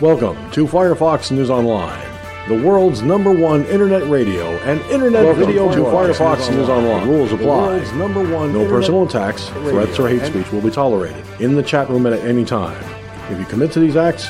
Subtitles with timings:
[0.00, 2.08] Welcome to Firefox News Online,
[2.48, 7.06] the world's number one internet radio and internet Welcome video to Firefox, Firefox News Online.
[7.06, 7.66] Rules apply.
[7.66, 11.62] world's number one no personal attacks, threats, or hate speech will be tolerated in the
[11.62, 12.82] chat room at any time.
[13.30, 14.26] If you commit to these acts,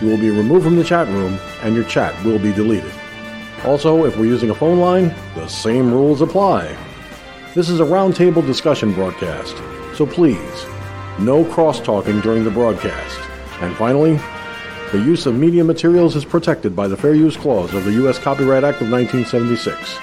[0.00, 2.90] you will be removed from the chat room and your chat will be deleted.
[3.66, 6.74] Also, if we're using a phone line, the same rules apply.
[7.54, 9.58] This is a roundtable discussion broadcast,
[9.94, 10.64] so please,
[11.18, 13.20] no cross talking during the broadcast.
[13.60, 14.18] And finally,
[14.92, 18.18] the use of media materials is protected by the Fair Use Clause of the U.S.
[18.18, 19.96] Copyright Act of 1976,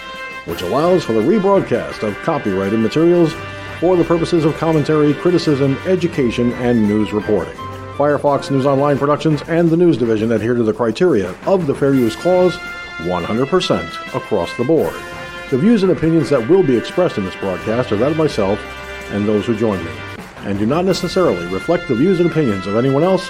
[0.46, 3.32] which allows for the rebroadcast of copyrighted materials
[3.80, 7.54] for the purposes of commentary, criticism, education, and news reporting.
[7.98, 11.94] Firefox News Online Productions and the News Division adhere to the criteria of the Fair
[11.94, 12.56] Use Clause
[12.98, 14.96] 100% across the board.
[15.52, 18.60] The views and opinions that will be expressed in this broadcast are that of myself
[19.12, 19.92] and those who join me,
[20.38, 23.30] and do not necessarily reflect the views and opinions of anyone else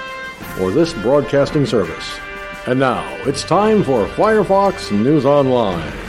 [0.59, 2.19] or this broadcasting service.
[2.67, 6.08] And now, it's time for Firefox News Online.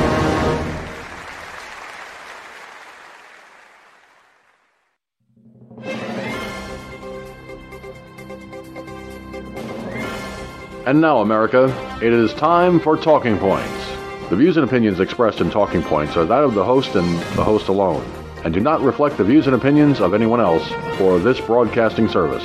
[10.91, 13.87] And now, America, it is time for Talking Points.
[14.29, 17.45] The views and opinions expressed in Talking Points are that of the host and the
[17.45, 18.03] host alone,
[18.43, 20.69] and do not reflect the views and opinions of anyone else
[20.99, 22.43] or this broadcasting service.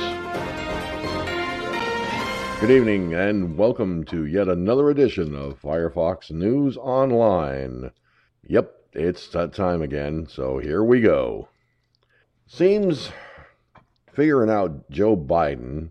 [2.61, 7.91] Good evening, and welcome to yet another edition of Firefox News Online.
[8.45, 11.49] Yep, it's that time again, so here we go.
[12.45, 13.11] Seems
[14.13, 15.89] figuring out Joe Biden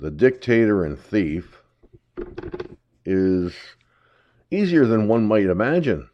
[0.00, 1.62] the dictator and thief
[3.04, 3.54] is
[4.50, 6.08] easier than one might imagine.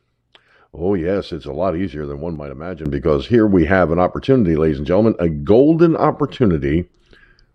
[0.74, 3.98] Oh, yes, it's a lot easier than one might imagine because here we have an
[3.98, 6.90] opportunity, ladies and gentlemen, a golden opportunity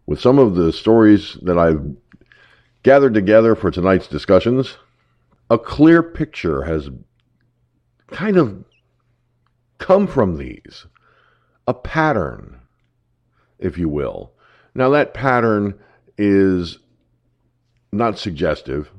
[0.06, 1.96] with some of the stories that I've
[2.84, 4.78] gathered together for tonight's discussions.
[5.50, 6.90] A clear picture has
[8.08, 8.64] kind of
[9.78, 10.88] come from these,
[11.68, 12.59] a pattern,
[13.59, 14.31] if you will.
[14.74, 15.78] Now, that pattern
[16.22, 16.78] is
[17.92, 18.92] not suggestive.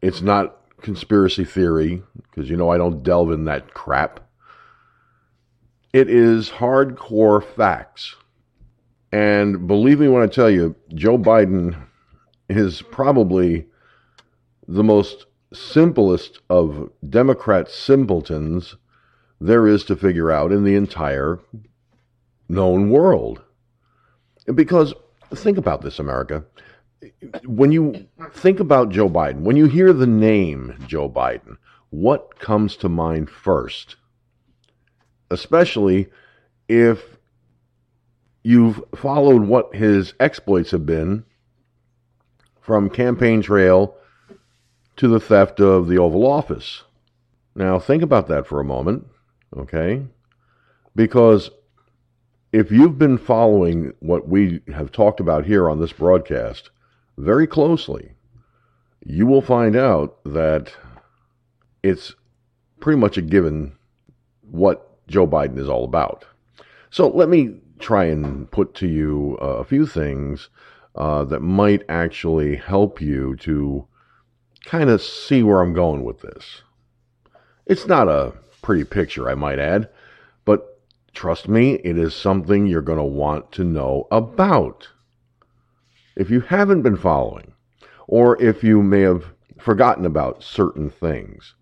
[0.00, 4.20] It's not conspiracy theory, because you know I don't delve in that crap.
[5.92, 8.14] It is hardcore facts.
[9.10, 11.76] And believe me when I tell you, Joe Biden
[12.48, 13.66] is probably
[14.68, 18.76] the most simplest of Democrat simpletons
[19.40, 21.40] there is to figure out in the entire
[22.48, 23.42] known world.
[24.54, 24.94] Because
[25.34, 26.44] think about this, America.
[27.44, 31.56] When you think about Joe Biden, when you hear the name Joe Biden,
[31.90, 33.96] what comes to mind first?
[35.30, 36.08] Especially
[36.68, 37.18] if
[38.42, 41.24] you've followed what his exploits have been
[42.60, 43.96] from campaign trail
[44.96, 46.82] to the theft of the Oval Office.
[47.54, 49.06] Now, think about that for a moment,
[49.56, 50.06] okay?
[50.94, 51.50] Because
[52.52, 56.70] if you've been following what we have talked about here on this broadcast
[57.16, 58.12] very closely,
[59.04, 60.72] you will find out that
[61.82, 62.14] it's
[62.78, 63.72] pretty much a given
[64.42, 66.26] what Joe Biden is all about.
[66.90, 70.50] So let me try and put to you a few things
[70.94, 73.86] uh, that might actually help you to
[74.66, 76.62] kind of see where I'm going with this.
[77.66, 79.88] It's not a pretty picture, I might add,
[81.12, 84.88] trust me, it is something you're going to want to know about.
[86.16, 87.52] If you haven't been following,
[88.06, 91.54] or if you may have forgotten about certain things.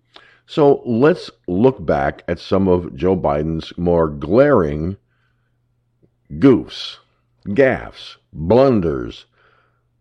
[0.47, 4.97] So let's look back at some of Joe Biden's more glaring
[6.33, 6.97] goofs,
[7.47, 9.27] gaffes, blunders,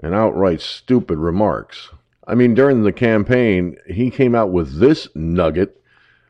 [0.01, 1.89] and outright stupid remarks.
[2.27, 5.78] I mean, during the campaign, he came out with this nugget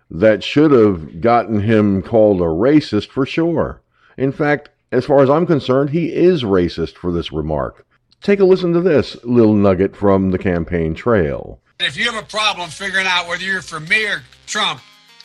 [0.09, 3.81] that should have gotten him called a racist for sure.
[4.17, 7.85] In fact, as far as I'm concerned, he is racist for this remark.
[8.21, 11.61] Take a listen to this little nugget from the campaign trail.
[11.79, 14.81] If you have a problem figuring out whether you're for me or Trump,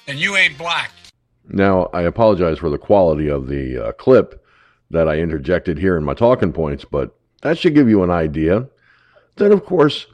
[0.07, 0.93] then you ain't black.
[1.49, 4.45] Now, I apologize for the quality of the uh, clip
[4.91, 8.69] that I interjected here in my talking points, but that should give you an idea.
[9.37, 10.07] Then, of course,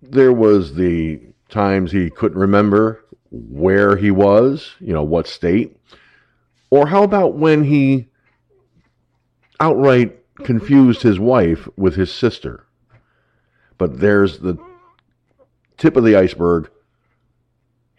[0.00, 3.03] there was the times he couldn't remember
[3.50, 5.76] where he was, you know, what state.
[6.70, 8.08] Or how about when he
[9.60, 12.66] outright confused his wife with his sister?
[13.78, 14.56] But there's the
[15.76, 16.70] tip of the iceberg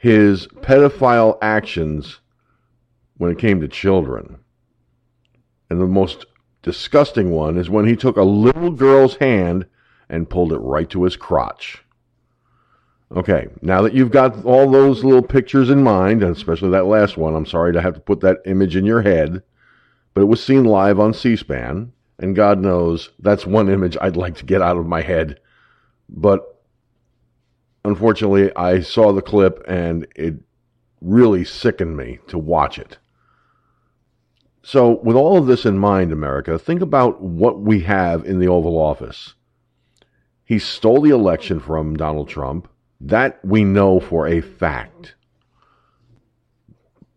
[0.06, 2.20] his pedophile actions
[3.18, 4.38] when it came to children.
[5.70, 6.26] And the most
[6.62, 9.66] disgusting one is when he took a little girl's hand
[10.08, 11.84] and pulled it right to his crotch.
[13.12, 17.18] Okay, now that you've got all those little pictures in mind, and especially that last
[17.18, 19.44] one, I'm sorry to have to put that image in your head,
[20.14, 24.18] but it was seen live on C SPAN, and God knows that's one image I'd
[24.18, 25.40] like to get out of my head.
[26.10, 26.62] But
[27.84, 30.36] unfortunately, I saw the clip and it
[31.02, 32.98] really sickened me to watch it.
[34.64, 38.48] So, with all of this in mind, America, think about what we have in the
[38.48, 39.36] Oval Office.
[40.44, 42.68] He stole the election from Donald Trump.
[43.02, 45.16] That we know for a fact.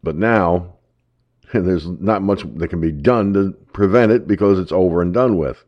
[0.02, 0.74] But now,
[1.52, 5.36] there's not much that can be done to prevent it because it's over and done
[5.36, 5.64] with.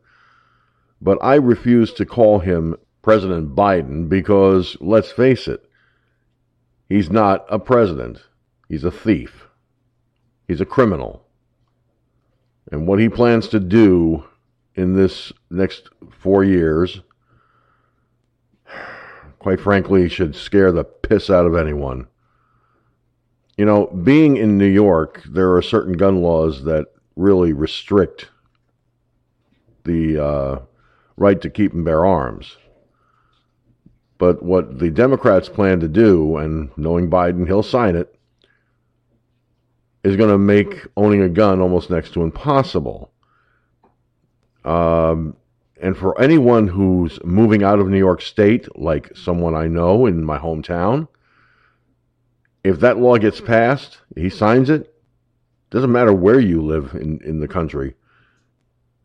[1.01, 5.63] But I refuse to call him President Biden because, let's face it,
[6.87, 8.21] he's not a president.
[8.69, 9.47] He's a thief.
[10.47, 11.25] He's a criminal.
[12.71, 14.25] And what he plans to do
[14.75, 17.01] in this next four years,
[19.41, 22.05] quite frankly, should scare the piss out of anyone.
[23.57, 28.29] You know, being in New York, there are certain gun laws that really restrict
[29.83, 30.59] the uh,
[31.17, 32.55] right to keep and bear arms.
[34.19, 38.15] But what the Democrats plan to do, and knowing Biden, he'll sign it,
[40.03, 43.11] is going to make owning a gun almost next to impossible.
[44.63, 45.35] Um,
[45.81, 50.23] and for anyone who's moving out of New York State, like someone I know in
[50.23, 51.07] my hometown,
[52.63, 54.93] if that law gets passed, he signs it,
[55.71, 57.95] doesn't matter where you live in, in the country,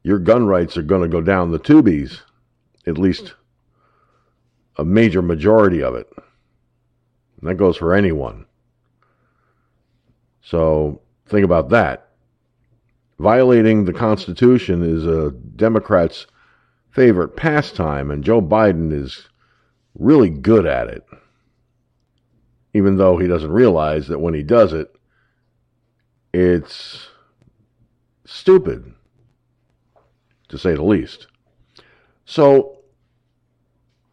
[0.02, 2.20] your gun rights are going to go down the tubies,
[2.86, 3.34] at least
[4.76, 6.12] a major majority of it.
[7.40, 8.44] And that goes for anyone.
[10.42, 12.10] So think about that.
[13.18, 16.26] Violating the Constitution is a Democrat's
[16.96, 19.28] favorite pastime, and Joe Biden is
[19.98, 21.04] really good at it.
[22.72, 24.96] Even though he doesn't realize that when he does it,
[26.32, 27.08] it's
[28.24, 28.94] stupid,
[30.48, 31.26] to say the least.
[32.24, 32.78] So,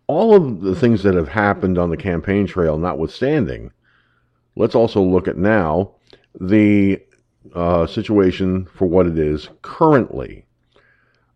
[0.07, 3.71] all of the things that have happened on the campaign trail notwithstanding,
[4.57, 5.95] let's also look at now
[6.37, 7.01] the
[7.55, 10.45] uh, situation for what it is currently.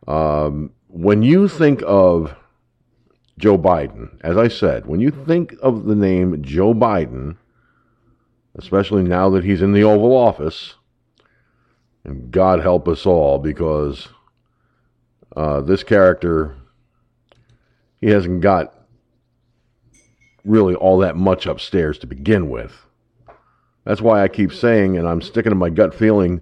[0.08, 2.36] Um, when you think of
[3.38, 7.38] Joe Biden, as I said, when you think of the name Joe Biden,
[8.56, 10.74] especially now that he's in the Oval Office,
[12.04, 14.08] and God help us all because
[15.36, 16.56] uh, this character,
[18.02, 18.74] he hasn't got
[20.44, 22.88] really all that much upstairs to begin with.
[23.84, 26.42] That's why I keep saying, and I'm sticking to my gut feeling,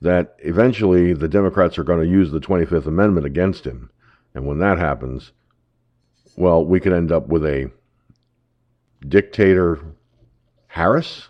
[0.00, 3.90] that eventually the Democrats are going to use the 25th Amendment against him.
[4.34, 5.32] And when that happens,
[6.36, 7.70] well, we could end up with a
[9.06, 9.80] dictator
[10.68, 11.28] Harris?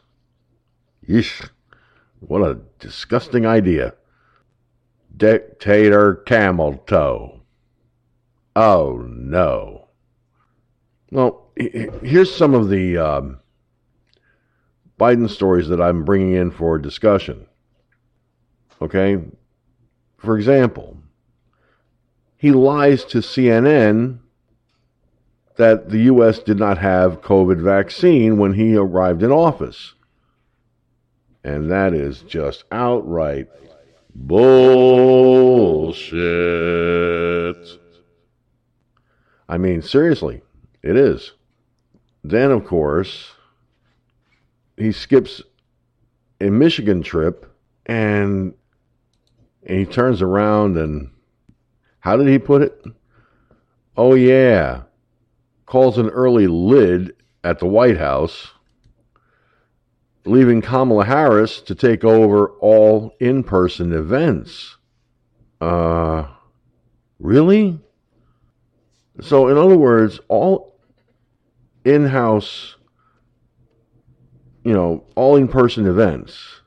[1.08, 1.50] Yeesh.
[2.18, 3.94] What a disgusting idea.
[5.16, 7.42] Dictator Camel Toe.
[8.56, 9.88] Oh no.
[11.12, 13.38] Well, here's some of the um,
[14.98, 17.46] Biden stories that I'm bringing in for discussion.
[18.80, 19.22] Okay?
[20.18, 20.98] For example,
[22.36, 24.18] he lies to CNN
[25.56, 26.38] that the U.S.
[26.38, 29.94] did not have COVID vaccine when he arrived in office.
[31.42, 33.48] And that is just outright
[34.14, 34.76] bullshit.
[39.48, 40.42] I mean, seriously,
[40.82, 41.32] it is.
[42.24, 43.32] Then, of course,
[44.76, 45.40] he skips
[46.40, 47.46] a Michigan trip
[47.86, 48.54] and,
[49.66, 51.10] and he turns around and
[52.00, 52.84] how did he put it?
[53.96, 54.82] Oh, yeah.
[55.66, 58.52] Calls an early lid at the White House,
[60.24, 64.76] leaving Kamala Harris to take over all in person events.
[65.60, 66.26] Uh,
[67.18, 67.80] really?
[69.20, 70.78] So, in other words, all
[71.84, 72.76] in house,
[74.62, 76.60] you know, all in person events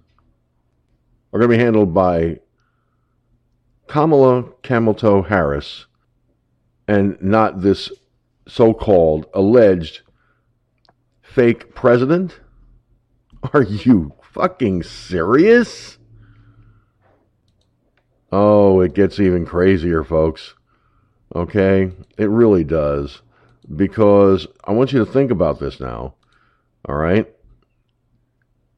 [1.31, 2.39] are going to be handled by
[3.89, 5.87] Kamala Cameltoe Harris
[6.87, 7.91] and not this
[8.47, 10.01] so called alleged
[11.23, 12.39] fake president?
[13.53, 15.97] Are you fucking serious?
[18.31, 20.53] Oh, it gets even crazier, folks.
[21.33, 21.91] Okay?
[22.15, 23.23] It really does.
[23.75, 26.13] Because I want you to think about this now.
[26.87, 27.27] All right?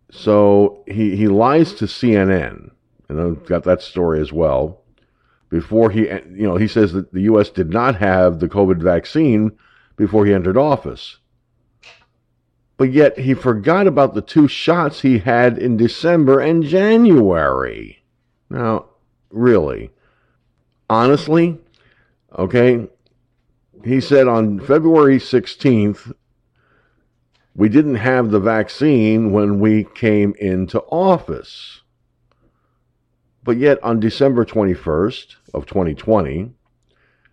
[0.10, 2.72] So he, he lies to CNN.
[3.10, 4.80] And I've got that story as well
[5.51, 7.50] before he, you know, he says that the U.S.
[7.50, 9.51] did not have the COVID vaccine
[9.98, 11.17] before he entered office.
[12.77, 18.01] But yet he forgot about the two shots he had in December and January.
[18.50, 18.86] Now,
[19.29, 19.91] really,
[20.89, 21.60] honestly,
[22.39, 22.88] okay,
[23.84, 26.13] he said on February 16th,
[27.55, 31.80] we didn't have the vaccine when we came into office.
[33.43, 36.51] But yet on December 21st of 2020,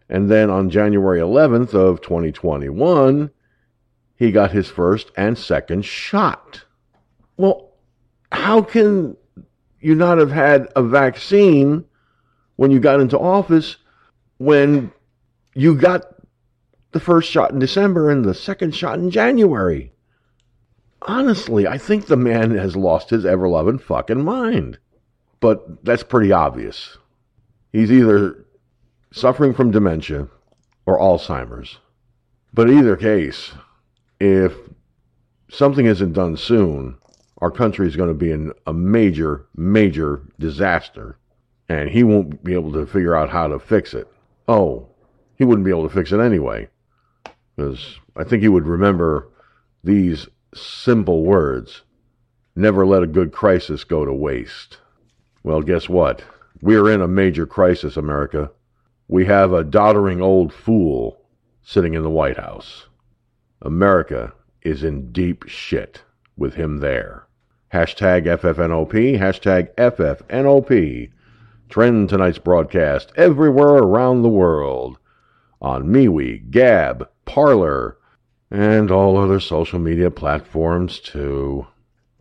[0.08, 3.30] and then on January 11th of 2021,
[4.16, 6.64] he got his first and second shot.
[7.36, 7.72] Well,
[8.32, 9.16] how can
[9.80, 11.84] you not have had a vaccine
[12.56, 13.76] when you got into office
[14.38, 14.90] when
[15.54, 16.02] you got
[16.92, 19.92] the first shot in December and the second shot in January?
[21.02, 24.78] Honestly, I think the man has lost his ever loving fucking mind
[25.40, 26.98] but that's pretty obvious.
[27.72, 28.46] He's either
[29.12, 30.28] suffering from dementia
[30.86, 31.78] or Alzheimer's.
[32.52, 33.52] But either case,
[34.20, 34.52] if
[35.50, 36.96] something isn't done soon,
[37.38, 41.18] our country is going to be in a major, major disaster,
[41.68, 44.08] and he won't be able to figure out how to fix it.
[44.48, 44.88] Oh,
[45.36, 46.68] he wouldn't be able to fix it anyway,
[47.54, 49.28] because I think he would remember
[49.84, 51.82] these simple words
[52.56, 54.78] never let a good crisis go to waste.
[55.42, 56.24] Well, guess what?
[56.60, 58.50] We're in a major crisis, America.
[59.06, 61.20] We have a doddering old fool
[61.62, 62.86] sitting in the White House.
[63.62, 66.02] America is in deep shit
[66.36, 67.26] with him there.
[67.72, 71.10] Hashtag FFNOP, hashtag FFNOP.
[71.68, 74.98] Trend tonight's broadcast everywhere around the world
[75.60, 77.98] on MeWe, Gab, Parler,
[78.50, 81.66] and all other social media platforms too.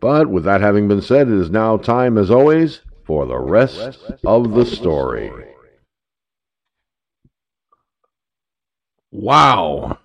[0.00, 3.98] But with that having been said, it is now time, as always, for the rest
[4.22, 5.32] of the story.
[9.10, 9.98] Wow.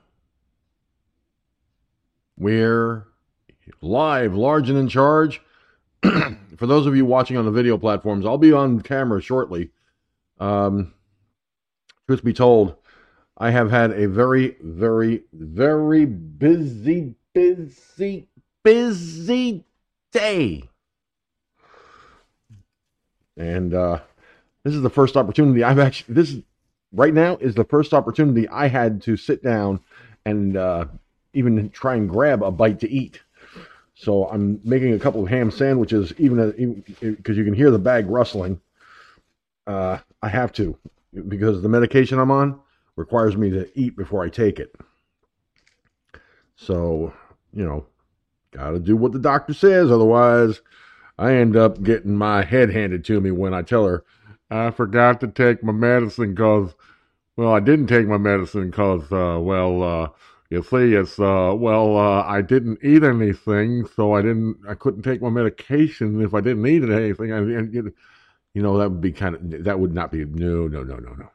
[2.37, 3.05] We're
[3.81, 5.41] live, large and in charge.
[6.01, 9.71] for those of you watching on the video platforms, I'll be on camera shortly.
[10.39, 10.93] Um,
[12.07, 12.77] truth be told,
[13.37, 18.29] I have had a very, very, very busy, busy,
[18.63, 19.65] busy
[20.13, 20.69] day.
[23.37, 23.99] And uh,
[24.63, 26.35] this is the first opportunity I've actually, this
[26.91, 29.79] right now is the first opportunity I had to sit down
[30.25, 30.85] and uh,
[31.33, 33.21] even try and grab a bite to eat.
[33.95, 38.07] So I'm making a couple of ham sandwiches, even because you can hear the bag
[38.07, 38.59] rustling.
[39.65, 40.77] Uh, I have to
[41.27, 42.59] because the medication I'm on
[42.95, 44.75] requires me to eat before I take it.
[46.55, 47.13] So,
[47.53, 47.85] you know,
[48.51, 49.91] got to do what the doctor says.
[49.91, 50.61] Otherwise,
[51.17, 54.03] I end up getting my head handed to me when I tell her,
[54.49, 56.73] I forgot to take my medicine because,
[57.35, 60.09] well, I didn't take my medicine because, uh, well, uh,
[60.49, 65.01] you see, it's, uh, well, uh, I didn't eat anything, so I didn't, I couldn't
[65.01, 67.33] take my medication if I didn't eat anything.
[67.33, 70.97] I, You know, that would be kind of, that would not be, no, no, no,
[70.97, 71.29] no, no.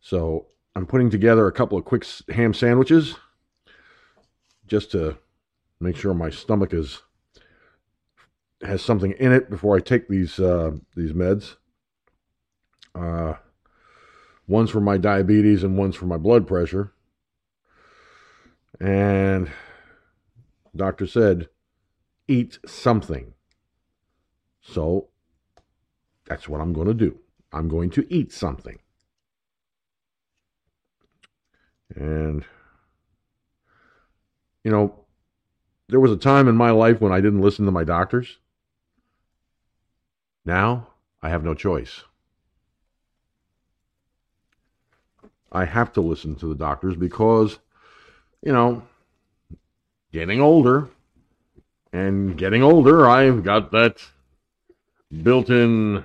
[0.00, 0.46] So
[0.76, 3.16] I'm putting together a couple of quick ham sandwiches
[4.66, 5.18] just to
[5.80, 7.02] make sure my stomach is
[8.64, 11.56] has something in it before I take these uh, these meds.
[12.94, 13.34] Uh,
[14.46, 16.92] one's for my diabetes and one's for my blood pressure.
[18.80, 19.50] And
[20.74, 21.48] doctor said,
[22.28, 23.34] eat something.
[24.62, 25.08] So
[26.26, 27.18] that's what I'm going to do.
[27.52, 28.78] I'm going to eat something.
[31.94, 32.44] And,
[34.64, 35.04] you know,
[35.88, 38.38] there was a time in my life when I didn't listen to my doctors.
[40.44, 40.88] Now
[41.22, 42.02] I have no choice.
[45.50, 47.58] I have to listen to the doctors because,
[48.42, 48.82] you know,
[50.12, 50.88] getting older
[51.92, 54.04] and getting older, I've got that
[55.22, 56.04] built in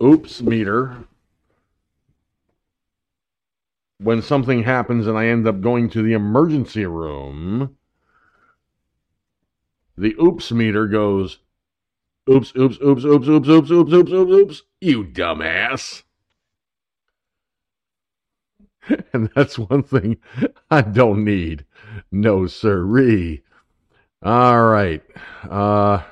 [0.00, 0.96] oops meter.
[3.98, 7.76] When something happens and I end up going to the emergency room,
[9.96, 11.38] the oops meter goes
[12.30, 16.02] oops, oops, oops, oops, oops, oops, oops, oops, oops, oops, you dumbass.
[19.12, 20.18] and that's one thing
[20.70, 21.64] I don't need.
[22.10, 23.42] No siree.
[24.22, 25.02] All right.
[25.48, 26.02] Uh,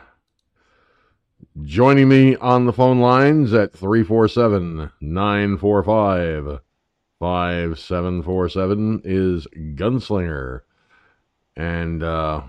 [1.62, 6.60] joining me on the phone lines at 347 945
[7.18, 10.60] 5747 is Gunslinger.
[11.56, 12.42] And uh,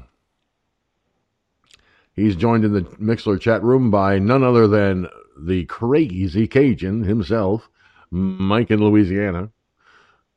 [2.13, 7.69] he's joined in the Mixlr chat room by none other than the crazy Cajun himself,
[8.11, 9.49] Mike in Louisiana.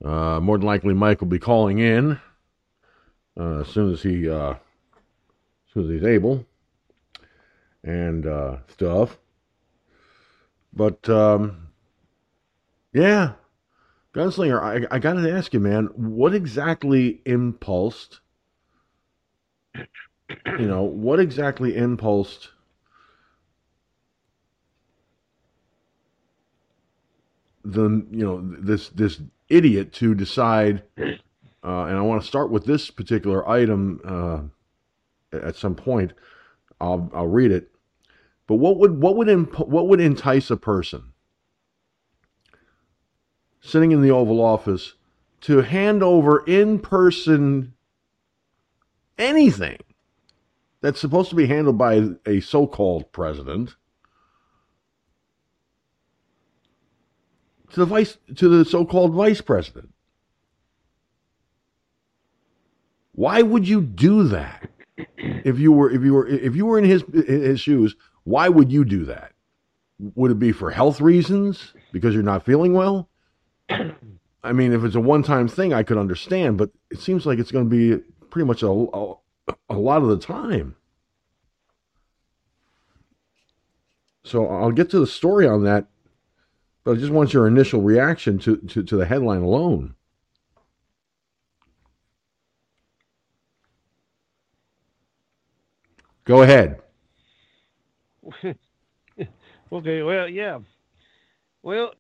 [0.05, 2.19] Uh, more than likely, Mike will be calling in
[3.39, 6.45] uh, as soon as he uh, as soon as he's able
[7.83, 9.19] and uh, stuff.
[10.73, 11.69] But um,
[12.93, 13.33] yeah,
[14.15, 18.21] Gunslinger, I, I got to ask you, man, what exactly impulsed?
[20.59, 22.51] You know, what exactly impulsed?
[27.65, 32.67] the you know this this idiot to decide uh, and I want to start with
[32.67, 36.13] this particular item uh, at some point.
[36.81, 37.71] I'll I'll read it.
[38.47, 41.13] But what would what would imp- what would entice a person
[43.61, 44.95] sitting in the Oval Office
[45.43, 47.73] to hand over in person
[49.17, 49.79] anything
[50.85, 53.75] that's supposed to be handled by a so-called president
[57.73, 59.95] to the vice to the so-called vice president?
[63.13, 64.69] Why would you do that?
[65.17, 68.71] If you were if you were if you were in his his shoes, why would
[68.71, 69.33] you do that?
[69.99, 73.09] Would it be for health reasons because you're not feeling well?
[73.71, 77.51] I mean, if it's a one-time thing, I could understand, but it seems like it's
[77.51, 79.15] going to be pretty much a, a,
[79.69, 80.77] a lot of the time.
[84.25, 85.87] So I'll get to the story on that,
[86.83, 89.95] but I just want your initial reaction to, to, to the headline alone.
[96.25, 96.81] Go ahead.
[99.73, 100.61] okay, well, yeah.
[101.63, 101.93] Well,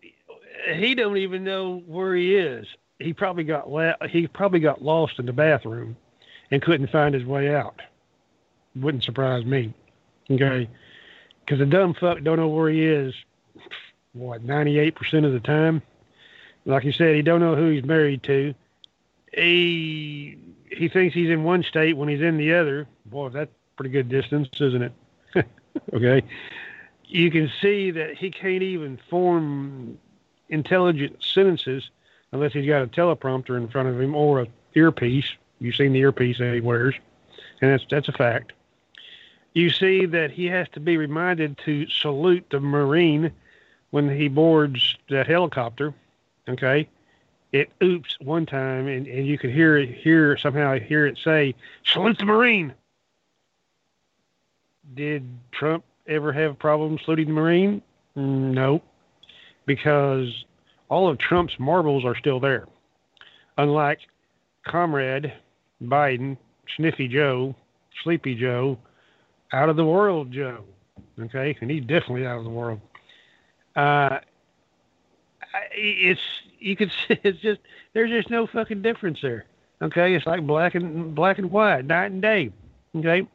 [0.74, 2.66] he don't even know where he is.
[2.98, 5.96] He probably got la- he probably got lost in the bathroom
[6.54, 7.82] and couldn't find his way out.
[8.76, 9.74] Wouldn't surprise me.
[10.30, 10.70] Okay,
[11.40, 13.12] because the dumb fuck don't know where he is.
[14.12, 15.82] What ninety eight percent of the time?
[16.64, 18.54] Like you said, he don't know who he's married to.
[19.32, 20.38] He
[20.70, 22.86] he thinks he's in one state when he's in the other.
[23.06, 24.92] Boy, that's pretty good distance, isn't it?
[25.92, 26.22] okay.
[27.06, 29.98] You can see that he can't even form
[30.48, 31.90] intelligent sentences
[32.30, 35.30] unless he's got a teleprompter in front of him or a earpiece.
[35.58, 36.94] You've seen the earpiece that he wears,
[37.60, 38.52] and that's that's a fact.
[39.54, 43.30] You see that he has to be reminded to salute the Marine
[43.90, 45.94] when he boards that helicopter.
[46.48, 46.88] Okay,
[47.52, 51.54] it oops one time, and, and you can hear it hear somehow hear it say
[51.84, 52.74] salute the Marine.
[54.94, 57.80] Did Trump ever have a problem saluting the Marine?
[58.16, 58.82] No,
[59.66, 60.44] because
[60.88, 62.66] all of Trump's marbles are still there.
[63.56, 64.00] Unlike
[64.64, 65.32] Comrade
[65.82, 66.36] Biden,
[66.76, 67.54] Sniffy Joe,
[68.02, 68.78] Sleepy Joe,
[69.52, 70.64] out of the world Joe.
[71.18, 72.80] Okay, and he's definitely out of the world.
[73.76, 74.18] Uh,
[75.72, 76.20] it's
[76.58, 77.60] you could see it's just
[77.92, 79.46] there's just no fucking difference there.
[79.82, 82.50] Okay, it's like black and black and white, night and day.
[82.96, 83.26] Okay,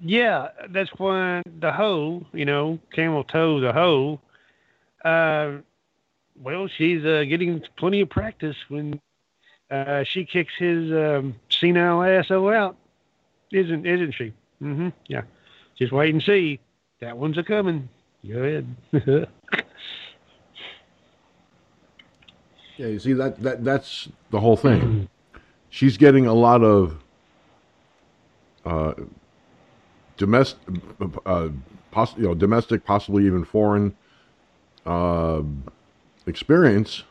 [0.00, 4.20] yeah, that's when the hoe, you know, camel toe the hoe.
[5.04, 5.58] Uh,
[6.40, 9.00] well, she's uh, getting plenty of practice when
[9.72, 12.76] uh, she kicks his um, senile asshole out,
[13.52, 14.32] isn't isn't she?
[14.62, 14.90] Mm-hmm.
[15.08, 15.22] Yeah.
[15.76, 16.60] Just wait and see.
[17.00, 17.88] That one's a coming.
[18.28, 19.28] Go ahead.
[22.78, 25.08] Yeah, you see that that that's the whole thing.
[25.70, 26.98] She's getting a lot of
[28.64, 28.94] uh,
[30.16, 30.58] domestic,
[31.26, 31.50] uh,
[31.90, 33.94] poss- you know, domestic, possibly even foreign
[34.84, 35.42] uh,
[36.26, 37.04] experience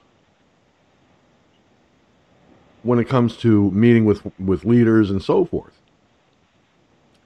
[2.83, 5.79] when it comes to meeting with with leaders and so forth.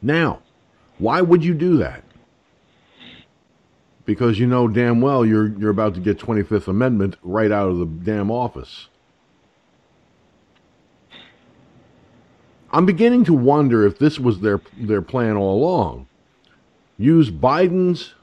[0.02, 0.42] Now,
[0.98, 2.04] why would you do that?
[4.06, 7.78] Because you know damn well you're you're about to get 25th Amendment right out of
[7.80, 8.90] the damn office.
[12.72, 16.08] I'm beginning to wonder if this was their their plan all along.
[16.98, 18.14] Use Biden's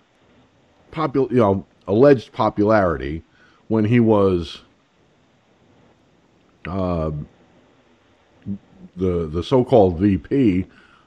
[0.92, 3.22] popul- you know, alleged popularity
[3.68, 4.60] when he was
[6.66, 7.11] uh,
[8.96, 10.66] the the so-called VP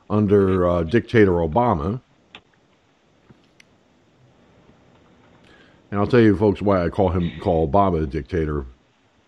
[0.09, 2.01] under uh, dictator Obama.
[5.91, 8.65] And I'll tell you, folks, why I call him call Obama a dictator.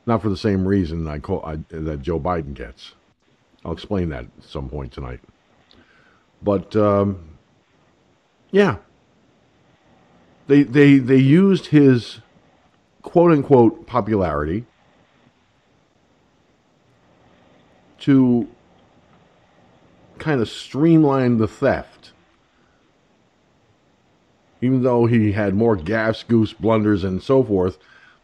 [0.06, 2.94] Not for the same reason I call I, that Joe Biden gets.
[3.66, 5.20] I'll explain that at some point tonight.
[6.42, 7.38] But um,
[8.52, 8.78] yeah,
[10.48, 12.20] they they they used his
[13.02, 14.66] quote unquote popularity
[17.99, 18.47] to
[20.17, 22.12] kind of streamline the theft.
[24.62, 27.77] Even though he had more gas, goose, blunders, and so forth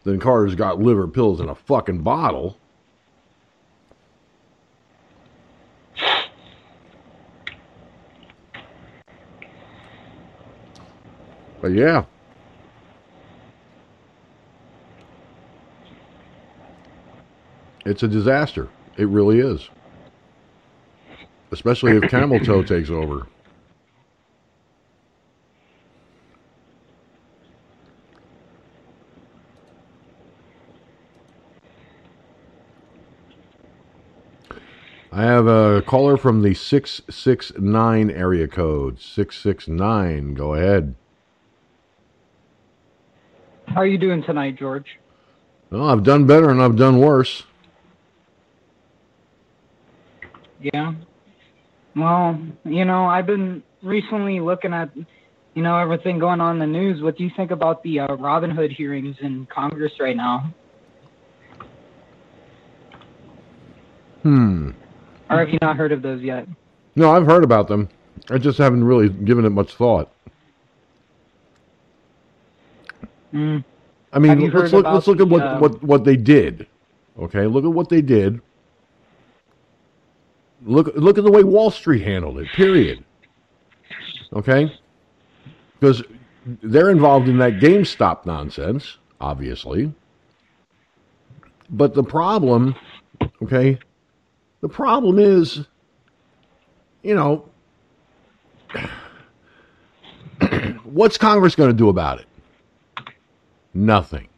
[0.03, 2.57] than Carter's got liver pills in a fucking bottle.
[11.61, 12.03] But yeah.
[17.85, 18.69] It's a disaster.
[18.97, 19.69] It really is.
[21.51, 23.27] Especially if Camel Toe takes over.
[35.11, 38.99] I have a caller from the 669 area code.
[38.99, 40.33] 669.
[40.33, 40.95] Go ahead.
[43.67, 44.99] How are you doing tonight, George?
[45.69, 47.43] Well, I've done better and I've done worse.
[50.63, 50.93] Yeah.
[51.95, 54.89] Well, you know, I've been recently looking at,
[55.53, 57.01] you know, everything going on in the news.
[57.01, 60.53] What do you think about the uh, Robinhood hearings in Congress right now?
[64.23, 64.71] Hmm.
[65.29, 66.47] Or have you not heard of those yet?
[66.95, 67.89] No, I've heard about them.
[68.29, 70.11] I just haven't really given it much thought.
[73.33, 73.65] Mm.
[74.13, 74.85] I mean, let's look.
[74.85, 76.67] Let's look at what, um, what what they did.
[77.17, 78.39] Okay, look at what they did.
[80.65, 82.47] Look look at the way Wall Street handled it.
[82.55, 83.03] Period.
[84.33, 84.73] Okay,
[85.79, 86.03] because
[86.45, 89.93] they're involved in that GameStop nonsense, obviously.
[91.69, 92.75] But the problem,
[93.41, 93.77] okay,
[94.61, 95.65] the problem is,
[97.01, 97.49] you know,
[100.83, 102.27] what's Congress going to do about it?
[103.73, 104.29] Nothing.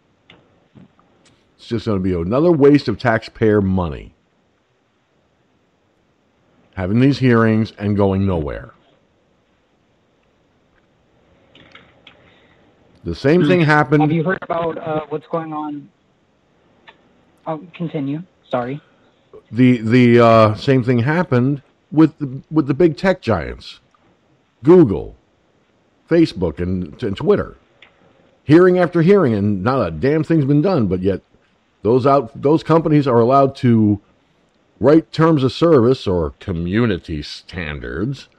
[1.58, 4.15] It's just going to be another waste of taxpayer money.
[6.76, 8.72] Having these hearings and going nowhere.
[13.04, 14.02] The same thing happened.
[14.02, 15.90] Have you heard about uh, what's going on?
[17.46, 18.24] I'll continue.
[18.50, 18.82] Sorry.
[19.52, 21.62] the the uh, same thing happened
[21.92, 23.80] with the, with the big tech giants,
[24.64, 25.16] Google,
[26.10, 27.58] Facebook, and, and Twitter.
[28.44, 30.88] Hearing after hearing, and not a damn thing's been done.
[30.88, 31.22] But yet,
[31.84, 34.02] those out those companies are allowed to
[34.80, 38.30] write terms of service or community standards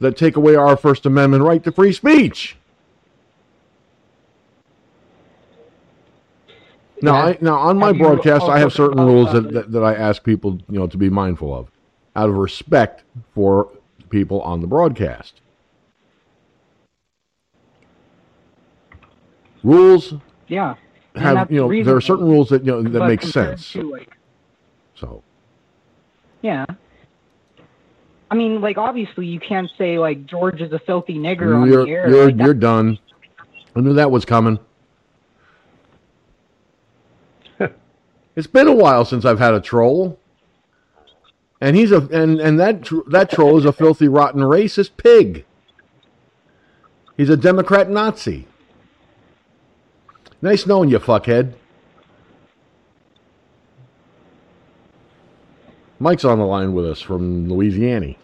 [0.00, 2.56] that take away our First Amendment right to free speech.
[7.00, 7.14] Now.
[7.14, 10.24] I, now on my Have broadcast, I have certain rules that, that, that I ask
[10.24, 11.70] people, you know, to be mindful of,
[12.16, 13.04] out of respect
[13.34, 13.70] for
[14.10, 15.40] people on the broadcast.
[19.62, 20.14] Rules
[20.48, 20.76] Yeah.
[21.14, 23.72] Have, you know, there are certain rules that you know that But make sense.
[23.72, 24.17] to, like,
[24.98, 25.22] So,
[26.42, 26.64] yeah.
[28.30, 31.84] I mean, like obviously you can't say like George is a filthy nigger on you're
[31.84, 32.10] the air.
[32.10, 32.98] you're like, you're done.
[33.74, 34.58] I knew that was coming.
[38.36, 40.18] it's been a while since I've had a troll.
[41.60, 45.44] And he's a and and that that troll is a filthy, rotten, racist pig.
[47.16, 48.46] He's a Democrat Nazi.
[50.40, 51.54] Nice knowing you, fuckhead.
[56.00, 58.14] Mike's on the line with us from Louisiana.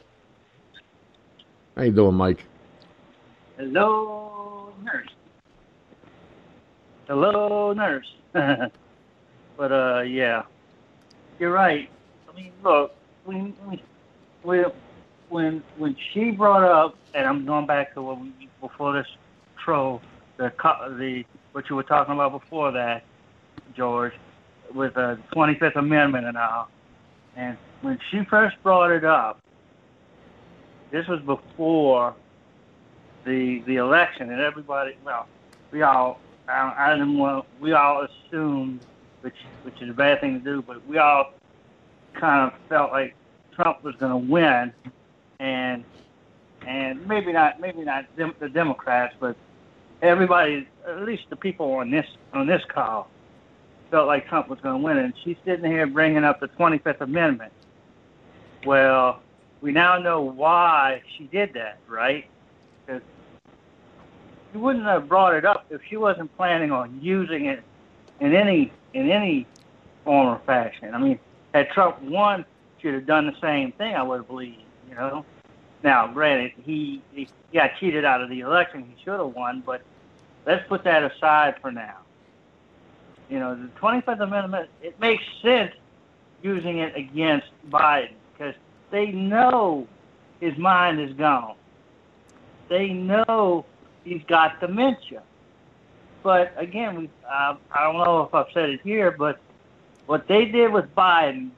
[1.77, 2.45] How you doing, Mike?
[3.57, 5.09] Hello, nurse.
[7.09, 8.07] Hello, nurse.
[8.33, 10.43] but uh, yeah,
[11.41, 11.91] you're right.
[12.29, 13.55] I mean, look, when
[14.45, 14.65] when
[15.29, 19.09] when when she brought up, and I'm going back to what we, before this
[19.65, 20.01] troll,
[20.37, 20.53] the
[20.97, 23.03] the what you were talking about before that,
[23.77, 24.13] George,
[24.73, 26.69] with the 25th Amendment and all.
[27.37, 29.41] And when she first brought it up,
[30.91, 32.15] this was before
[33.25, 35.27] the the election, and everybody, well,
[35.73, 38.81] we all, I, I didn't want, we all assumed,
[39.23, 41.33] which which is a bad thing to do, but we all
[42.15, 43.15] kind of felt like
[43.53, 44.73] Trump was going to win,
[45.41, 45.85] and
[46.67, 49.37] and maybe not maybe not dem- the Democrats, but
[50.03, 53.09] everybody, at least the people on this on this call,
[53.95, 57.01] felt like Trump was going to win, and she's sitting here bringing up the 25th
[57.01, 57.53] Amendment.
[58.67, 59.21] Well,
[59.61, 62.27] we now know why she did that, right?
[62.85, 63.03] Because
[64.51, 67.63] she wouldn't have brought it up if she wasn't planning on using it
[68.19, 69.47] in any in any
[70.05, 70.93] form or fashion.
[70.93, 71.21] I mean,
[71.53, 72.45] had Trump won,
[72.83, 73.95] she'd have done the same thing.
[73.95, 75.25] I would believe, you know.
[75.85, 78.93] Now, granted, he, he got cheated out of the election.
[78.93, 79.83] He should have won, but
[80.47, 81.99] let's put that aside for now.
[83.29, 85.73] You know, the 25th Amendment, it makes sense
[86.43, 88.55] using it against Biden because
[88.91, 89.87] they know
[90.41, 91.57] his mind is gone.
[92.69, 93.65] They know
[94.05, 95.23] he's got dementia.
[96.23, 99.39] But again, we, uh, I don't know if I've said it here, but
[100.07, 101.51] what they did with Biden,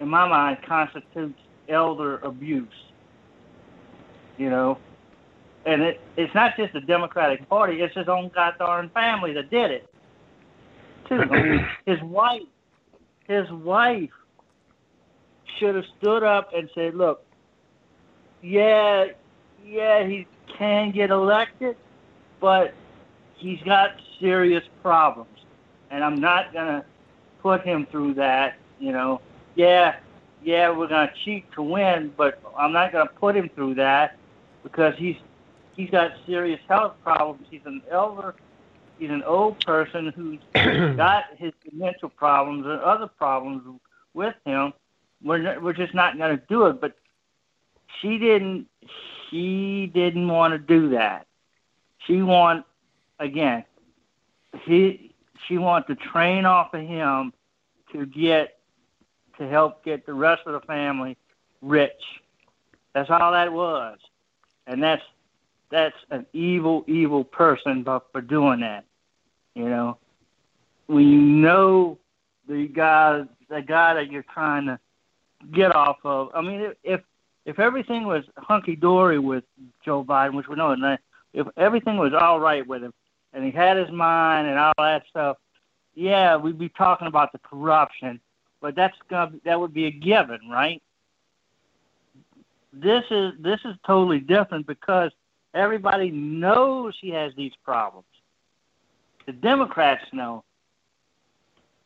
[0.00, 2.68] in my mind, constitutes elder abuse.
[4.38, 4.78] You know,
[5.64, 9.70] and it, it's not just the Democratic Party; it's his own goddamn family that did
[9.70, 9.93] it.
[11.08, 11.22] Too.
[11.30, 12.42] I mean, his wife,
[13.26, 14.10] his wife,
[15.58, 17.24] should have stood up and said, "Look,
[18.42, 19.06] yeah,
[19.64, 20.26] yeah, he
[20.58, 21.76] can get elected,
[22.40, 22.74] but
[23.36, 23.90] he's got
[24.20, 25.38] serious problems,
[25.90, 26.84] and I'm not gonna
[27.42, 28.56] put him through that.
[28.78, 29.20] You know,
[29.54, 29.96] yeah,
[30.42, 34.16] yeah, we're gonna cheat to win, but I'm not gonna put him through that
[34.62, 35.16] because he's
[35.76, 37.46] he's got serious health problems.
[37.50, 38.34] He's an elder,
[38.98, 40.38] he's an old person who's
[40.96, 43.80] got his mental problems and other problems
[44.12, 44.72] with him.
[45.22, 46.80] We're not, we're just not gonna do it.
[46.80, 46.96] But
[48.00, 48.66] she didn't.
[49.30, 51.26] She didn't want to do that.
[52.06, 52.64] She want
[53.18, 53.64] again.
[54.64, 55.14] He
[55.46, 57.32] she wanted to train off of him
[57.92, 58.58] to get
[59.38, 61.16] to help get the rest of the family
[61.60, 61.92] rich.
[62.92, 63.98] That's all that was,
[64.66, 65.02] and that's
[65.74, 68.84] that's an evil, evil person, but for doing that,
[69.56, 69.98] you know,
[70.86, 71.98] when you know
[72.48, 74.78] the guy, the guy that you're trying to
[75.52, 76.30] get off of.
[76.32, 77.00] I mean, if
[77.44, 79.42] if everything was hunky dory with
[79.84, 80.96] Joe Biden, which we know, and
[81.32, 82.94] if everything was all right with him,
[83.32, 85.38] and he had his mind and all that stuff,
[85.96, 88.20] yeah, we'd be talking about the corruption,
[88.60, 90.80] but that's gonna be, that would be a given, right?
[92.72, 95.10] This is this is totally different because
[95.54, 98.06] everybody knows he has these problems.
[99.26, 100.44] The Democrats know.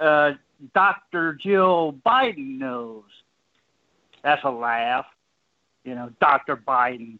[0.00, 0.32] Uh,
[0.74, 1.34] Dr.
[1.34, 3.04] Jill Biden knows.
[4.22, 5.06] That's a laugh,
[5.84, 6.56] you know, Dr.
[6.56, 7.18] Biden.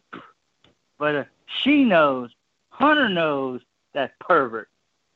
[0.98, 1.24] But uh,
[1.62, 2.30] she knows.
[2.70, 3.60] Hunter knows
[3.92, 4.68] that pervert,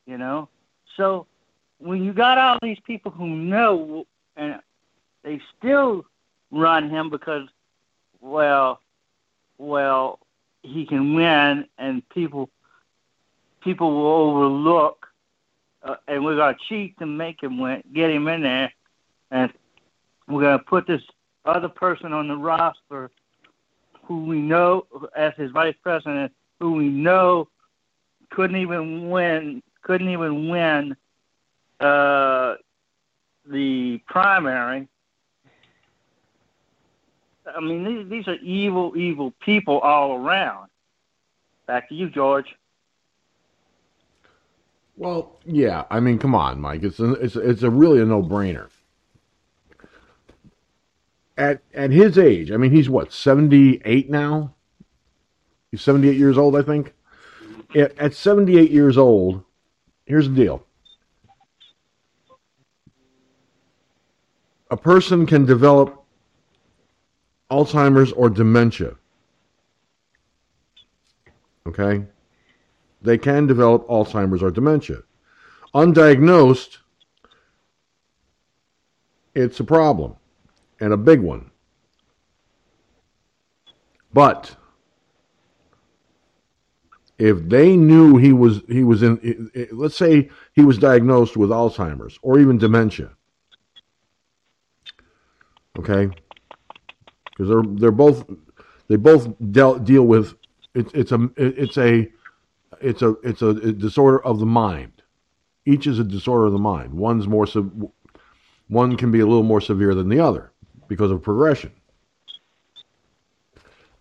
[0.05, 0.49] you know.
[0.95, 1.27] So
[1.79, 4.59] when you got all these people who know and
[5.23, 6.05] they still
[6.51, 7.47] run him because,
[8.21, 8.79] well,
[9.57, 10.19] well,
[10.63, 12.49] he can win and people
[13.61, 15.07] people will overlook
[15.83, 18.71] uh, and we're gonna cheat to make him win, get him in there,
[19.31, 19.51] and
[20.27, 21.01] we're gonna put this
[21.45, 23.11] other person on the roster
[24.03, 27.47] who we know as his vice president, who we know
[28.31, 30.95] couldn't even win, couldn't even win
[31.79, 32.55] uh,
[33.45, 34.87] the primary.
[37.55, 40.69] I mean, these, these are evil, evil people all around.
[41.67, 42.55] Back to you, George.
[44.97, 45.85] Well, yeah.
[45.89, 46.83] I mean, come on, Mike.
[46.83, 48.69] It's a, it's a, it's a really a no brainer.
[51.35, 54.53] At at his age, I mean, he's what seventy eight now.
[55.71, 56.93] He's seventy eight years old, I think.
[57.75, 59.43] At, at seventy eight years old,
[60.05, 60.63] here's the deal.
[64.69, 66.02] A person can develop
[67.53, 68.95] Alzheimer's or dementia.
[71.67, 72.03] Okay?
[73.01, 75.03] They can develop Alzheimer's or dementia.
[75.75, 76.77] Undiagnosed,
[79.35, 80.15] it's a problem
[80.79, 81.51] and a big one.
[84.13, 84.55] But
[87.17, 92.17] if they knew he was he was in let's say he was diagnosed with Alzheimer's
[92.21, 93.11] or even dementia.
[95.79, 96.09] Okay?
[97.35, 98.25] Because they're they're both
[98.87, 100.35] they both deal deal with
[100.75, 102.07] it's it's a it's a
[102.81, 105.01] it's a it's a disorder of the mind.
[105.65, 106.93] Each is a disorder of the mind.
[106.93, 107.47] One's more
[108.67, 110.51] one can be a little more severe than the other
[110.87, 111.71] because of progression.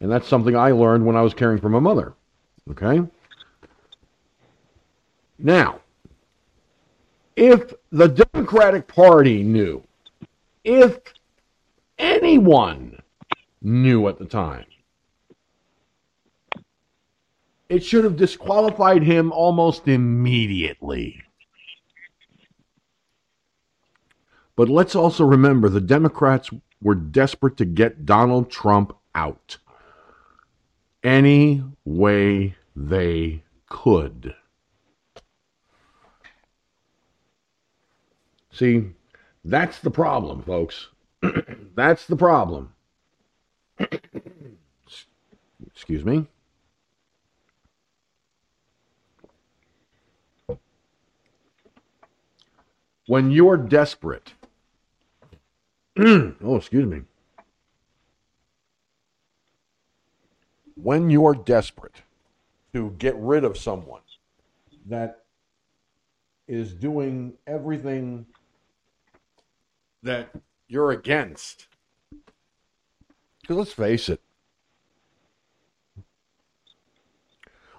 [0.01, 2.14] And that's something I learned when I was caring for my mother.
[2.71, 3.03] Okay?
[5.38, 5.81] Now,
[7.37, 9.83] if the Democratic Party knew,
[10.64, 10.99] if
[11.99, 12.91] anyone
[13.62, 14.66] knew at the time,
[17.68, 21.22] it should have disqualified him almost immediately.
[24.57, 26.51] But let's also remember the Democrats
[26.83, 29.57] were desperate to get Donald Trump out
[31.03, 34.35] any way they could.
[38.53, 38.90] See,
[39.44, 40.88] that's the problem, folks.
[41.75, 42.75] that's the problem.
[45.75, 46.27] Excuse me.
[53.07, 54.33] When you're desperate,
[55.99, 57.03] oh, excuse me.
[60.77, 62.03] When you're desperate
[62.73, 64.01] to get rid of someone
[64.87, 65.25] that
[66.49, 68.27] is doing everything
[70.03, 70.31] that
[70.68, 71.66] you're against,
[73.42, 74.20] because let's face it,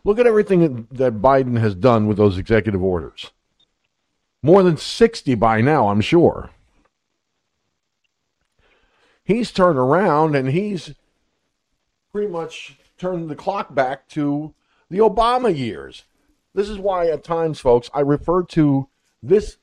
[0.03, 3.31] look at everything that Biden has done with those executive orders.
[4.41, 6.49] More than 60 by now, I'm sure
[9.23, 10.93] he's turned around and he's
[12.11, 14.53] pretty much turned the clock back to
[14.89, 16.03] the Obama years.
[16.53, 18.87] This is why at times, folks, I refer to
[19.21, 19.57] this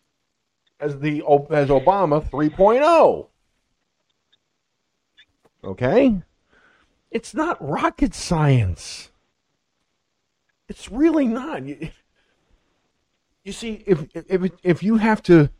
[0.81, 3.27] as the as Obama 3.0.
[5.65, 6.23] Okay?
[7.11, 9.11] It's not rocket science.
[10.69, 11.65] It's really not.
[11.65, 11.91] You,
[13.45, 15.51] you see, if if if you have to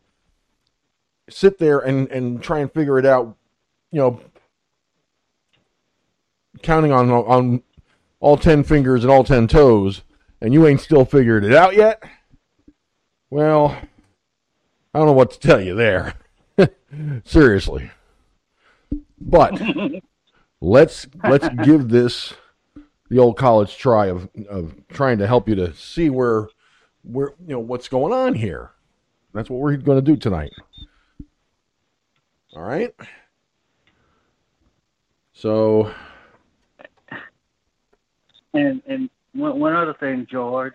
[1.29, 3.37] sit there and and try and figure it out
[3.91, 4.21] you know,
[6.63, 7.63] counting on on
[8.21, 10.03] all ten fingers and all ten toes,
[10.41, 12.03] and you ain't still figured it out yet.
[13.31, 13.77] Well,
[14.95, 16.15] I don't know what to tell you there.
[17.25, 17.91] Seriously.
[19.21, 19.61] But
[20.61, 22.35] let's let's give this
[23.11, 26.49] the old college try of of trying to help you to see where
[27.03, 28.71] where you know what's going on here.
[29.33, 30.53] That's what we're going to do tonight.
[32.55, 32.95] All right.
[35.33, 35.93] So,
[38.53, 40.75] and and one, one other thing, George.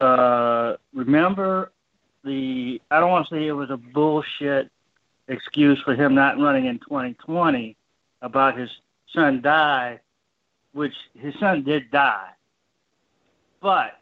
[0.00, 1.72] Uh, remember
[2.24, 2.80] the?
[2.90, 4.70] I don't want to say it was a bullshit
[5.28, 7.76] excuse for him not running in 2020
[8.22, 8.70] about his
[9.14, 10.00] son died,
[10.72, 12.30] which his son did die,
[13.60, 13.92] but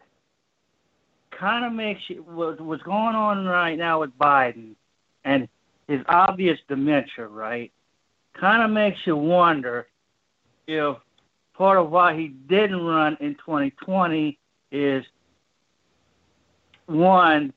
[1.31, 4.75] kind of makes you what, what's going on right now with Biden
[5.25, 5.49] and
[5.87, 7.71] his obvious dementia, right?
[8.39, 9.87] kind of makes you wonder
[10.67, 10.97] if
[11.55, 14.39] part of why he didn't run in 2020
[14.71, 15.05] is
[16.87, 17.53] one,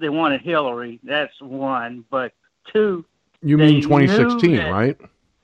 [0.00, 1.00] they wanted Hillary.
[1.02, 2.04] That's one.
[2.10, 2.32] But
[2.72, 3.04] two,
[3.42, 4.98] you mean 2016, right?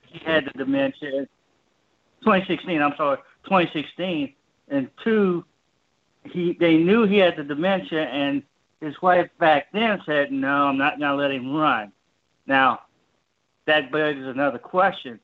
[0.05, 1.27] He had the dementia.
[2.21, 2.81] 2016.
[2.81, 4.33] I'm sorry, 2016.
[4.69, 5.43] And two,
[6.23, 8.43] he they knew he had the dementia, and
[8.81, 11.91] his wife back then said, "No, I'm not going to let him run."
[12.47, 12.81] Now,
[13.65, 15.19] that begs another question.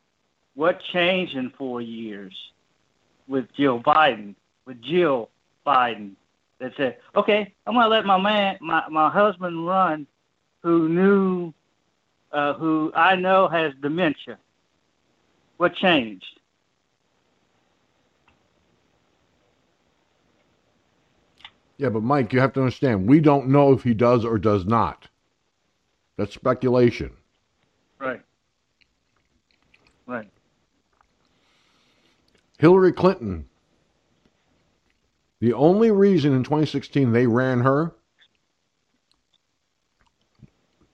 [0.56, 2.34] What changed in four years
[3.28, 4.36] with Jill Biden,
[4.66, 5.30] with Jill
[5.66, 6.16] Biden,
[6.60, 10.06] that said, okay, I'm going to let my man, my, my husband run
[10.62, 11.54] who knew,
[12.32, 14.38] uh, who I know has dementia.
[15.58, 16.26] What changed?
[21.78, 24.66] Yeah, but Mike, you have to understand, we don't know if he does or does
[24.66, 25.08] not.
[26.18, 27.12] That's speculation.
[27.98, 28.22] Right.
[30.06, 30.30] Right.
[32.58, 33.46] Hillary Clinton.
[35.40, 37.94] The only reason in 2016 they ran her,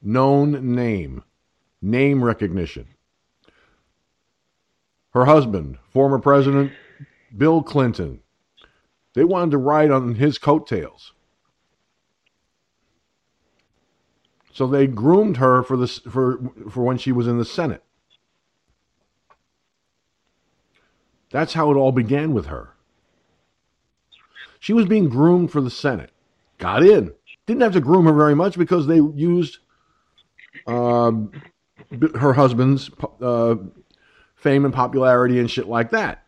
[0.06, 1.24] known name,
[1.82, 2.88] name recognition.
[5.16, 6.74] her husband, former President
[7.36, 8.20] Bill Clinton.
[9.14, 11.14] They wanted to ride on his coattails.
[14.53, 16.39] So they groomed her for this for
[16.70, 17.84] for when she was in the Senate.
[21.32, 22.76] That's how it all began with her.
[24.60, 26.12] She was being groomed for the Senate.
[26.58, 27.14] Got in.
[27.45, 29.60] Didn't have to groom her very much because they used
[30.68, 31.32] um,
[32.16, 32.89] her husband's
[33.22, 33.55] uh,
[34.36, 36.24] fame and popularity and shit like that.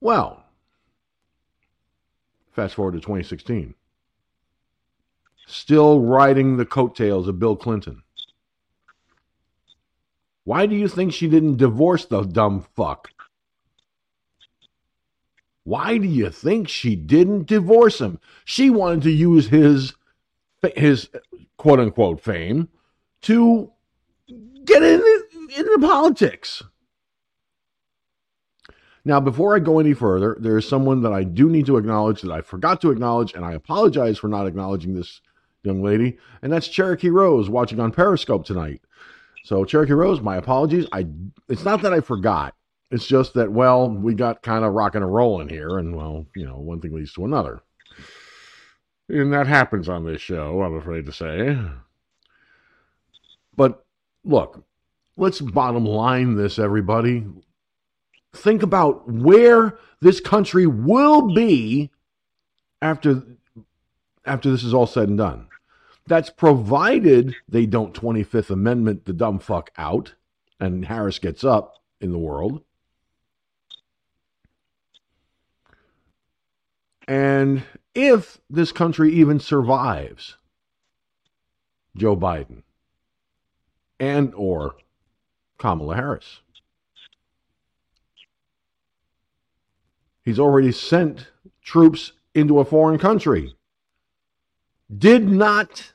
[0.00, 0.44] Well,
[2.52, 3.74] fast forward to 2016.
[5.46, 8.02] Still riding the coattails of Bill Clinton.
[10.44, 13.10] Why do you think she didn't divorce the dumb fuck?
[15.68, 18.20] Why do you think she didn't divorce him?
[18.46, 19.92] She wanted to use his
[20.74, 21.10] his
[21.58, 22.68] quote unquote fame
[23.22, 23.70] to
[24.64, 25.02] get in,
[25.54, 26.62] into politics.
[29.04, 32.22] Now, before I go any further, there is someone that I do need to acknowledge
[32.22, 35.20] that I forgot to acknowledge, and I apologize for not acknowledging this
[35.64, 38.80] young lady, and that's Cherokee Rose watching on Periscope tonight.
[39.44, 40.86] So, Cherokee Rose, my apologies.
[40.92, 41.08] I
[41.46, 42.54] it's not that I forgot.
[42.90, 46.46] It's just that, well, we got kind of rocking and rolling here, and well, you
[46.46, 47.60] know, one thing leads to another.
[49.08, 51.58] And that happens on this show, I'm afraid to say.
[53.56, 53.84] But
[54.24, 54.64] look,
[55.16, 57.26] let's bottom line this, everybody.
[58.34, 61.90] Think about where this country will be
[62.80, 63.22] after
[64.24, 65.48] after this is all said and done.
[66.06, 70.14] That's provided they don't 25th Amendment the dumb fuck out
[70.60, 72.62] and Harris gets up in the world.
[77.08, 80.36] And if this country even survives
[81.96, 82.62] Joe Biden
[83.98, 84.76] and or
[85.58, 86.40] Kamala Harris.
[90.24, 91.28] He's already sent
[91.62, 93.54] troops into a foreign country.
[94.96, 95.92] Did not,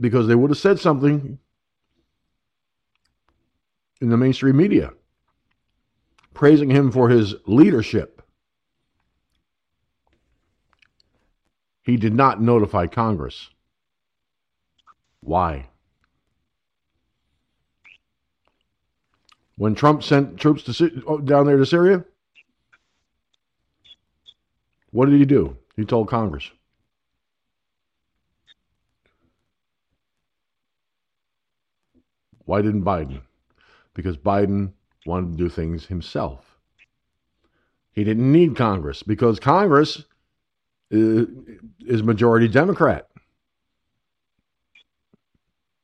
[0.00, 1.38] because they would have said something
[4.00, 4.90] in the mainstream media,
[6.34, 8.19] praising him for his leadership.
[11.90, 13.50] He did not notify Congress.
[15.22, 15.66] Why?
[19.56, 22.04] When Trump sent troops to, oh, down there to Syria,
[24.92, 25.56] what did he do?
[25.74, 26.52] He told Congress.
[32.44, 33.22] Why didn't Biden?
[33.94, 34.74] Because Biden
[35.06, 36.56] wanted to do things himself.
[37.90, 40.04] He didn't need Congress because Congress
[40.90, 43.08] is majority Democrat.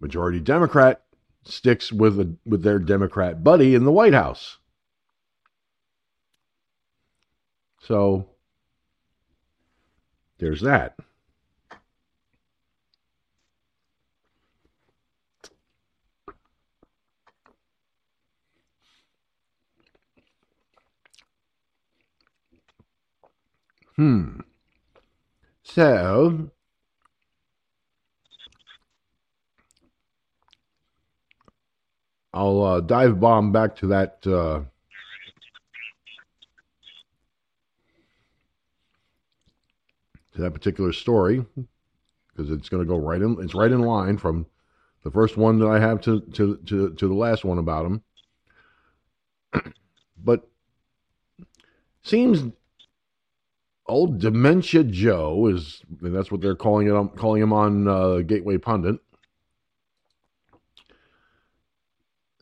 [0.01, 1.03] Majority Democrat
[1.45, 4.59] sticks with a, with their Democrat buddy in the White House.
[7.81, 8.29] So
[10.39, 10.97] there's that.
[23.97, 24.41] Hmm.
[25.77, 26.51] So,
[32.33, 34.27] I'll uh, dive bomb back to that.
[34.27, 34.63] Uh,
[40.33, 41.45] to that particular story
[42.35, 43.37] because it's going to go right in.
[43.41, 44.47] It's right in line from
[45.03, 48.03] the first one that I have to to to, to the last one about him.
[50.25, 50.49] but
[52.03, 52.51] seems
[53.89, 57.17] old dementia Joe is and that's what they're calling it.
[57.17, 59.01] calling him on uh, Gateway Pundit.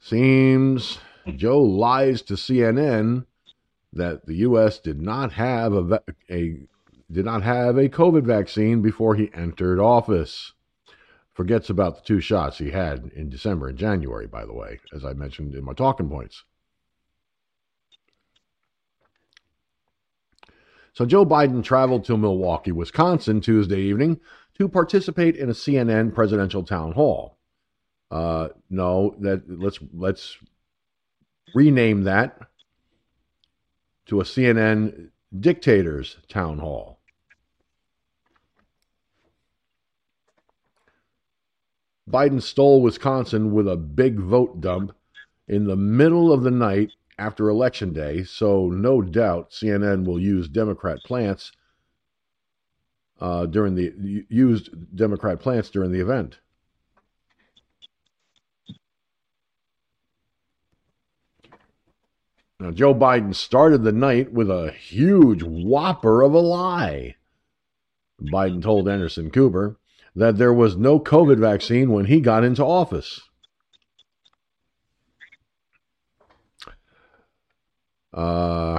[0.00, 0.98] Seems
[1.36, 3.24] Joe lies to CNN
[3.92, 4.78] that the U.S.
[4.78, 6.58] did not have a, a
[7.10, 10.52] did not have a COVID vaccine before he entered office.
[11.32, 15.04] Forgets about the two shots he had in December and January, by the way, as
[15.04, 16.44] I mentioned in my talking points.
[20.94, 24.20] So Joe Biden traveled to Milwaukee, Wisconsin Tuesday evening
[24.56, 27.36] to participate in a CNN presidential town hall.
[28.12, 30.38] Uh, no, that let's let's
[31.52, 32.38] rename that
[34.06, 37.00] to a CNN dictators town hall.
[42.08, 44.92] Biden stole Wisconsin with a big vote dump
[45.48, 50.48] in the middle of the night after Election Day, so no doubt CNN will use
[50.48, 51.52] Democrat plants
[53.20, 56.38] uh, during the used Democrat plants during the event.
[62.60, 67.16] Now, Joe Biden started the night with a huge whopper of a lie.
[68.20, 69.76] Biden told Anderson Cooper
[70.14, 73.20] that there was no COVID vaccine when he got into office.
[78.14, 78.78] Uh,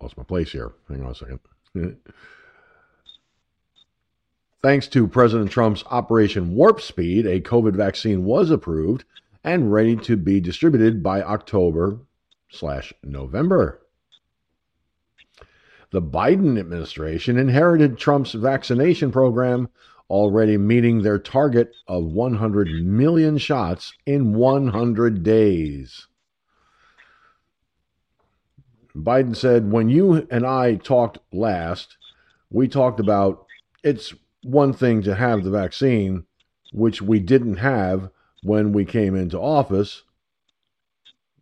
[0.00, 0.72] lost my place here.
[0.88, 1.40] Hang on a second.
[4.62, 9.04] Thanks to President Trump's Operation Warp Speed, a COVID vaccine was approved
[9.42, 11.98] and ready to be distributed by October
[12.50, 13.80] slash November.
[15.90, 19.68] The Biden administration inherited Trump's vaccination program,
[20.12, 26.06] already meeting their target of 100 million shots in 100 days.
[28.94, 31.96] Biden said, When you and I talked last,
[32.50, 33.46] we talked about
[33.82, 36.26] it's one thing to have the vaccine,
[36.74, 38.10] which we didn't have
[38.42, 40.02] when we came into office,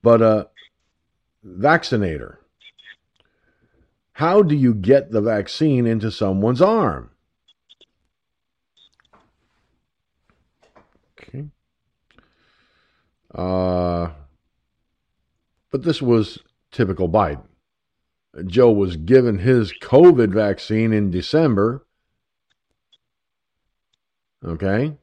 [0.01, 0.49] but a
[1.43, 2.39] vaccinator.
[4.13, 7.11] How do you get the vaccine into someone's arm?
[13.35, 14.11] Uh,
[15.71, 16.39] but this was
[16.71, 17.47] typical Biden.
[18.47, 21.85] Joe was given his COVID vaccine in December
[24.45, 24.97] Okay.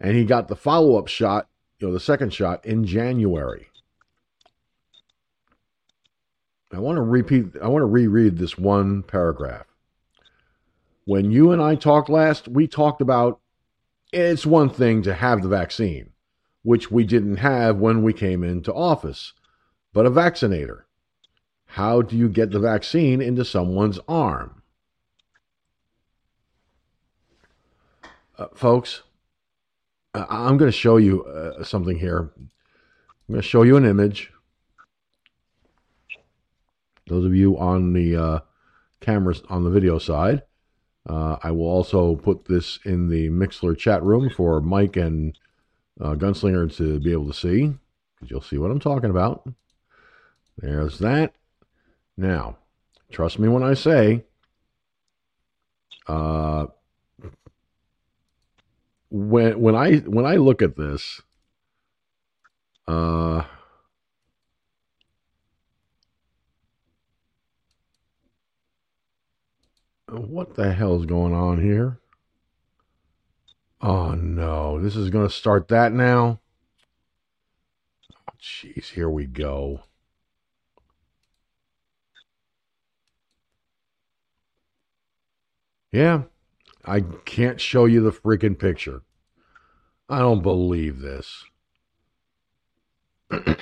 [0.00, 1.48] And he got the follow up shot,
[1.78, 3.68] you know, the second shot in January.
[6.72, 9.66] I want to repeat, I want to reread this one paragraph.
[11.04, 13.40] When you and I talked last, we talked about
[14.12, 16.10] it's one thing to have the vaccine,
[16.66, 19.32] which we didn't have when we came into office,
[19.92, 20.86] but a vaccinator.
[21.66, 24.62] How do you get the vaccine into someone's arm?
[28.38, 29.02] uh, folks,
[30.14, 32.32] I'm going to show you uh, something here.
[32.36, 32.48] I'm
[33.28, 34.32] going to show you an image.
[37.06, 38.38] Those of you on the uh,
[39.00, 40.42] cameras on the video side,
[41.08, 45.38] uh, I will also put this in the Mixlr chat room for Mike and
[46.00, 47.72] uh, Gunslinger to be able to see,
[48.14, 49.48] because you'll see what I'm talking about.
[50.58, 51.34] There's that.
[52.16, 52.58] Now,
[53.10, 54.24] trust me when I say,
[56.06, 56.66] uh,
[59.10, 61.20] when when I when I look at this,
[62.88, 63.42] uh,
[70.08, 71.98] what the hell is going on here?
[73.80, 76.40] Oh no, this is going to start that now.
[78.12, 79.82] Oh, jeez, here we go.
[85.92, 86.22] Yeah,
[86.84, 89.02] I can't show you the freaking picture.
[90.08, 91.44] I don't believe this.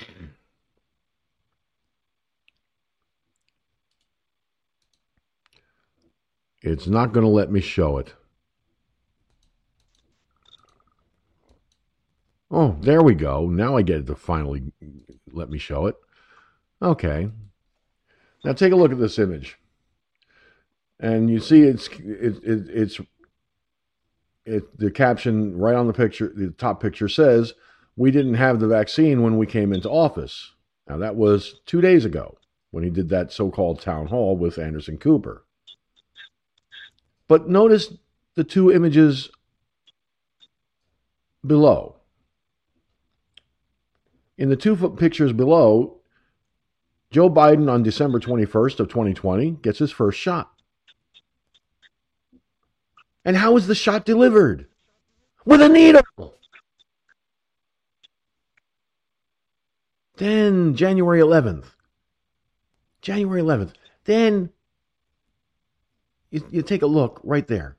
[6.63, 8.15] it's not going to let me show it.
[12.57, 13.49] Oh, there we go.
[13.49, 14.63] Now I get it to finally
[15.33, 15.97] let me show it.
[16.81, 17.29] Okay.
[18.45, 19.59] Now take a look at this image.
[21.01, 23.01] And you see it's it, it, it's
[24.45, 27.55] it, the caption right on the picture, the top picture says,
[27.97, 30.53] We didn't have the vaccine when we came into office.
[30.89, 32.39] Now, that was two days ago
[32.71, 35.45] when he did that so called town hall with Anderson Cooper.
[37.27, 37.95] But notice
[38.37, 39.31] the two images
[41.45, 41.94] below.
[44.37, 45.99] In the two pictures below,
[47.11, 50.51] Joe Biden on December 21st of 2020 gets his first shot.
[53.25, 54.67] And how was the shot delivered?
[55.45, 56.03] With a needle.
[60.17, 61.67] Then January 11th.
[63.01, 63.73] January 11th.
[64.05, 64.51] Then
[66.31, 67.77] you, you take a look right there.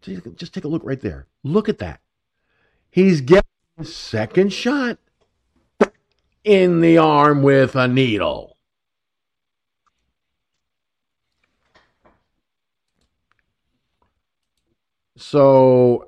[0.00, 1.26] Just take a look right there.
[1.42, 2.00] Look at that.
[2.90, 3.44] He's getting
[3.82, 4.98] second shot
[6.48, 8.56] in the arm with a needle.
[15.18, 16.06] So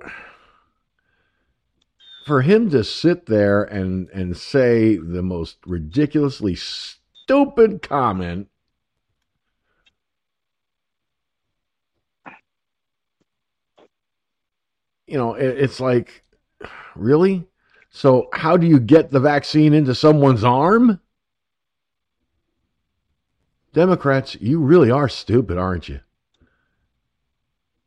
[2.24, 8.48] for him to sit there and and say the most ridiculously stupid comment
[15.06, 16.24] you know it, it's like
[16.96, 17.49] really
[17.90, 21.00] so how do you get the vaccine into someone's arm?
[23.72, 26.00] Democrats you really are stupid aren't you?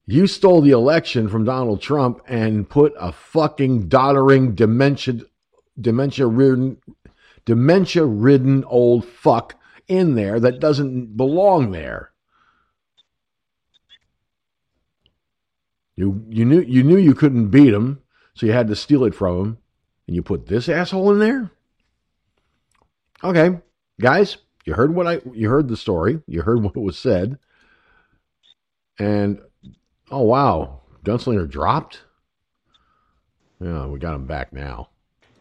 [0.06, 5.22] You stole the election from Donald Trump and put a fucking doddering dementia
[5.80, 6.78] dementia ridden
[7.46, 9.56] dementia ridden old fuck
[9.88, 12.12] in there that doesn't belong there.
[15.96, 18.02] You you knew you knew you couldn't beat him,
[18.34, 19.58] so you had to steal it from him,
[20.08, 21.52] and you put this asshole in there.
[23.24, 23.58] Okay,
[24.00, 27.38] guys, you heard what I you heard the story, you heard what was said,
[29.00, 29.40] and
[30.12, 32.04] oh wow, Gunslinger dropped.
[33.60, 34.90] Yeah, we got him back now.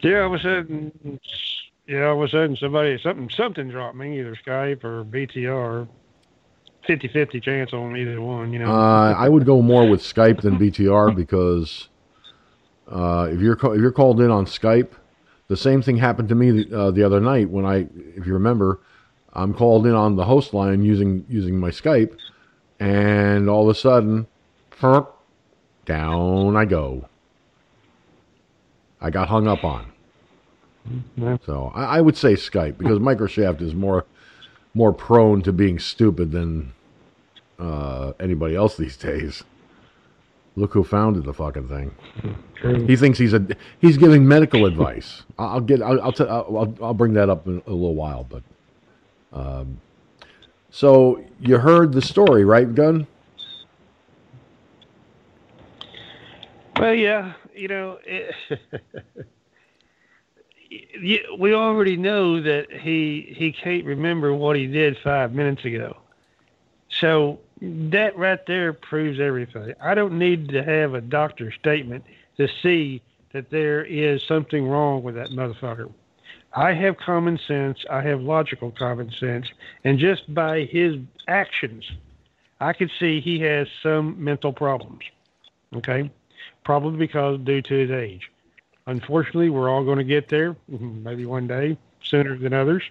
[0.00, 1.20] Yeah, all of a sudden,
[1.88, 5.88] yeah, all of a sudden somebody something something dropped me either Skype or BTR.
[6.88, 8.66] 50-50 chance on either one, you know.
[8.66, 11.88] Uh, I would go more with Skype than BTR because
[12.92, 14.90] uh, if you're if you're called in on Skype,
[15.48, 17.86] the same thing happened to me the, uh, the other night when I,
[18.16, 18.80] if you remember,
[19.32, 22.16] I'm called in on the host line using using my Skype,
[22.78, 24.26] and all of a sudden,
[25.86, 27.08] down I go.
[29.00, 29.92] I got hung up on.
[31.46, 34.04] So I, I would say Skype because Microsoft is more
[34.74, 36.72] more prone to being stupid than
[37.58, 39.44] uh, anybody else these days.
[40.54, 41.94] Look who founded the fucking thing.
[42.54, 42.86] True.
[42.86, 43.46] He thinks he's a
[43.80, 45.22] he's giving medical advice.
[45.38, 48.42] I'll get I'll I'll, t- I'll I'll bring that up in a little while, but
[49.32, 49.80] um,
[50.70, 53.06] so you heard the story, right, Gun?
[56.78, 58.34] Well, yeah, you know, it,
[61.38, 65.96] we already know that he he can't remember what he did five minutes ago.
[66.88, 67.38] So
[67.90, 69.74] that right there proves everything.
[69.80, 72.04] I don't need to have a doctor's statement
[72.36, 73.02] to see
[73.32, 75.92] that there is something wrong with that motherfucker.
[76.54, 77.84] I have common sense.
[77.88, 79.46] I have logical common sense,
[79.84, 80.96] and just by his
[81.28, 81.90] actions,
[82.60, 85.02] I could see he has some mental problems.
[85.74, 86.10] Okay
[86.64, 88.30] probably because due to his age.
[88.86, 92.82] Unfortunately, we're all going to get there, maybe one day sooner than others.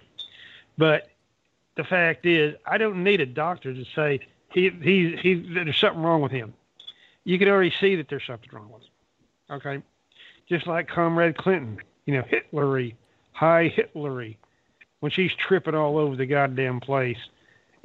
[0.78, 1.10] But
[1.76, 4.20] the fact is, I don't need a doctor to say
[4.52, 6.54] he he he there's something wrong with him.
[7.24, 8.88] You can already see that there's something wrong with him.
[9.50, 9.82] Okay,
[10.48, 12.94] just like Comrade Clinton, you know, Hitlery,
[13.32, 14.36] high Hitlery,
[15.00, 17.18] when she's tripping all over the goddamn place,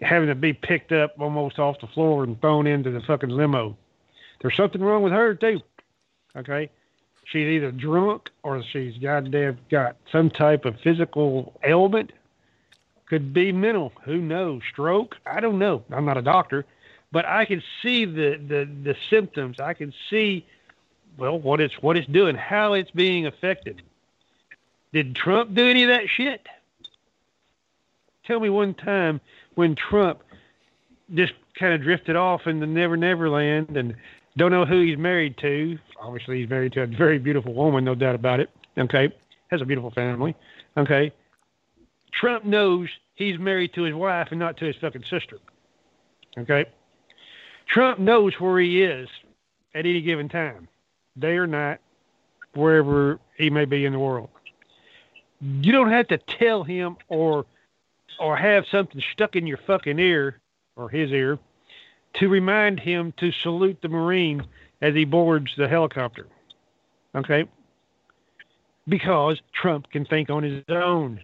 [0.01, 3.77] having to be picked up almost off the floor and thrown into the fucking limo.
[4.41, 5.61] There's something wrong with her too.
[6.35, 6.69] Okay,
[7.25, 12.11] she's either drunk or she's goddamn got some type of physical ailment.
[13.09, 13.93] Could be mental.
[14.03, 14.61] Who knows?
[14.69, 15.17] Stroke?
[15.25, 15.83] I don't know.
[15.91, 16.65] I'm not a doctor,
[17.11, 19.59] but I can see the the the symptoms.
[19.59, 20.45] I can see
[21.17, 23.81] well what it's what it's doing, how it's being affected.
[24.91, 26.47] Did Trump do any of that shit?
[28.25, 29.21] Tell me one time
[29.55, 30.21] when Trump
[31.13, 33.95] just kind of drifted off in the Never Never Land and
[34.35, 35.79] don't know who he's married to.
[35.99, 38.49] Obviously, he's married to a very beautiful woman, no doubt about it.
[38.77, 39.11] Okay.
[39.49, 40.35] Has a beautiful family.
[40.75, 41.11] Okay.
[42.19, 45.37] Trump knows he's married to his wife and not to his fucking sister.
[46.37, 46.65] Okay.
[47.67, 49.09] Trump knows where he is
[49.75, 50.67] at any given time,
[51.19, 51.79] day or night,
[52.53, 54.29] wherever he may be in the world.
[55.41, 57.45] You don't have to tell him or
[58.19, 60.39] or have something stuck in your fucking ear
[60.75, 61.37] or his ear
[62.15, 64.43] to remind him to salute the Marine
[64.81, 66.25] as he boards the helicopter.
[67.13, 67.47] Okay?
[68.87, 71.21] Because Trump can think on his own.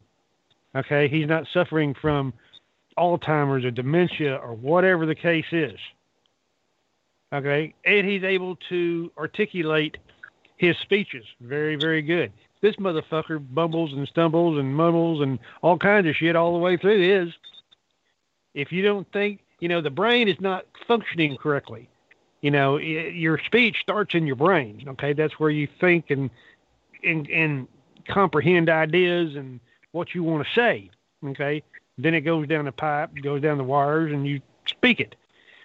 [0.75, 1.07] Okay?
[1.07, 2.33] He's not suffering from
[2.97, 5.79] Alzheimer's or dementia or whatever the case is.
[7.33, 7.73] Okay?
[7.85, 9.97] And he's able to articulate
[10.57, 12.31] his speeches very, very good.
[12.61, 16.77] This motherfucker bumbles and stumbles and mumbles and all kinds of shit all the way
[16.77, 17.33] through his.
[18.53, 21.87] If you don't think you know, the brain is not functioning correctly.
[22.41, 24.83] You know, your speech starts in your brain.
[24.89, 26.29] Okay, that's where you think and
[27.01, 27.69] and and
[28.05, 29.61] comprehend ideas and
[29.93, 30.91] what you want to say.
[31.25, 31.63] Okay,
[31.97, 35.15] then it goes down the pipe, goes down the wires, and you speak it.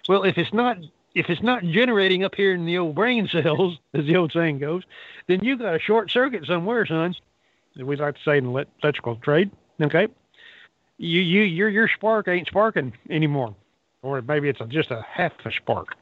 [0.07, 0.77] Well, if it's not
[1.13, 4.59] if it's not generating up here in the old brain cells, as the old saying
[4.59, 4.83] goes,
[5.27, 7.13] then you got a short circuit somewhere, son.
[7.75, 9.51] We like to say in the electrical trade.
[9.81, 10.07] Okay,
[10.97, 13.53] you you your your spark ain't sparking anymore
[14.01, 15.95] or maybe it's a, just a half a spark,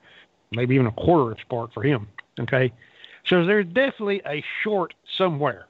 [0.51, 2.07] maybe even a quarter of spark for him.
[2.39, 2.71] Okay,
[3.25, 5.65] so there's definitely a short somewhere.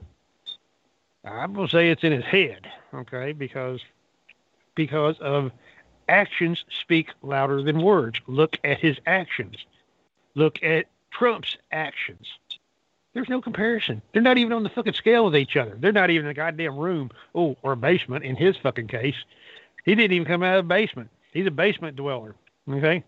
[1.32, 2.68] I'm gonna say it's in his head.
[2.94, 3.82] Okay, because
[4.76, 5.52] because of
[6.10, 8.20] actions speak louder than words.
[8.28, 9.58] Look at his actions.
[10.36, 12.28] Look at Trump's actions.
[13.14, 14.02] There's no comparison.
[14.14, 15.76] They're not even on the fucking scale with each other.
[15.80, 17.10] They're not even in a goddamn room.
[17.34, 19.16] Oh, or a basement in his fucking case.
[19.86, 21.10] He didn't even come out of the basement.
[21.34, 22.36] He's a basement dweller.
[22.70, 23.04] Okay,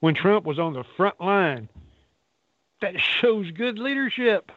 [0.00, 1.68] when Trump was on the front line.
[2.80, 4.50] That shows good leadership.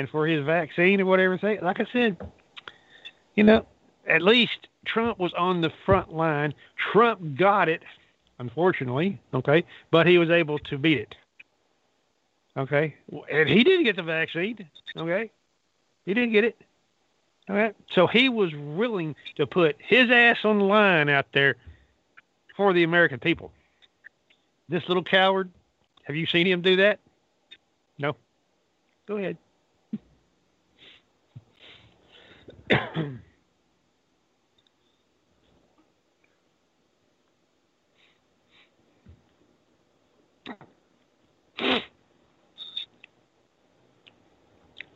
[0.00, 2.16] And for his vaccine or whatever, like I said,
[3.34, 3.66] you know,
[4.08, 6.54] at least Trump was on the front line.
[6.90, 7.82] Trump got it,
[8.38, 11.14] unfortunately, okay, but he was able to beat it.
[12.56, 12.94] Okay,
[13.30, 14.66] and he didn't get the vaccine.
[14.96, 15.30] Okay,
[16.06, 16.56] he didn't get it.
[17.50, 21.56] All right, so he was willing to put his ass on the line out there
[22.56, 23.52] for the American people.
[24.66, 25.50] This little coward,
[26.04, 27.00] have you seen him do that?
[27.98, 28.16] No.
[29.06, 29.36] Go ahead.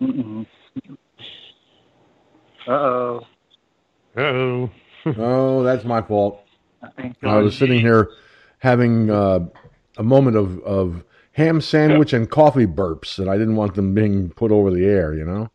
[0.01, 0.47] Mm-mm.
[2.67, 3.21] Uh-oh.
[4.17, 4.71] Uh-oh.
[5.19, 6.41] oh, that's my fault.
[6.83, 8.11] I I was sitting here
[8.59, 9.41] having uh,
[9.97, 14.31] a moment of, of ham sandwich and coffee burps, and I didn't want them being
[14.31, 15.51] put over the air, you know?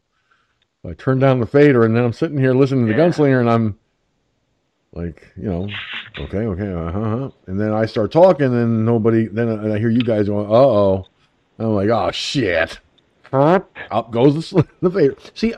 [0.88, 3.06] I turn down the fader, and then I'm sitting here listening to the Yeah.
[3.08, 3.78] gunslinger, and I'm
[4.94, 5.70] like, you know,
[6.20, 7.30] okay, okay, uh huh.
[7.48, 10.54] And then I start talking, and nobody, then I, I hear you guys going, uh
[10.54, 11.06] oh.
[11.60, 12.80] I'm like, oh, shit.
[13.34, 15.16] Up goes the, the fader.
[15.34, 15.54] See,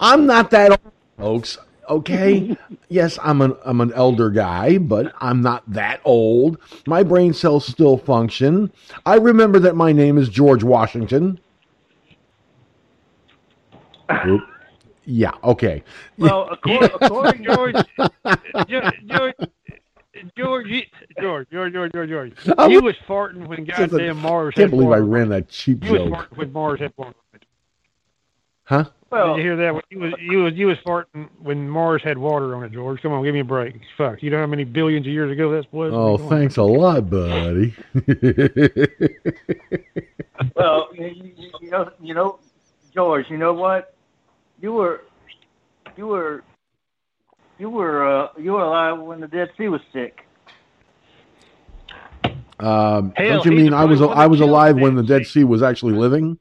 [0.00, 1.58] I'm not that old, folks.
[1.88, 2.56] Okay.
[2.88, 6.58] yes, I'm an I'm an elder guy, but I'm not that old.
[6.86, 8.72] My brain cells still function.
[9.06, 11.38] I remember that my name is George Washington.
[14.26, 14.42] Oop.
[15.04, 15.30] Yeah.
[15.42, 15.82] Okay.
[16.18, 17.74] Well, according, according to George,
[18.68, 19.34] George, George,
[20.36, 20.82] George, you-
[21.20, 22.32] George, George, George, George, George.
[22.58, 25.92] I'm- You was farting when goddamn Mars I can't believe I ran that cheap You
[25.92, 27.14] was farting when Mars had water.
[28.64, 28.84] Huh?
[29.10, 29.72] well, Did you hear that?
[29.74, 33.00] When You was you was you was farting when Mars had water on it, George.
[33.00, 33.80] Come on, give me a break.
[33.96, 35.92] Fuck, you know how many billions of years ago that was?
[35.94, 36.30] Oh, Come on.
[36.30, 37.74] thanks a lot, buddy.
[40.54, 41.06] well, you,
[41.36, 42.38] you, you know, you know,
[42.94, 43.30] George.
[43.30, 43.94] You know what?
[44.60, 45.02] You were,
[45.96, 46.42] you were,
[47.58, 50.24] you were, uh, you were alive when the Dead Sea was sick.
[52.60, 55.44] um, Hell, don't you mean I was I was alive when the Dead Dead Sea
[55.44, 56.38] was actually living?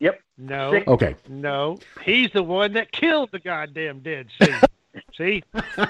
[0.00, 0.20] Yep.
[0.38, 0.86] No, Sick.
[0.86, 1.16] Okay.
[1.28, 4.54] no, he's the one that killed the goddamn Dead Sea.
[5.16, 5.42] See,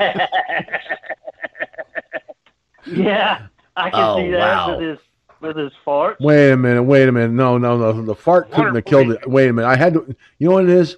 [2.87, 4.79] yeah, I can Oh, see that wow.
[4.79, 4.99] with his
[5.41, 6.21] with his fart.
[6.21, 6.83] Wait a minute.
[6.83, 7.33] Wait a minute.
[7.33, 8.03] No, no, no.
[8.03, 9.29] The fart couldn't have killed it.
[9.29, 9.69] Wait a minute.
[9.69, 10.17] I had to.
[10.39, 10.97] You know what it is?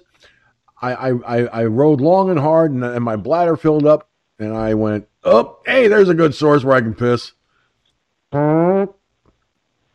[0.81, 4.53] I I I, I rode long and hard, and, and my bladder filled up, and
[4.53, 7.33] I went, "Oh, hey, there's a good source where I can piss."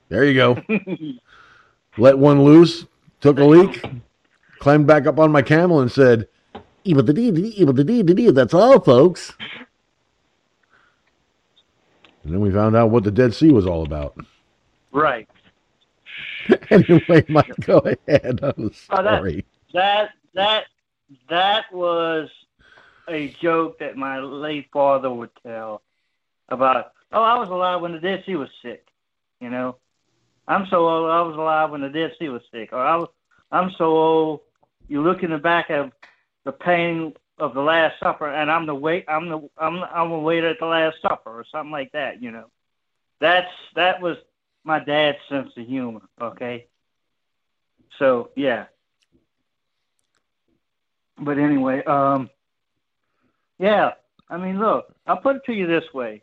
[0.08, 0.62] There you go.
[1.98, 2.86] Let one loose.
[3.20, 3.82] Took a leak.
[4.60, 6.28] Climbed back up on my camel and said,
[6.84, 9.32] "Evil the dee evil the dee That's all, folks."
[12.26, 14.18] And then we found out what the Dead Sea was all about.
[14.96, 15.28] Right.
[16.70, 18.40] anyway, Mike, go ahead.
[18.42, 19.44] I'm Oh, that- sorry.
[19.74, 20.64] That that
[21.28, 22.30] that was
[23.08, 25.82] a joke that my late father would tell
[26.48, 26.92] about.
[27.12, 28.86] Oh, I was alive when the Dead Sea was sick.
[29.40, 29.76] You know,
[30.48, 31.10] I'm so old.
[31.10, 32.72] I was alive when the Dead Sea was sick.
[32.72, 33.08] Or I was,
[33.52, 34.40] I'm so old.
[34.88, 35.92] You look in the back of
[36.44, 39.04] the pain of the Last Supper, and I'm the wait.
[39.08, 42.22] I'm the I'm I'm a waiter at the Last Supper, or something like that.
[42.22, 42.44] You know,
[43.20, 44.16] that's that was
[44.66, 46.02] my dad's sense of humor.
[46.20, 46.66] Okay.
[47.98, 48.66] So yeah,
[51.18, 52.28] but anyway, um,
[53.58, 53.92] yeah.
[54.28, 56.22] I mean, look, I'll put it to you this way: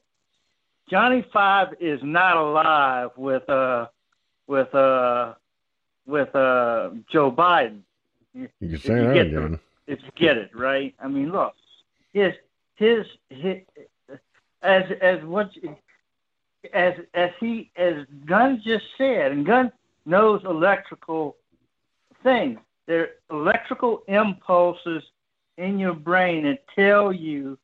[0.90, 3.88] Johnny Five is not alive with uh,
[4.46, 5.34] with uh,
[6.06, 7.80] with uh, Joe Biden.
[8.34, 9.60] You can say that get again.
[9.88, 11.54] If you get it right, I mean, look,
[12.14, 12.34] his
[12.76, 13.62] his, his
[14.62, 15.50] as as what
[16.72, 19.72] as as he as Gunn just said, and Gunn
[20.06, 21.36] knows electrical
[22.24, 22.60] things.
[22.86, 25.04] They're electrical impulses
[25.58, 27.58] in your brain that tell you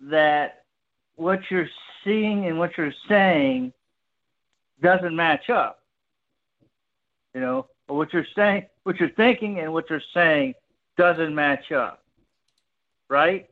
[0.00, 0.64] that
[1.16, 1.68] what you're
[2.04, 3.72] seeing and what you're saying
[4.80, 5.82] doesn't match up.
[7.34, 10.54] You know, or what you're saying, what you're thinking, and what you're saying
[10.96, 12.02] doesn't match up.
[13.08, 13.48] Right?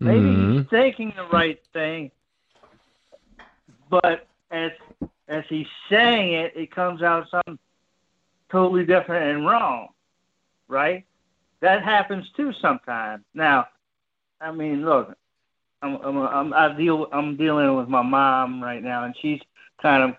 [0.00, 0.58] Maybe Mhm.
[0.58, 2.10] he's thinking the right thing,
[4.02, 4.72] but as
[5.28, 7.58] as he's saying it, it comes out something
[8.50, 9.88] totally different and wrong,
[10.68, 11.04] right?
[11.60, 13.24] That happens too sometimes.
[13.34, 13.66] Now,
[14.40, 15.16] I mean, look,
[15.80, 19.40] I'm I'm I'm I deal I'm dealing with my mom right now, and she's
[19.80, 20.16] kind of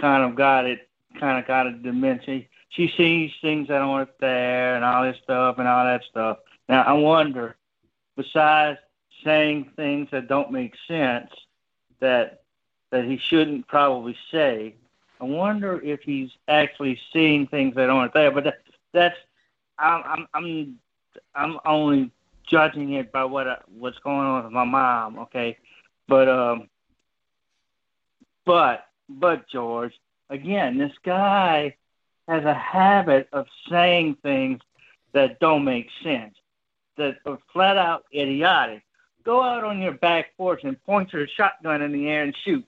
[0.00, 0.88] kind of got it,
[1.18, 2.42] kind of got a dementia.
[2.68, 6.38] She sees things that aren't there, and all this stuff, and all that stuff.
[6.68, 7.56] Now, I wonder,
[8.16, 8.78] besides
[9.24, 11.30] saying things that don't make sense
[12.00, 12.39] that
[12.90, 14.74] that he shouldn't probably say.
[15.20, 18.30] I wonder if he's actually seeing things that aren't there.
[18.30, 18.62] But that,
[18.92, 19.16] that's
[19.78, 20.78] I'm I'm
[21.34, 22.10] I'm only
[22.46, 25.18] judging it by what I, what's going on with my mom.
[25.20, 25.58] Okay,
[26.08, 26.68] but um,
[28.44, 29.92] but but George,
[30.28, 31.76] again, this guy
[32.28, 34.60] has a habit of saying things
[35.12, 36.34] that don't make sense,
[36.96, 38.82] that are flat out idiotic.
[39.24, 42.64] Go out on your back porch and point your shotgun in the air and shoot.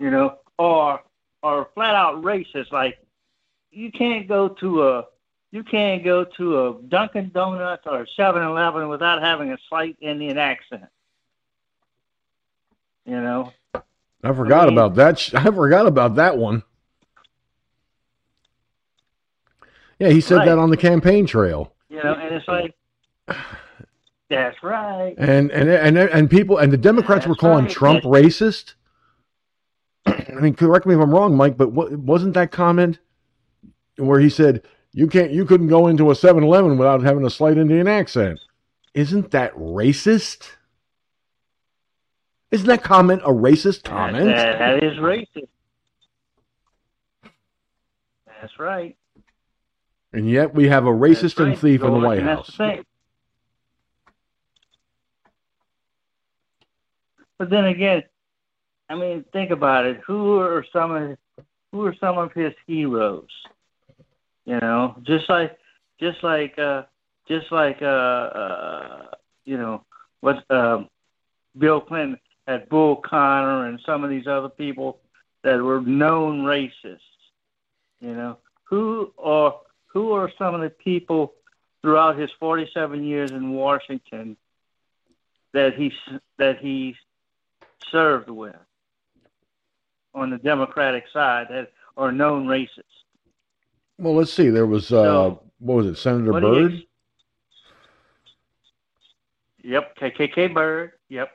[0.00, 1.00] You know, or
[1.42, 2.98] or flat out racist, like
[3.70, 5.04] you can't go to a
[5.52, 10.38] you can't go to a Dunkin' Donuts or a 7-Eleven without having a slight Indian
[10.38, 10.84] accent.
[13.04, 15.18] You know, I forgot I mean- about that.
[15.18, 16.62] sh- I forgot about that one.
[19.98, 20.46] Yeah, he said Right.
[20.46, 22.74] that on the campaign trail, you know, and it's like,
[24.30, 25.14] that's right.
[25.18, 27.72] and and and and people and the Democrats were calling right.
[27.72, 28.74] Trump racist.
[30.36, 32.98] I mean, correct me if I'm wrong, Mike, but what, wasn't that comment
[33.96, 37.58] where he said you can't, you couldn't go into a 7-Eleven without having a slight
[37.58, 38.40] Indian accent?
[38.94, 40.50] Isn't that racist?
[42.50, 44.26] Isn't that comment a racist comment?
[44.26, 45.48] That, that is racist.
[48.40, 48.96] That's right.
[50.12, 52.56] And yet we have a racist That's and right, thief in the White House.
[52.56, 52.84] the.
[57.38, 58.02] But then again,
[58.90, 60.00] I mean, think about it.
[60.04, 61.16] Who are some of
[61.70, 63.30] who are some of his heroes?
[64.44, 65.56] You know, just like
[66.00, 66.82] just like uh,
[67.28, 69.06] just like uh, uh,
[69.44, 69.84] you know
[70.22, 70.88] what um,
[71.56, 72.18] Bill Clinton
[72.48, 74.98] had Bull Connor and some of these other people
[75.42, 76.98] that were known racists.
[78.00, 79.54] You know, who are
[79.86, 81.34] who are some of the people
[81.80, 84.36] throughout his 47 years in Washington
[85.52, 85.92] that he
[86.38, 86.96] that he
[87.92, 88.56] served with
[90.14, 92.84] on the Democratic side that are known racists?
[93.98, 94.48] Well, let's see.
[94.48, 96.82] There was uh, So, what was it, Senator Byrd?
[99.62, 100.92] Yep, KKK Byrd.
[101.10, 101.30] Yep.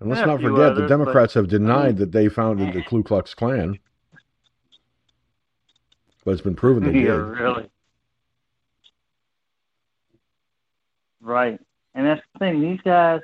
[0.00, 3.02] And let's not forget the others, but- Democrats have denied that they founded the Ku
[3.02, 3.78] Klux Klan,
[6.24, 7.14] but it's been proven they yeah, did.
[7.16, 7.70] really.
[11.20, 11.58] Right,
[11.94, 12.60] and that's the thing.
[12.60, 13.20] These guys,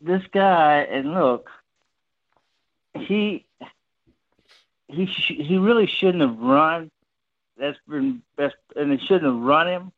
[0.00, 1.50] this guy, and look,
[2.94, 3.46] he
[4.88, 6.90] he sh- he really shouldn't have run.
[7.56, 9.92] That's been that's and they shouldn't have run him.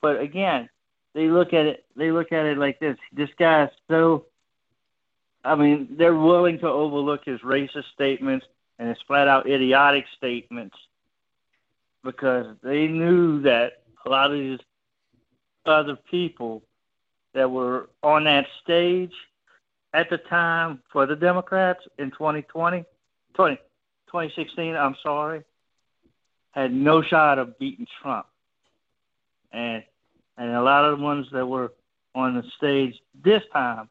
[0.00, 0.68] But again,
[1.14, 1.84] they look at it.
[1.96, 2.96] They look at it like this.
[3.12, 4.26] This guy's so.
[5.44, 8.44] I mean, they're willing to overlook his racist statements
[8.78, 10.76] and his flat out idiotic statements
[12.02, 14.58] because they knew that a lot of these
[15.64, 16.62] other people
[17.34, 19.12] that were on that stage
[19.94, 22.84] at the time for the Democrats in 2020,
[23.34, 25.44] 20, 2016, I'm sorry,
[26.52, 28.26] had no shot of beating Trump.
[29.52, 29.82] And
[30.36, 31.72] and a lot of the ones that were
[32.14, 33.88] on the stage this time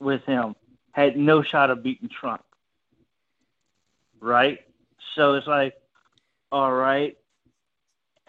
[0.00, 0.54] with him
[0.92, 2.42] had no shot of beating Trump.
[4.20, 4.60] Right?
[5.14, 5.74] So it's like,
[6.50, 7.16] all right.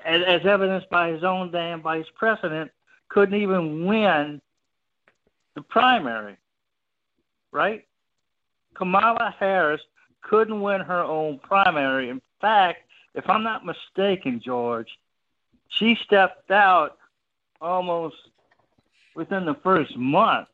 [0.03, 2.71] As, as evidenced by his own damn vice president,
[3.09, 4.41] couldn't even win
[5.55, 6.37] the primary.
[7.51, 7.85] Right?
[8.75, 9.81] Kamala Harris
[10.21, 12.09] couldn't win her own primary.
[12.09, 12.79] In fact,
[13.13, 14.89] if I'm not mistaken, George,
[15.69, 16.97] she stepped out
[17.61, 18.15] almost
[19.15, 20.47] within the first month,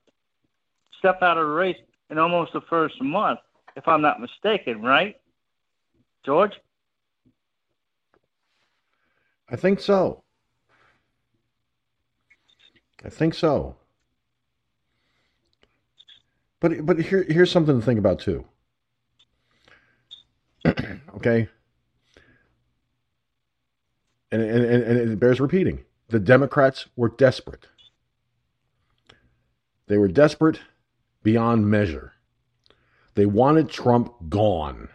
[0.99, 1.77] stepped out of the race
[2.09, 3.39] in almost the first month,
[3.75, 5.19] if I'm not mistaken, right?
[6.23, 6.53] George?
[9.49, 10.23] I think so.
[13.03, 13.75] I think so.
[16.59, 18.45] But but here here's something to think about too.
[20.65, 21.49] okay.
[24.33, 25.83] And, and, and, it bears repeating.
[26.07, 27.67] The Democrats were desperate.
[29.87, 30.61] They were desperate
[31.21, 32.13] beyond measure.
[33.15, 34.87] They wanted Trump gone.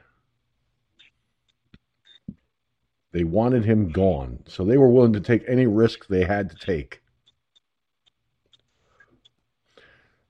[3.12, 4.42] They wanted him gone.
[4.46, 7.02] So they were willing to take any risk they had to take.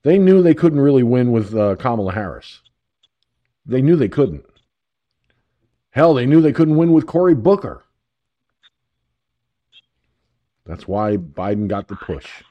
[0.07, 2.61] They knew they couldn't really win with uh, Kamala Harris.
[3.67, 4.47] They knew they couldn't.
[5.91, 7.83] Hell, they knew they couldn't win with Cory Booker.
[10.65, 12.45] That's why Biden got the push.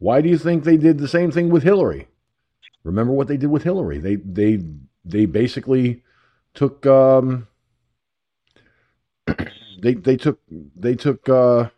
[0.00, 2.08] Why do you think they did the same thing with Hillary?
[2.84, 4.00] Remember what they did with Hillary?
[4.00, 4.62] They they
[5.02, 6.02] they basically
[6.52, 7.48] took um,
[9.80, 10.40] they they took
[10.76, 11.70] they took uh,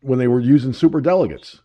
[0.00, 1.60] when they were using super delegates,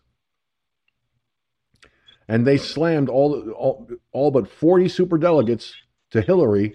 [2.28, 5.74] and they slammed all all, all but forty super delegates
[6.10, 6.74] to Hillary,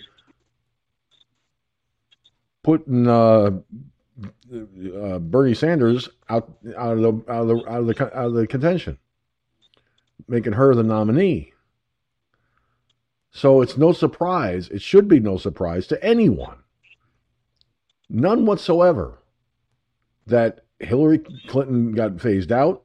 [2.63, 3.51] putting uh,
[4.53, 8.33] uh, Bernie Sanders out out of the out of the out of the out of
[8.33, 8.97] the contention,
[10.27, 11.53] making her the nominee.
[13.33, 14.67] So it's no surprise.
[14.69, 16.57] It should be no surprise to anyone,
[18.09, 19.19] none whatsoever,
[20.27, 22.83] that Hillary Clinton got phased out,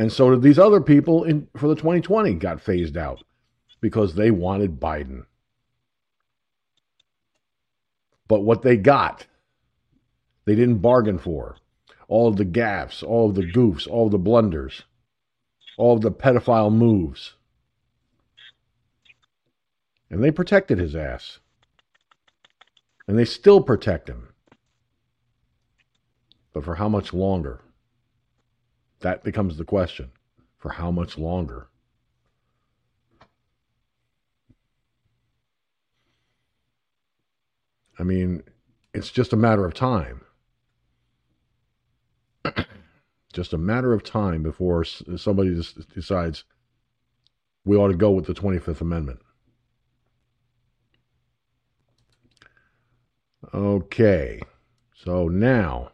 [0.00, 3.22] and so did these other people in for the 2020 got phased out
[3.82, 5.26] because they wanted Biden.
[8.26, 9.26] But what they got
[10.46, 11.58] they didn't bargain for.
[12.08, 14.84] All of the gaffes, all of the goofs, all of the blunders,
[15.76, 17.34] all of the pedophile moves.
[20.08, 21.40] And they protected his ass.
[23.06, 24.30] And they still protect him.
[26.54, 27.60] But for how much longer?
[29.00, 30.12] That becomes the question.
[30.58, 31.68] For how much longer?
[37.98, 38.42] I mean,
[38.94, 40.22] it's just a matter of time.
[43.32, 45.62] just a matter of time before somebody
[45.94, 46.44] decides
[47.64, 49.20] we ought to go with the 25th Amendment.
[53.52, 54.40] Okay,
[54.94, 55.92] so now.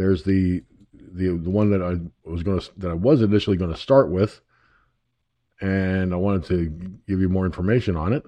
[0.00, 0.62] There's the
[0.94, 4.10] the the one that I was going to that I was initially going to start
[4.10, 4.40] with,
[5.60, 6.70] and I wanted to
[7.06, 8.22] give you more information on it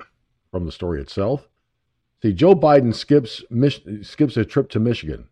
[0.51, 1.49] from the story itself.
[2.21, 3.43] See, Joe Biden skips
[4.03, 5.29] skips a trip to Michigan,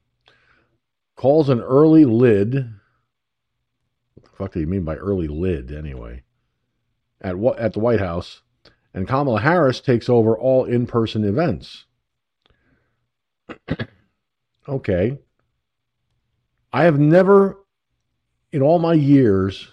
[1.14, 2.55] calls an early lid.
[4.14, 6.22] What the fuck do you mean by early lid anyway?
[7.20, 8.41] At what at the White House,
[8.95, 11.84] and Kamala Harris takes over all in-person events.
[14.66, 15.18] okay.
[16.72, 17.58] I have never,
[18.52, 19.68] in all my years,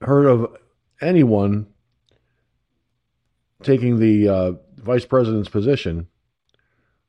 [0.00, 0.56] heard of
[1.00, 1.66] anyone
[3.62, 6.08] taking the uh, vice president's position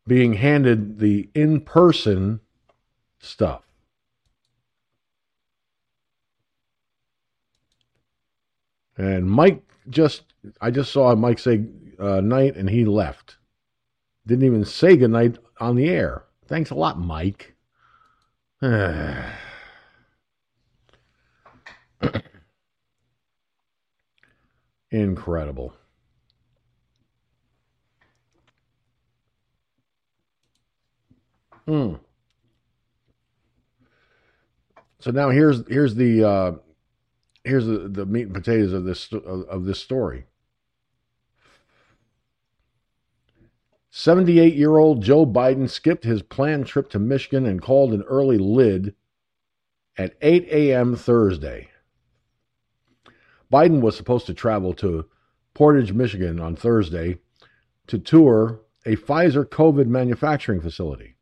[0.07, 2.41] being handed the in person
[3.19, 3.63] stuff.
[8.97, 10.23] And Mike just,
[10.59, 11.65] I just saw Mike say
[11.97, 13.37] uh, night and he left.
[14.27, 16.25] Didn't even say goodnight on the air.
[16.52, 17.56] Thanks a lot, Mike.
[24.91, 25.74] Incredible.
[31.66, 31.93] Hmm.
[34.99, 36.52] So now here's here's the uh,
[37.45, 40.26] here's the, the meat and potatoes of this of, of this story.
[43.93, 48.37] 78 year old Joe Biden skipped his planned trip to Michigan and called an early
[48.37, 48.95] lid
[49.97, 50.95] at 8 a.m.
[50.95, 51.67] Thursday.
[53.51, 55.05] Biden was supposed to travel to
[55.53, 57.17] Portage, Michigan on Thursday
[57.87, 61.15] to tour a Pfizer COVID manufacturing facility,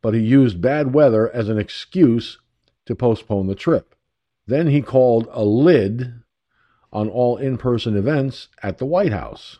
[0.00, 2.38] but he used bad weather as an excuse
[2.86, 3.94] to postpone the trip.
[4.46, 6.22] Then he called a lid
[6.90, 9.58] on all in person events at the White House.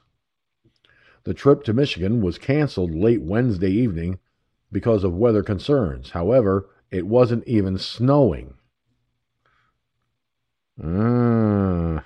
[1.27, 4.20] The trip to Michigan was canceled late Wednesday evening
[4.70, 6.11] because of weather concerns.
[6.11, 8.55] However, it wasn't even snowing.
[10.81, 11.99] Uh,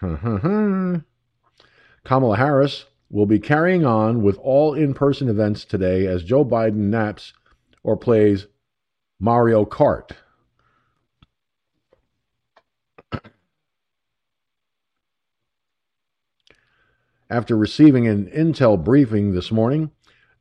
[2.02, 6.88] Kamala Harris will be carrying on with all in person events today as Joe Biden
[6.88, 7.34] naps
[7.82, 8.46] or plays
[9.18, 10.12] Mario Kart.
[17.30, 19.92] After receiving an intel briefing this morning,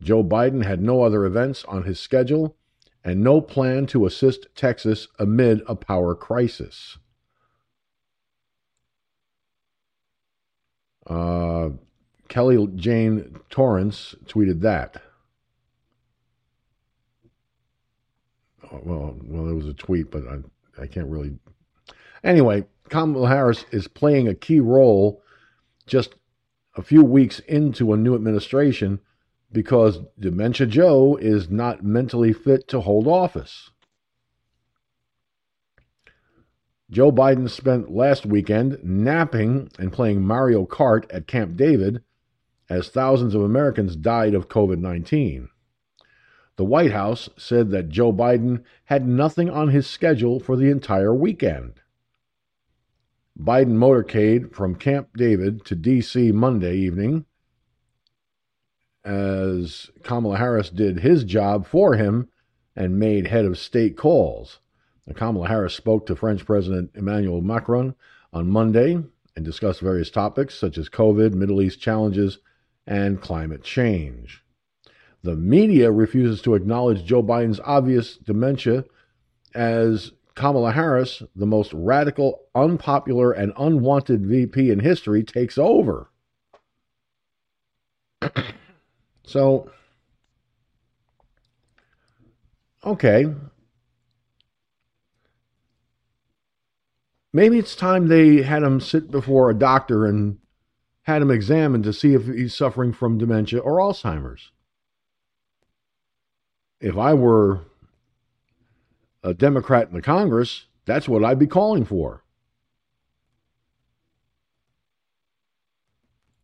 [0.02, 2.58] Joe Biden had no other events on his schedule
[3.04, 6.98] and no plan to assist Texas amid a power crisis.
[11.06, 11.70] Uh,
[12.28, 15.02] Kelly Jane Torrance tweeted that.
[18.72, 21.38] Oh, well, well, it was a tweet, but I, I can't really.
[22.24, 25.22] Anyway, Kamala Harris is playing a key role
[25.88, 26.16] just
[26.76, 29.00] a few weeks into a new administration
[29.52, 33.72] because Dementia Joe is not mentally fit to hold office.
[36.92, 42.02] Joe Biden spent last weekend napping and playing Mario Kart at Camp David
[42.68, 45.50] as thousands of Americans died of COVID 19.
[46.56, 51.14] The White House said that Joe Biden had nothing on his schedule for the entire
[51.14, 51.74] weekend.
[53.40, 56.34] Biden motorcade from Camp David to D.C.
[56.34, 57.26] Monday evening
[59.06, 62.28] as Kamala Harris did his job for him
[62.76, 64.60] and made head of state calls.
[65.08, 67.96] Now, Kamala Harris spoke to French President Emmanuel Macron
[68.34, 69.02] on Monday
[69.36, 72.40] and discussed various topics such as COVID, Middle East challenges,
[72.86, 74.44] and climate change.
[75.24, 78.84] The media refuses to acknowledge Joe Biden's obvious dementia
[79.54, 86.10] as Kamala Harris, the most radical, unpopular, and unwanted VP in history, takes over.
[89.26, 89.70] so,
[92.86, 93.26] okay.
[97.34, 100.38] Maybe it's time they had him sit before a doctor and
[101.02, 104.54] had him examined to see if he's suffering from dementia or Alzheimer's.
[106.80, 107.66] If I were
[109.24, 112.24] a Democrat in the Congress, that's what I'd be calling for.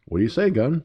[0.08, 0.84] What do you say, Gun?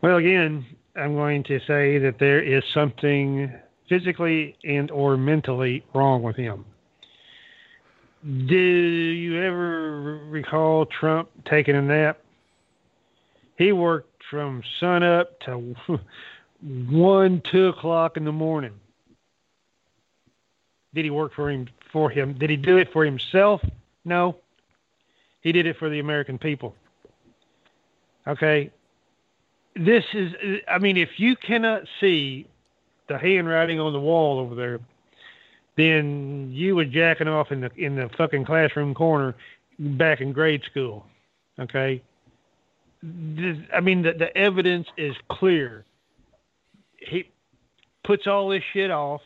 [0.00, 0.66] Well, again,
[0.96, 3.52] I'm going to say that there is something
[3.88, 6.64] physically and or mentally wrong with him.
[8.24, 12.18] Do you ever recall Trump taking a nap?
[13.58, 15.76] He worked from sun up to
[16.62, 18.72] one, two o'clock in the morning.
[20.94, 22.32] Did he work for him for him?
[22.32, 23.60] Did he do it for himself?
[24.06, 24.36] No.
[25.42, 26.74] He did it for the American people.
[28.26, 28.70] Okay.
[29.76, 30.32] This is
[30.66, 32.46] I mean, if you cannot see
[33.08, 34.80] the handwriting on the wall over there,
[35.76, 39.34] then you were jacking off in the in the fucking classroom corner
[39.78, 41.04] back in grade school.
[41.58, 42.00] Okay.
[43.02, 45.84] This, I mean, the the evidence is clear.
[46.96, 47.28] He
[48.04, 49.22] puts all this shit off.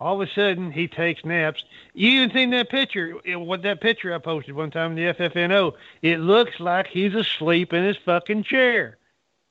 [0.00, 1.64] All of a sudden, he takes naps.
[1.94, 3.12] You even seen that picture?
[3.26, 5.74] What that picture I posted one time in the FFNO?
[6.02, 8.98] It looks like he's asleep in his fucking chair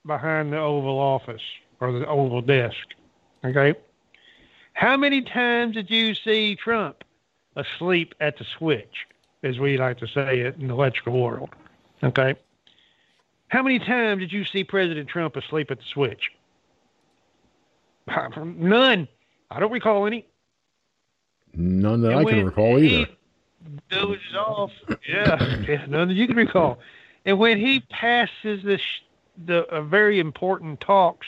[0.06, 1.42] behind the Oval Office
[1.80, 2.76] or the Oval Desk.
[3.46, 3.74] Okay.
[4.74, 7.04] How many times did you see Trump
[7.56, 9.08] asleep at the switch,
[9.44, 11.50] as we like to say it in the electrical world?
[12.04, 12.36] Okay.
[13.54, 16.32] How many times did you see President Trump asleep at the switch?
[18.36, 19.08] None.
[19.52, 20.26] I don't recall any.
[21.54, 23.12] None that and I can recall either.
[23.92, 24.72] Dozes off.
[25.08, 26.80] Yeah, yeah, none that you can recall.
[27.26, 28.82] And when he passes this,
[29.46, 31.28] the uh, very important talks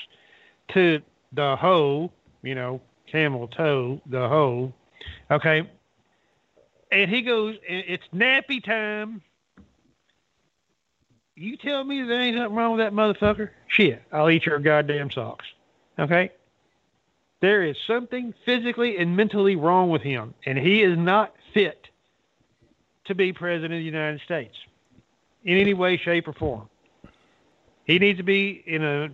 [0.69, 2.11] to the hoe,
[2.41, 4.73] you know, camel toe, the hoe.
[5.29, 5.69] Okay.
[6.91, 9.21] And he goes, it's nappy time.
[11.35, 13.49] You tell me there ain't nothing wrong with that motherfucker?
[13.67, 15.45] Shit, I'll eat your goddamn socks.
[15.99, 16.31] Okay?
[17.41, 21.89] There is something physically and mentally wrong with him, and he is not fit
[23.05, 24.55] to be president of the United States
[25.43, 26.69] in any way, shape, or form.
[27.83, 29.09] He needs to be in a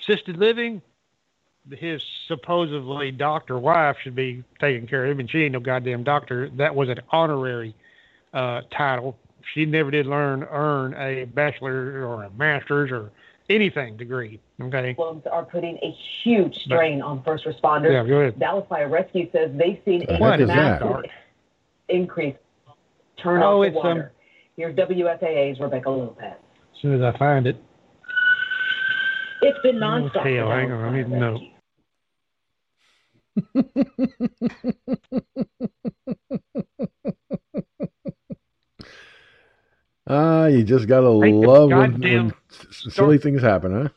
[0.00, 0.82] assisted living
[1.76, 6.04] his supposedly doctor wife should be taking care of him, and she ain't no goddamn
[6.04, 6.48] doctor.
[6.50, 7.74] That was an honorary
[8.32, 9.16] uh, title.
[9.54, 13.10] She never did learn earn a bachelor or a master's or
[13.48, 14.40] anything degree.
[14.60, 14.96] Okay.
[15.30, 17.92] Are putting a huge strain but, on first responders.
[17.92, 18.38] Yeah, go ahead.
[18.38, 21.04] Dallas Fire Rescue says they've seen a massive
[21.88, 22.36] increase.
[23.22, 24.02] Turn oh, off the water.
[24.02, 24.10] Um,
[24.56, 26.34] Here's WFAA's Rebecca Lopez.
[26.74, 27.62] As soon as I find it.
[29.40, 30.26] It's been nonstop.
[30.26, 30.84] Oh, hell, hang on.
[30.84, 31.38] I need to know.
[40.08, 42.34] Ah, you just gotta love when, when
[42.70, 43.88] silly things happen, huh?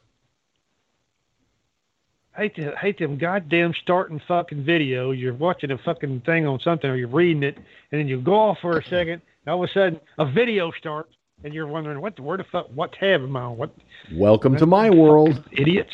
[2.35, 5.17] Hate to hate them goddamn starting fucking videos.
[5.17, 8.33] You're watching a fucking thing on something, or you're reading it, and then you go
[8.33, 9.21] off for a second.
[9.45, 11.13] And all of a sudden, a video starts,
[11.45, 13.57] and you're wondering what the where the fuck what tab am I on?
[13.57, 13.73] What?
[14.13, 15.93] Welcome to my world, idiots.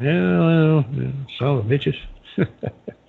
[0.00, 1.96] Yeah, well, yeah, son of bitches.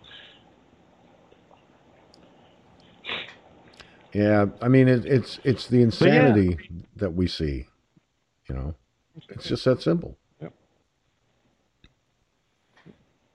[4.16, 6.82] yeah, I mean it, it's it's the insanity yeah.
[6.96, 7.68] that we see.
[8.48, 8.76] You know,
[9.28, 10.18] it's just that simple.
[10.42, 10.54] Yep.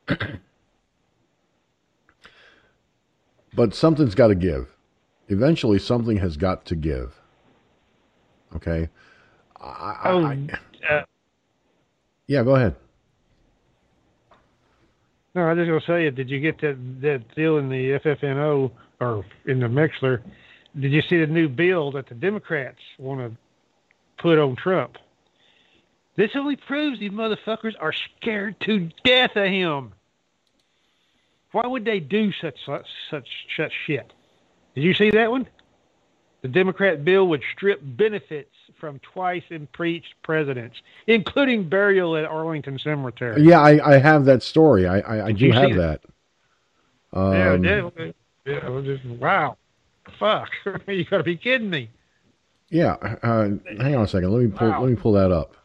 [3.54, 4.74] but something's got to give.
[5.28, 7.20] Eventually, something has got to give.
[8.56, 8.88] Okay.
[9.60, 10.48] I, oh, I,
[10.90, 11.02] uh,
[12.26, 12.74] yeah, go ahead.
[15.34, 18.70] No, I was just gonna say, did you get that that deal in the FFNO
[18.98, 20.22] or in the Mixlr?
[20.78, 23.36] Did you see the new bill that the Democrats want to
[24.20, 24.98] put on Trump.
[26.16, 29.92] This only proves these motherfuckers are scared to death of him.
[31.52, 34.12] Why would they do such such such such shit?
[34.74, 35.48] Did you see that one?
[36.42, 43.42] The Democrat bill would strip benefits from twice impeached presidents, including burial at Arlington Cemetery.
[43.42, 44.86] Yeah, I, I have that story.
[44.86, 46.00] I I, I do have that.
[47.12, 48.12] Um, yeah, yeah,
[48.46, 48.80] yeah.
[48.82, 49.56] Just, wow,
[50.18, 50.50] fuck!
[50.88, 51.90] you got to be kidding me.
[52.68, 54.32] Yeah, uh, hang on a second.
[54.32, 54.68] Let me pull.
[54.68, 54.82] Wow.
[54.82, 55.56] Let me pull that up.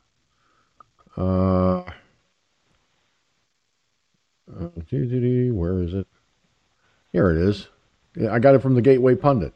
[1.18, 1.82] Uh,
[4.52, 6.08] uh, where is it?
[7.12, 7.68] Here it is.
[8.16, 9.54] Yeah, I got it from the Gateway Pundit.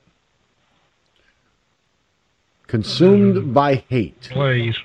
[2.67, 3.53] Consumed mm.
[3.53, 4.29] by hate.
[4.31, 4.77] Blaze.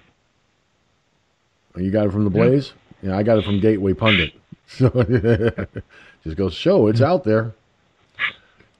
[1.76, 2.72] Oh, you got it from the Blaze?
[3.02, 4.32] Yeah, yeah I got it from Gateway Pundit.
[4.66, 4.88] So
[6.24, 7.54] just goes show it's out there.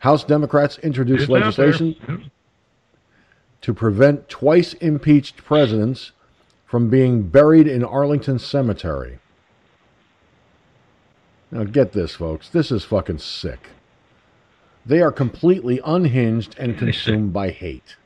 [0.04, 2.30] House Democrats introduced legislation
[3.62, 6.12] to prevent twice impeached presidents
[6.66, 9.18] from being buried in Arlington Cemetery.
[11.50, 12.50] Now get this, folks.
[12.50, 13.70] This is fucking sick.
[14.84, 17.96] They are completely unhinged and consumed by hate.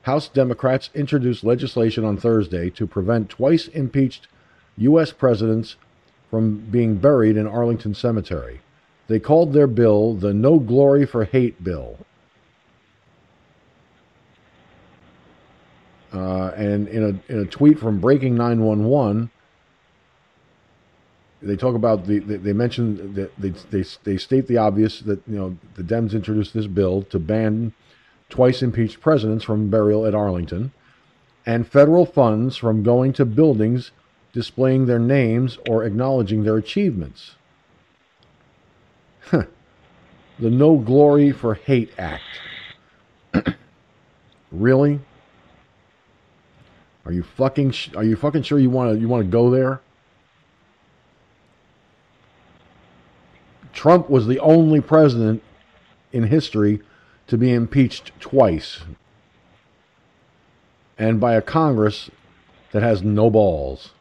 [0.00, 4.26] House Democrats introduced legislation on Thursday to prevent twice impeached
[4.78, 5.12] U.S.
[5.12, 5.76] presidents
[6.30, 8.62] from being buried in Arlington Cemetery.
[9.10, 11.98] They called their bill the No Glory for Hate Bill.
[16.12, 19.32] Uh, and in a, in a tweet from Breaking 911,
[21.42, 25.20] they talk about the, they, they mention that they, they, they state the obvious that
[25.26, 27.72] you know the Dems introduced this bill to ban
[28.28, 30.70] twice impeached presidents from burial at Arlington,
[31.44, 33.90] and federal funds from going to buildings
[34.32, 37.34] displaying their names or acknowledging their achievements.
[39.30, 42.22] The No Glory for Hate Act.
[44.52, 45.00] really?
[47.04, 49.80] Are you fucking are you fucking sure you want to you want to go there?
[53.72, 55.42] Trump was the only president
[56.12, 56.80] in history
[57.28, 58.80] to be impeached twice
[60.98, 62.10] and by a Congress
[62.72, 63.92] that has no balls.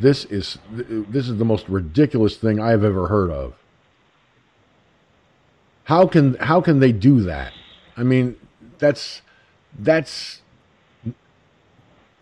[0.00, 3.54] This is this is the most ridiculous thing I've ever heard of.
[5.84, 7.52] How can how can they do that?
[7.96, 8.36] I mean,
[8.78, 9.22] that's
[9.78, 10.40] that's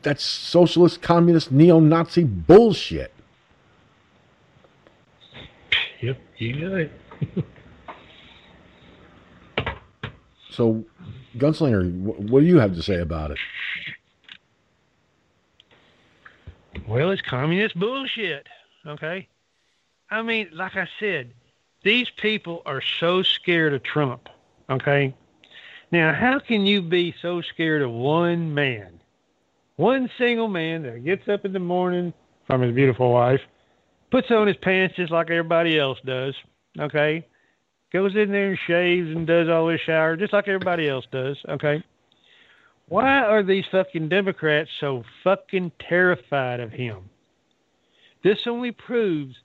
[0.02, 3.12] that's socialist, communist, neo-Nazi bullshit.
[6.00, 6.92] Yep, you got it.
[10.50, 10.84] so,
[11.36, 11.92] Gunslinger,
[12.30, 13.38] what do you have to say about it?
[16.86, 18.46] Well, it's communist bullshit.
[18.86, 19.28] Okay.
[20.10, 21.32] I mean, like I said,
[21.82, 24.28] these people are so scared of Trump.
[24.68, 25.14] Okay.
[25.92, 29.00] Now, how can you be so scared of one man?
[29.76, 32.12] One single man that gets up in the morning
[32.46, 33.40] from his beautiful wife,
[34.10, 36.34] puts on his pants just like everybody else does.
[36.78, 37.26] Okay.
[37.92, 41.36] Goes in there and shaves and does all his shower just like everybody else does.
[41.48, 41.82] Okay.
[42.90, 47.08] Why are these fucking Democrats so fucking terrified of him?
[48.24, 49.36] This only proves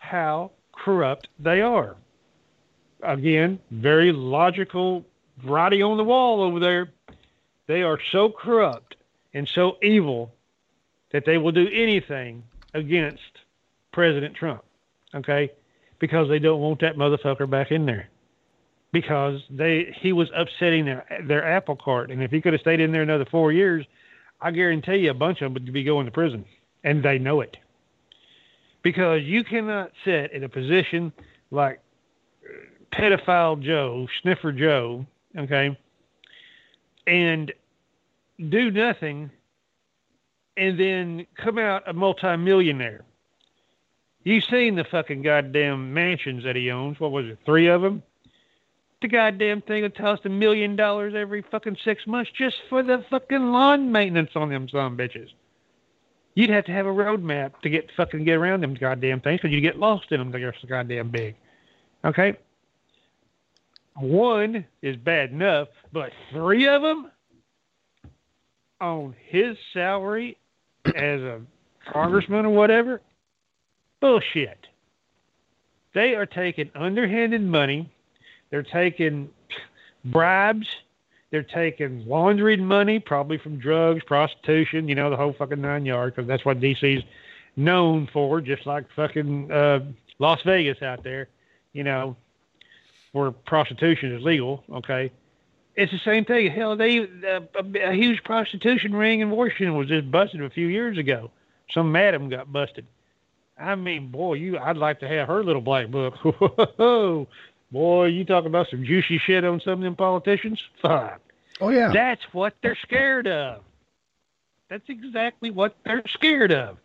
[0.00, 1.96] how corrupt they are.
[3.02, 5.04] Again, very logical,
[5.44, 6.88] writing on the wall over there.
[7.66, 8.96] They are so corrupt
[9.34, 10.32] and so evil
[11.12, 13.20] that they will do anything against
[13.92, 14.64] President Trump.
[15.14, 15.52] Okay?
[15.98, 18.08] Because they don't want that motherfucker back in there
[18.96, 22.80] because they he was upsetting their their apple cart, and if he could have stayed
[22.80, 23.84] in there another four years,
[24.40, 26.46] I guarantee you a bunch of them would be going to prison,
[26.82, 27.58] and they know it.
[28.82, 31.12] Because you cannot sit in a position
[31.50, 31.80] like
[32.42, 35.04] uh, pedophile Joe, sniffer Joe,
[35.36, 35.78] okay,
[37.06, 37.52] and
[38.48, 39.30] do nothing,
[40.56, 43.04] and then come out a multimillionaire.
[44.24, 46.98] You've seen the fucking goddamn mansions that he owns.
[46.98, 47.38] What was it?
[47.44, 48.02] Three of them
[49.02, 53.04] the goddamn thing would cost a million dollars every fucking six months just for the
[53.10, 55.28] fucking lawn maintenance on them some bitches.
[56.34, 59.54] You'd have to have a roadmap to get fucking get around them goddamn things because
[59.54, 60.30] you get lost in them.
[60.30, 61.34] They're so goddamn big.
[62.04, 62.36] Okay.
[63.96, 67.10] One is bad enough, but three of them
[68.80, 70.36] on his salary
[70.84, 71.40] as a
[71.90, 73.00] congressman or whatever,
[74.00, 74.66] bullshit.
[75.94, 77.90] They are taking underhanded money
[78.56, 79.28] they're taking
[80.06, 80.66] bribes.
[81.30, 86.16] They're taking laundering money, probably from drugs, prostitution, you know, the whole fucking nine yards,
[86.16, 87.04] because that's what DC's
[87.56, 89.80] known for, just like fucking uh,
[90.18, 91.28] Las Vegas out there.
[91.74, 92.16] You know,
[93.12, 94.64] where prostitution is legal.
[94.72, 95.12] Okay,
[95.74, 96.50] it's the same thing.
[96.50, 100.68] Hell, they uh, a, a huge prostitution ring in Washington was just busted a few
[100.68, 101.30] years ago.
[101.74, 102.86] Some madam got busted.
[103.58, 106.14] I mean, boy, you I'd like to have her little black book.
[107.70, 110.60] boy, you talking about some juicy shit on some of them politicians?
[110.80, 111.20] Fuck.
[111.60, 111.90] Oh yeah.
[111.92, 113.62] That's what they're scared of.
[114.68, 116.78] That's exactly what they're scared of.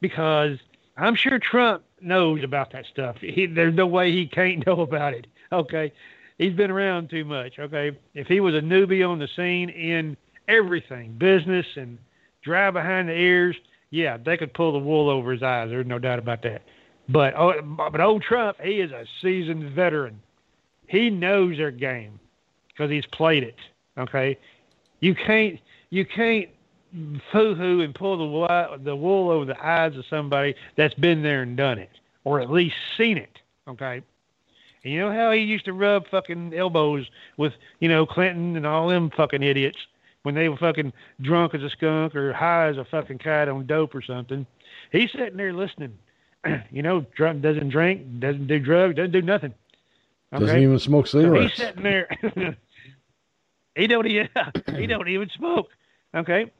[0.00, 0.58] Because
[0.96, 3.16] I'm sure Trump knows about that stuff.
[3.20, 5.26] He, there's no way he can't know about it.
[5.52, 5.92] Okay.
[6.38, 7.58] He's been around too much.
[7.58, 7.96] Okay.
[8.14, 10.16] If he was a newbie on the scene in
[10.48, 11.98] everything, business and
[12.42, 13.56] dry behind the ears,
[13.90, 15.68] yeah, they could pull the wool over his eyes.
[15.68, 16.62] There's no doubt about that.
[17.12, 20.20] But oh, but old Trump, he is a seasoned veteran.
[20.86, 22.18] He knows their game
[22.68, 23.56] because he's played it.
[23.98, 24.38] Okay,
[25.00, 25.58] you can't
[25.90, 26.48] you can't
[27.32, 31.56] foo-hoo and pull the the wool over the eyes of somebody that's been there and
[31.56, 31.90] done it,
[32.24, 33.38] or at least seen it.
[33.68, 34.02] Okay.
[34.82, 37.06] And you know how he used to rub fucking elbows
[37.36, 39.76] with, you know, Clinton and all them fucking idiots
[40.22, 43.66] when they were fucking drunk as a skunk or high as a fucking cat on
[43.66, 44.46] dope or something.
[44.90, 45.98] He's sitting there listening.
[46.70, 49.54] you know, drunk doesn't drink, doesn't do drugs, doesn't do nothing.
[50.32, 50.46] Okay?
[50.46, 51.56] Doesn't even smoke cigarettes.
[51.56, 52.08] So he's sitting there.
[53.74, 54.28] he don't even
[54.76, 55.68] he don't even smoke.
[56.14, 56.50] Okay.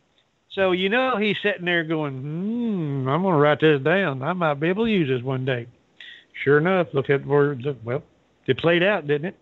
[0.52, 4.22] So you know he's sitting there going, hmm, I'm gonna write this down.
[4.22, 5.68] I might be able to use this one day.
[6.42, 8.02] Sure enough, look at where well,
[8.46, 9.36] it played out, didn't it?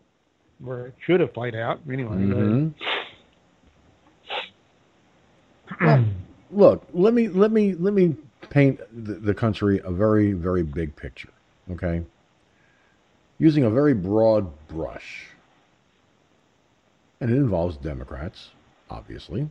[0.58, 2.16] Where it should have played out anyway.
[2.16, 2.68] Mm-hmm.
[5.80, 6.04] well,
[6.50, 8.16] look, let me let me let me
[8.50, 11.30] paint the, country a very very big picture.
[11.70, 12.02] Okay,
[13.38, 15.26] using a very broad brush,
[17.20, 18.50] and it involves Democrats,
[18.90, 19.48] obviously.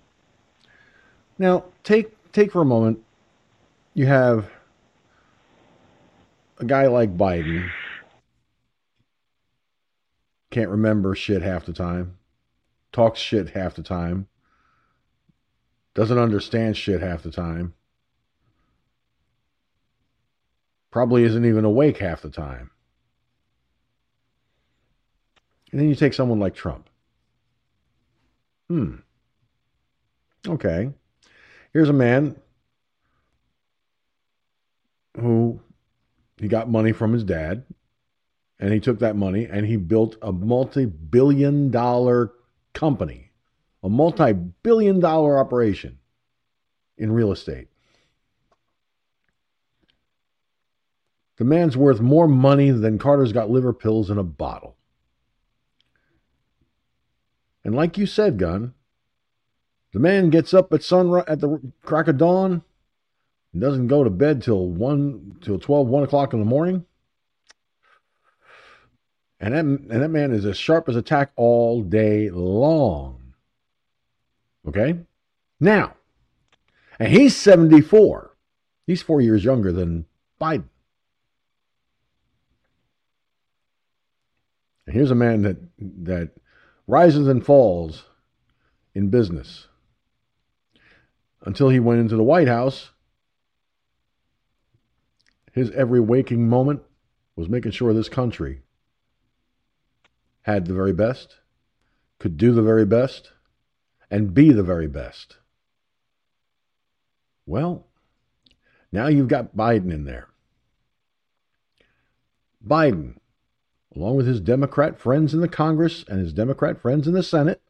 [1.37, 3.03] Now, take take for a moment.
[3.93, 4.49] You have
[6.59, 7.69] a guy like Biden
[10.49, 12.17] can't remember shit half the time,
[12.91, 14.27] talks shit half the time,
[15.93, 17.73] doesn't understand shit half the time,
[20.97, 22.71] probably isn't even awake half the time.
[25.71, 26.89] And then you take someone like Trump.
[28.67, 28.95] Hmm.
[30.47, 30.89] Okay.
[31.71, 32.35] Here's a man
[35.19, 35.61] who
[36.37, 37.63] he got money from his dad
[38.59, 42.31] and he took that money and he built a multi-billion dollar
[42.73, 43.29] company
[43.83, 45.99] a multi billion dollar operation
[46.97, 47.67] in real estate.
[51.37, 54.75] The man's worth more money than Carter's got liver pills in a bottle.
[57.63, 58.73] And like you said, Gun,
[59.93, 62.63] the man gets up at sunrise at the crack of dawn
[63.53, 66.85] and doesn't go to bed till one till 12, 1 o'clock in the morning.
[69.39, 73.33] And that, and that man is as sharp as a tack all day long.
[74.67, 74.95] Okay?
[75.59, 75.95] Now,
[76.99, 78.35] and he's 74.
[78.87, 80.05] He's four years younger than
[80.41, 80.69] Biden.
[84.87, 85.57] And here's a man that
[86.05, 86.31] that
[86.87, 88.05] rises and falls
[88.95, 89.67] in business.
[91.41, 92.91] Until he went into the White House,
[95.51, 96.81] his every waking moment
[97.35, 98.61] was making sure this country
[100.41, 101.35] had the very best,
[102.19, 103.31] could do the very best,
[104.09, 105.37] and be the very best.
[107.45, 107.87] Well,
[108.91, 110.27] now you've got Biden in there.
[112.65, 113.17] Biden,
[113.97, 117.61] along with his Democrat friends in the Congress and his Democrat friends in the Senate,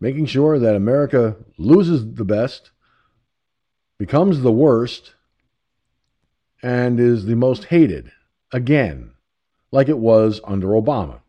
[0.00, 2.72] making sure that America loses the best,
[3.96, 5.14] becomes the worst,
[6.60, 8.10] and is the most hated
[8.52, 9.12] again,
[9.70, 11.20] like it was under Obama.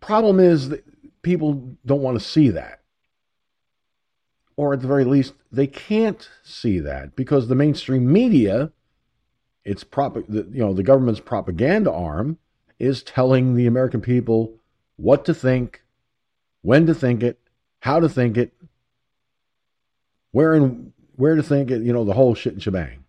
[0.00, 0.84] Problem is that
[1.22, 2.80] people don't want to see that.
[4.56, 8.70] Or at the very least, they can't see that because the mainstream media,
[9.64, 12.38] it's prop, you know, the government's propaganda arm
[12.78, 14.54] is telling the American people
[14.96, 15.82] what to think,
[16.62, 17.38] when to think it,
[17.80, 18.52] how to think it,
[20.32, 23.04] where and where to think it, you know, the whole shit and shebang.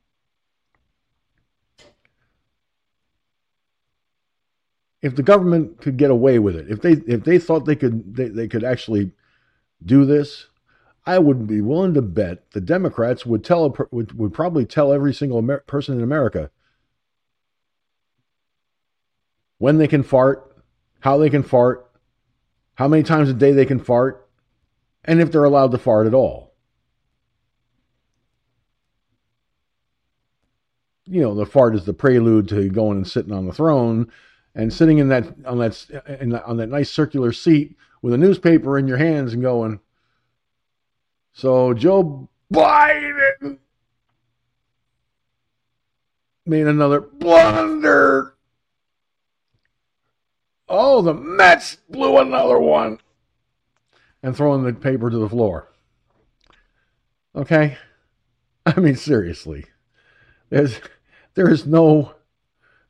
[5.05, 8.15] if the government could get away with it, if they if they thought they could
[8.15, 9.11] they, they could actually
[9.85, 10.47] do this,
[11.05, 15.13] I would be willing to bet the Democrats would tell would would probably tell every
[15.13, 16.49] single Amer- person in America
[19.57, 20.55] when they can fart,
[21.01, 21.89] how they can fart,
[22.75, 24.27] how many times a day they can fart,
[25.03, 26.55] and if they're allowed to fart at all.
[31.05, 34.11] you know, the fart is the prelude to going and sitting on the throne
[34.55, 35.85] and sitting in that on that
[36.19, 39.79] in on that nice circular seat with a newspaper in your hands and going.
[41.35, 43.57] So Joe Biden
[46.45, 48.35] made another blunder.
[50.69, 52.99] Oh, the Mets blew another one
[54.23, 55.67] and throwing the paper to the floor.
[57.35, 57.77] Okay?
[58.65, 59.65] I mean, seriously.
[60.49, 60.79] There's,
[61.33, 62.15] there is no,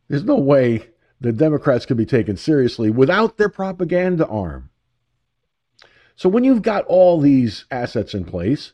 [0.08, 4.70] there's no way the Democrats could be taken seriously without their propaganda arm.
[6.16, 8.74] So when you've got all these assets in place,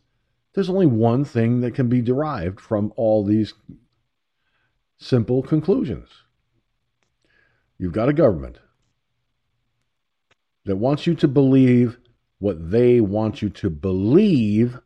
[0.53, 3.53] there's only one thing that can be derived from all these
[4.97, 6.09] simple conclusions.
[7.77, 8.59] You've got a government
[10.65, 11.97] that wants you to believe
[12.37, 14.79] what they want you to believe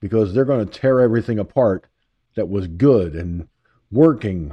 [0.00, 1.86] because they're going to tear everything apart
[2.34, 3.48] that was good and
[3.90, 4.52] working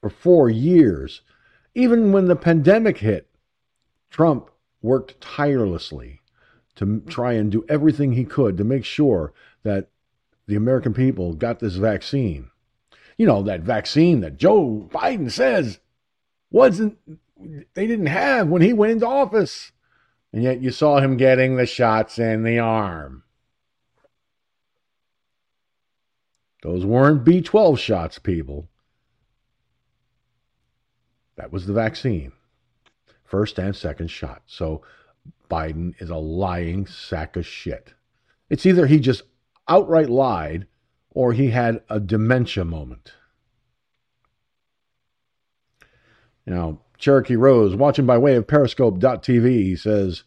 [0.00, 1.22] for four years.
[1.74, 3.28] Even when the pandemic hit,
[4.10, 4.50] Trump
[4.82, 6.20] worked tirelessly
[6.76, 9.32] to try and do everything he could to make sure
[9.62, 9.88] that
[10.46, 12.50] the American people got this vaccine.
[13.16, 15.78] You know, that vaccine that Joe Biden says
[16.50, 16.98] wasn't,
[17.74, 19.72] they didn't have when he went into office.
[20.32, 23.24] And yet you saw him getting the shots in the arm.
[26.62, 28.68] Those weren't B12 shots, people.
[31.36, 32.32] That was the vaccine.
[33.30, 34.42] First and second shot.
[34.46, 34.82] So
[35.48, 37.94] Biden is a lying sack of shit.
[38.48, 39.22] It's either he just
[39.68, 40.66] outright lied
[41.10, 43.12] or he had a dementia moment.
[46.44, 50.24] Now, Cherokee Rose, watching by way of Periscope.tv, says,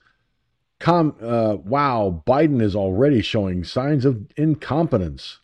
[0.80, 5.40] Com- uh, Wow, Biden is already showing signs of incompetence.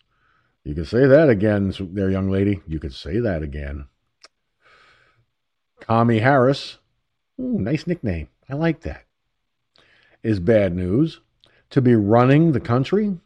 [0.64, 2.62] You can say that again, there, young lady.
[2.66, 3.86] You can say that again.
[5.80, 6.78] Kami Harris,
[7.40, 8.28] ooh, nice nickname.
[8.48, 9.04] I like that.
[10.22, 11.20] Is bad news.
[11.70, 13.18] To be running the country,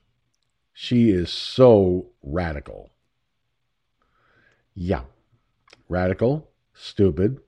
[0.73, 2.91] she is so radical.
[4.75, 5.03] Yeah.
[5.89, 7.41] Radical, stupid,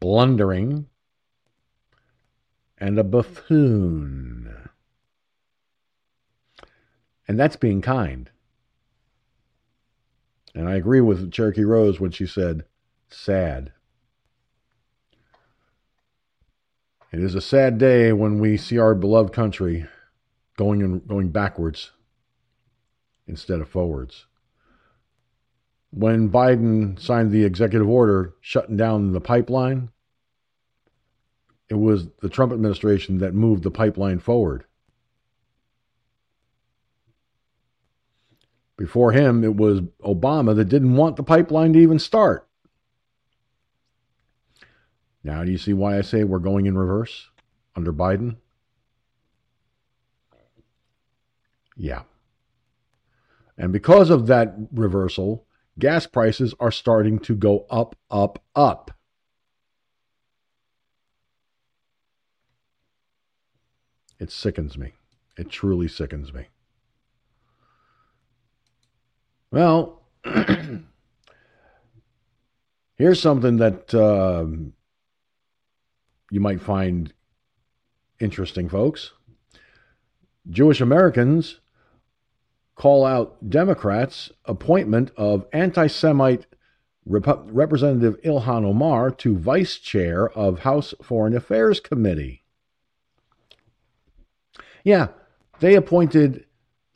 [0.00, 0.86] blundering,
[2.78, 4.68] and a buffoon.
[7.28, 8.30] And that's being kind.
[10.54, 12.64] And I agree with Cherokee Rose when she said,
[13.08, 13.72] sad.
[17.12, 19.86] It is a sad day when we see our beloved country
[20.56, 21.92] going and going backwards
[23.26, 24.26] instead of forwards.
[25.90, 29.90] When Biden signed the executive order shutting down the pipeline,
[31.68, 34.64] it was the Trump administration that moved the pipeline forward.
[38.78, 42.48] Before him, it was Obama that didn't want the pipeline to even start.
[45.24, 47.30] Now, do you see why I say we're going in reverse
[47.76, 48.36] under Biden?
[51.76, 52.02] Yeah.
[53.56, 55.46] And because of that reversal,
[55.78, 58.90] gas prices are starting to go up, up, up.
[64.18, 64.92] It sickens me.
[65.36, 66.46] It truly sickens me.
[69.50, 70.02] Well,
[72.96, 74.46] here's something that uh,
[76.32, 77.12] you might find
[78.18, 79.12] interesting, folks.
[80.48, 81.60] Jewish Americans
[82.74, 86.46] call out Democrats' appointment of anti Semite
[87.04, 92.44] Rep- Representative Ilhan Omar to vice chair of House Foreign Affairs Committee.
[94.84, 95.08] Yeah,
[95.60, 96.46] they appointed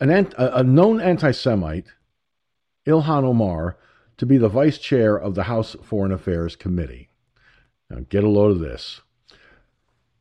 [0.00, 1.88] an a known anti Semite
[2.86, 3.76] Ilhan Omar
[4.16, 7.10] to be the vice chair of the House Foreign Affairs Committee.
[7.90, 9.02] Now, get a load of this.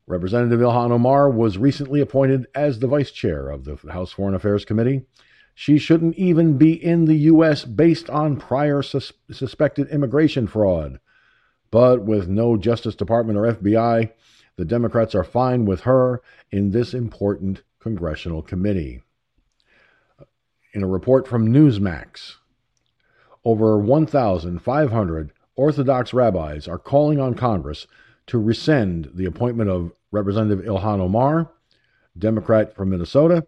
[0.07, 4.64] Representative Ilhan Omar was recently appointed as the vice chair of the House Foreign Affairs
[4.64, 5.06] Committee.
[5.56, 7.65] She shouldn't even be in the U.S.
[7.65, 10.99] based on prior sus- suspected immigration fraud.
[11.72, 14.11] But with no Justice Department or FBI,
[14.57, 16.22] the Democrats are fine with her
[16.52, 19.02] in this important congressional committee.
[20.73, 22.36] In a report from Newsmax,
[23.44, 27.88] over 1,500 Orthodox rabbis are calling on Congress
[28.28, 31.52] to rescind the appointment of Representative Ilhan Omar,
[32.18, 33.46] Democrat from Minnesota,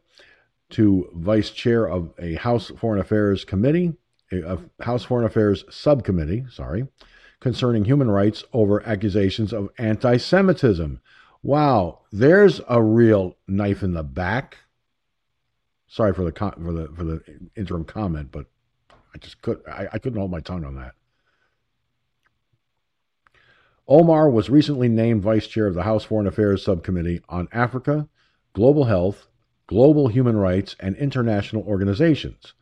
[0.71, 3.93] to vice chair of a House Foreign Affairs Committee,
[4.31, 6.87] a House Foreign Affairs Subcommittee, sorry,
[7.39, 11.01] concerning human rights over accusations of anti Semitism.
[11.41, 14.57] Wow, there's a real knife in the back.
[15.87, 17.21] Sorry for the for the for the
[17.55, 18.47] interim comment, but
[19.15, 20.95] I just could I, I couldn't hold my tongue on that.
[23.89, 28.09] Omar was recently named vice chair of the House Foreign Affairs Subcommittee on Africa,
[28.51, 29.27] Global Health,
[29.67, 32.53] Global Human Rights, and International Organizations,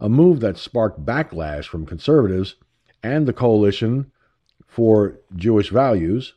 [0.00, 2.56] a move that sparked backlash from conservatives
[3.02, 4.10] and the Coalition
[4.66, 6.34] for Jewish Values,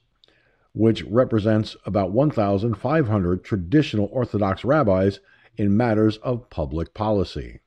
[0.74, 5.22] which represents about 1,500 traditional Orthodox rabbis
[5.56, 7.62] in matters of public policy.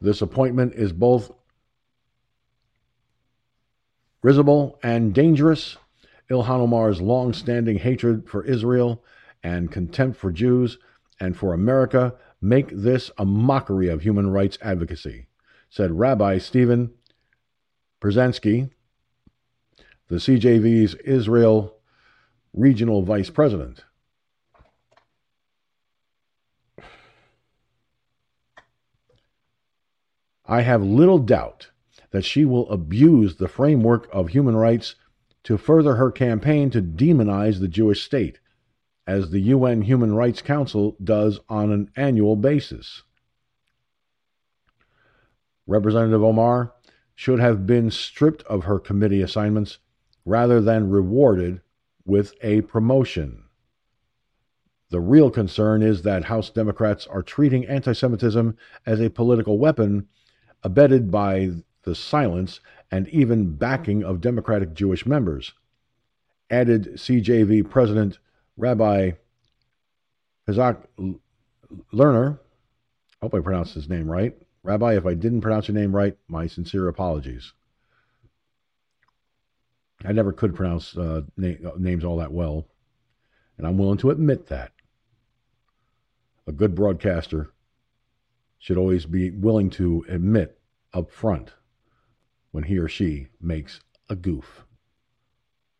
[0.00, 1.32] This appointment is both
[4.22, 5.76] risible and dangerous.
[6.30, 9.04] Ilhan Omar's long standing hatred for Israel
[9.42, 10.78] and contempt for Jews
[11.20, 15.26] and for America make this a mockery of human rights advocacy,
[15.68, 16.92] said Rabbi Stephen
[18.00, 18.70] Pruzansky,
[20.08, 21.76] the CJV's Israel
[22.52, 23.84] regional vice president.
[30.46, 31.71] I have little doubt
[32.12, 34.94] that she will abuse the framework of human rights
[35.44, 38.38] to further her campaign to demonize the Jewish state,
[39.06, 43.02] as the UN Human Rights Council does on an annual basis.
[45.66, 46.72] Representative Omar
[47.14, 49.78] should have been stripped of her committee assignments
[50.24, 51.60] rather than rewarded
[52.04, 53.44] with a promotion.
[54.90, 60.08] The real concern is that House Democrats are treating anti Semitism as a political weapon
[60.62, 61.50] abetted by
[61.82, 62.60] the silence
[62.90, 65.52] and even backing of Democratic Jewish members.
[66.50, 68.18] Added CJV President
[68.56, 69.12] Rabbi
[70.48, 70.76] Isaac
[71.92, 74.36] Lerner, I hope I pronounced his name right.
[74.62, 77.52] Rabbi, if I didn't pronounce your name right, my sincere apologies.
[80.04, 82.66] I never could pronounce uh, na- names all that well,
[83.56, 84.72] and I'm willing to admit that.
[86.46, 87.52] A good broadcaster
[88.58, 90.58] should always be willing to admit
[90.92, 91.52] up front
[92.52, 94.64] when he or she makes a goof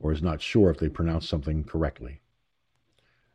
[0.01, 2.20] or is not sure if they pronounce something correctly.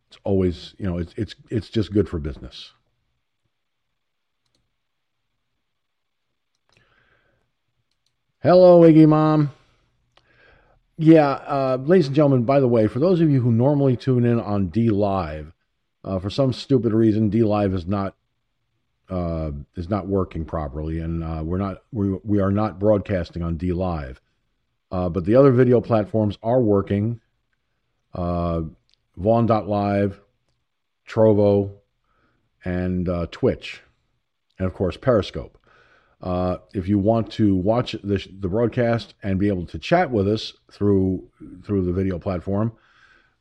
[0.10, 2.74] It's always, you know, it's it's it's just good for business.
[8.42, 9.52] Hello, Iggy Mom.
[10.98, 14.26] Yeah, uh, ladies and gentlemen, by the way, for those of you who normally tune
[14.26, 15.54] in on DLive,
[16.04, 18.16] uh, for some stupid reason, DLive is not
[19.10, 23.58] uh, is not working properly, and uh, we're not we, we are not broadcasting on
[23.58, 24.18] DLive.
[24.92, 27.20] Uh, but the other video platforms are working.
[28.14, 28.62] Uh,
[29.18, 30.22] Vaughn.live,
[31.08, 31.72] Trovo,
[32.64, 33.82] and uh, Twitch,
[34.60, 35.58] and of course Periscope.
[36.22, 40.28] Uh, if you want to watch the, the broadcast and be able to chat with
[40.28, 41.28] us through
[41.64, 42.72] through the video platform,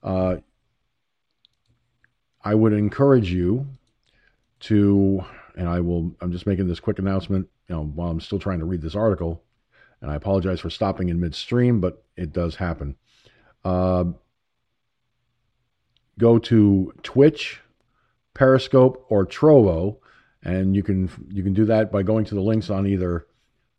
[0.02, 0.36] uh,
[2.46, 3.66] I would encourage you
[4.60, 5.24] to,
[5.56, 6.14] and I will.
[6.20, 7.48] I'm just making this quick announcement.
[7.68, 9.42] You know, while I'm still trying to read this article,
[10.00, 12.96] and I apologize for stopping in midstream, but it does happen.
[13.64, 14.04] Uh,
[16.18, 17.60] go to Twitch,
[18.34, 19.98] Periscope, or Trovo
[20.46, 23.26] and you can you can do that by going to the links on either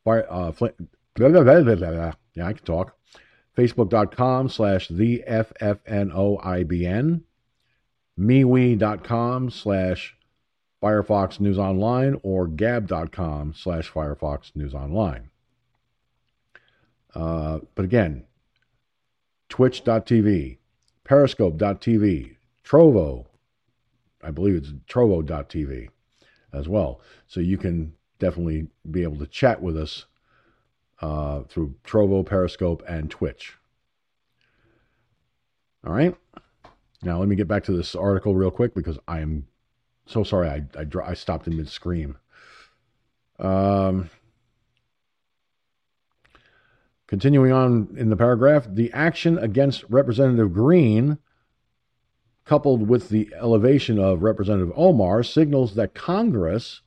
[0.06, 0.70] uh, blah,
[1.16, 2.98] blah, blah, yeah I can talk
[3.58, 7.22] facebook.com slash the FFNOIBN
[8.20, 10.17] MeWe.com slash
[10.82, 15.30] Firefox News Online or Gab.com slash Firefox News Online.
[17.16, 18.26] Uh, but again,
[19.50, 20.58] Twitch.tv,
[21.04, 23.26] Periscope.tv, Trovo,
[24.24, 25.90] I believe it's Trovo.tv
[26.54, 27.02] as well.
[27.28, 30.06] So you can definitely be able to chat with us
[31.02, 33.54] uh, through Trovo, Periscope, and Twitch.
[35.86, 36.16] All right.
[37.04, 39.48] Now let me get back to this article real quick because I am
[40.08, 42.18] so sorry I I, I stopped in mid scream.
[43.40, 44.10] Um,
[47.06, 51.20] continuing on in the paragraph, the action against Representative Green
[52.48, 56.82] coupled with the elevation of Representative Omar, signals that Congress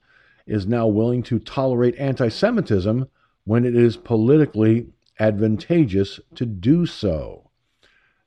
[0.46, 3.06] is now willing to tolerate anti Semitism
[3.44, 4.86] when it is politically
[5.18, 7.50] advantageous to do so.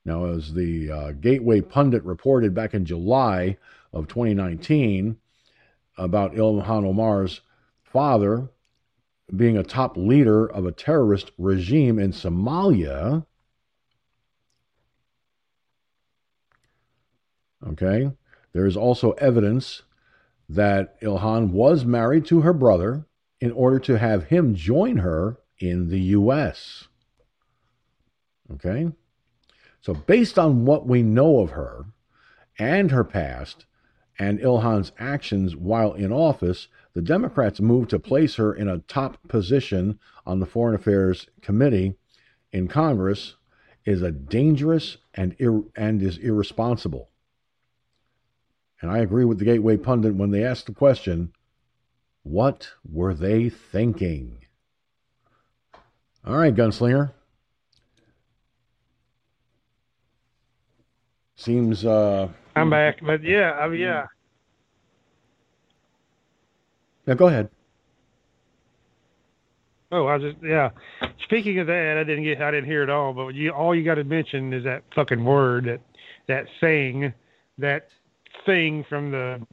[0.05, 3.57] Now, as the uh, Gateway Pundit reported back in July
[3.93, 5.17] of 2019
[5.97, 7.41] about Ilhan Omar's
[7.83, 8.49] father
[9.35, 13.25] being a top leader of a terrorist regime in Somalia,
[17.67, 18.11] Okay.
[18.53, 19.83] There is also evidence
[20.49, 23.05] that Ilhan was married to her brother
[23.39, 26.87] in order to have him join her in the U.S.
[28.53, 28.91] Okay.
[29.81, 31.85] So, based on what we know of her
[32.59, 33.65] and her past
[34.19, 39.27] and Ilhan's actions while in office, The Democrats' move to place her in a top
[39.27, 41.95] position on the Foreign Affairs Committee
[42.51, 43.35] in Congress
[43.85, 47.09] is a dangerous and ir- and is irresponsible.
[48.81, 51.33] And I agree with the Gateway pundit when they asked the question,
[52.21, 54.45] what were they thinking?
[56.25, 57.11] All right, gunslinger.
[61.35, 62.69] Seems uh I'm mm-hmm.
[62.71, 64.05] back, but yeah, I mean, yeah.
[67.07, 67.49] Yeah, go ahead.
[69.91, 70.69] Oh, I just yeah.
[71.23, 73.83] Speaking of that, I didn't get I didn't hear it all, but you all you
[73.83, 75.81] got to mention is that fucking word that
[76.27, 77.13] that thing
[77.59, 77.87] that
[78.45, 79.45] thing from the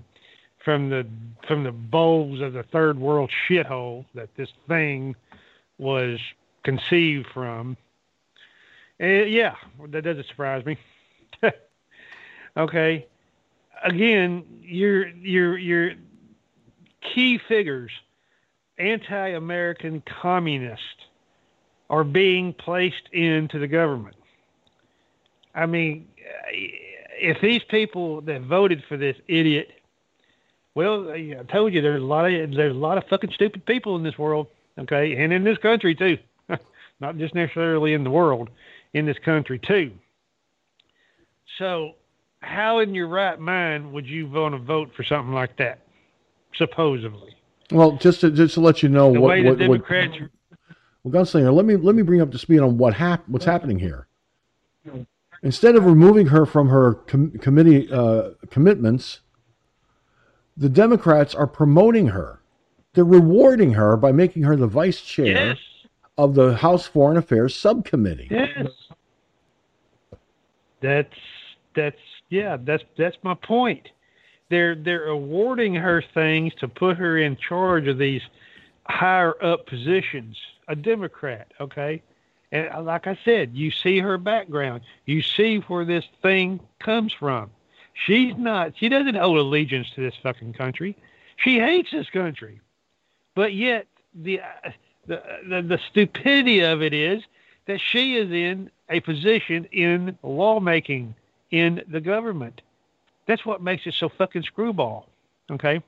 [0.65, 1.07] from the
[1.47, 5.15] from the bowls of the third world shithole that this thing
[5.79, 6.19] was
[6.65, 7.77] conceived from.
[8.99, 9.55] And yeah,
[9.89, 10.79] that doesn't surprise me.
[12.61, 13.07] okay,
[13.85, 15.93] again, your your your
[17.15, 17.91] key figures,
[18.79, 20.85] anti-American communists,
[21.89, 24.17] are being placed into the government.
[25.55, 26.07] I mean,
[27.21, 29.69] if these people that voted for this idiot,
[30.75, 33.97] well, I told you there's a lot of there's a lot of fucking stupid people
[33.97, 34.47] in this world,
[34.79, 36.19] okay, and in this country too,
[37.01, 38.51] not just necessarily in the world,
[38.95, 39.93] in this country too.
[41.59, 41.95] So,
[42.41, 45.81] how in your right mind would you want to vote for something like that?
[46.55, 47.37] Supposedly.
[47.71, 50.19] Well, just to just to let you know the what, way what, the Democrats.
[50.19, 50.31] what
[51.05, 53.79] well, Gunslinger, let me let me bring up to speed on what hap- what's happening
[53.79, 54.07] here.
[55.43, 59.21] Instead of removing her from her com- committee uh, commitments,
[60.57, 62.43] the Democrats are promoting her.
[62.93, 65.59] They're rewarding her by making her the vice chair yes.
[66.19, 68.29] of the House Foreign Affairs Subcommittee.
[68.31, 68.67] Yes.
[70.83, 71.15] That's
[71.75, 72.01] that's
[72.31, 73.91] yeah, that's that's my point.
[74.49, 78.23] They're they're awarding her things to put her in charge of these
[78.85, 80.37] higher up positions.
[80.69, 82.01] A Democrat, okay?
[82.53, 84.83] And uh, like I said, you see her background.
[85.05, 87.51] You see where this thing comes from.
[88.07, 90.97] She's not she doesn't owe allegiance to this fucking country.
[91.37, 92.61] She hates this country.
[93.35, 94.71] But yet the uh,
[95.07, 97.23] the the, the stupidity of it is
[97.67, 101.15] that she is in a position in lawmaking
[101.51, 102.63] in the government.
[103.27, 105.07] That's what makes it so fucking screwball.
[105.51, 105.83] Okay?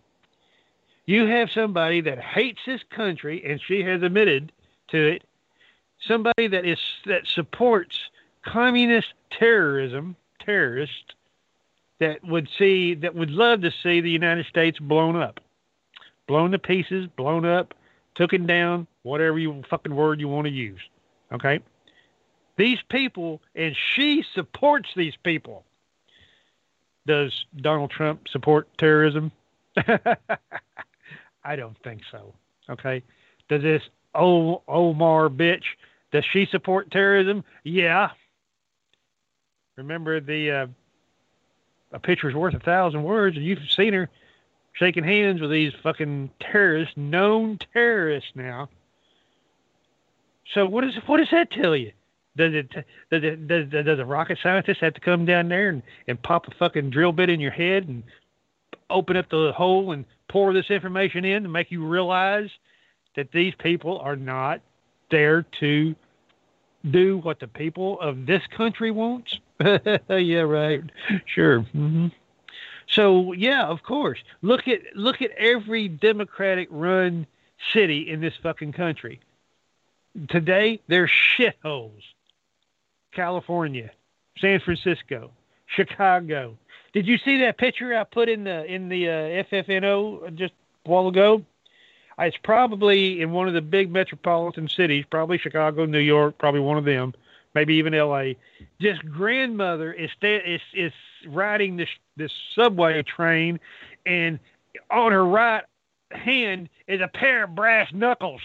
[1.06, 4.52] You have somebody that hates this country and she has admitted
[4.88, 5.24] to it.
[6.06, 7.96] Somebody that is that supports
[8.44, 11.14] communist terrorism, terrorist
[12.00, 15.40] that would see that would love to see the United States blown up.
[16.26, 17.74] Blown to pieces, blown up,
[18.14, 20.80] taken down, whatever you fucking word you want to use.
[21.32, 21.60] Okay?
[22.62, 25.64] These people, and she supports these people.
[27.08, 29.32] Does Donald Trump support terrorism?
[29.76, 32.32] I don't think so.
[32.70, 33.02] Okay.
[33.48, 33.82] Does this
[34.14, 35.64] o- Omar bitch,
[36.12, 37.42] does she support terrorism?
[37.64, 38.10] Yeah.
[39.74, 40.66] Remember the uh,
[41.90, 44.08] a picture's worth a thousand words, and you've seen her
[44.74, 48.68] shaking hands with these fucking terrorists, known terrorists now.
[50.54, 51.90] So what does what does that tell you?
[52.36, 55.82] Does it does it does, does a rocket scientist have to come down there and,
[56.08, 58.02] and pop a fucking drill bit in your head and
[58.88, 62.50] open up the hole and pour this information in to make you realize
[63.16, 64.60] that these people are not
[65.10, 65.94] there to
[66.90, 69.38] do what the people of this country wants?
[69.60, 70.82] yeah, right.
[71.26, 71.60] Sure.
[71.60, 72.08] Mm-hmm.
[72.88, 74.18] So yeah, of course.
[74.42, 77.26] Look at look at every Democratic run
[77.72, 79.20] city in this fucking country.
[80.28, 82.02] Today they're shitholes.
[83.12, 83.90] California,
[84.38, 85.30] San Francisco,
[85.66, 86.56] Chicago.
[86.92, 90.52] Did you see that picture I put in the in the uh, FFNO just
[90.86, 91.44] a while ago?
[92.18, 96.76] It's probably in one of the big metropolitan cities, probably Chicago, New York, probably one
[96.76, 97.14] of them,
[97.54, 98.36] maybe even L.A.
[98.80, 100.92] This grandmother is sta- is is
[101.26, 103.58] riding this this subway train,
[104.04, 104.38] and
[104.90, 105.64] on her right
[106.10, 108.42] hand is a pair of brass knuckles.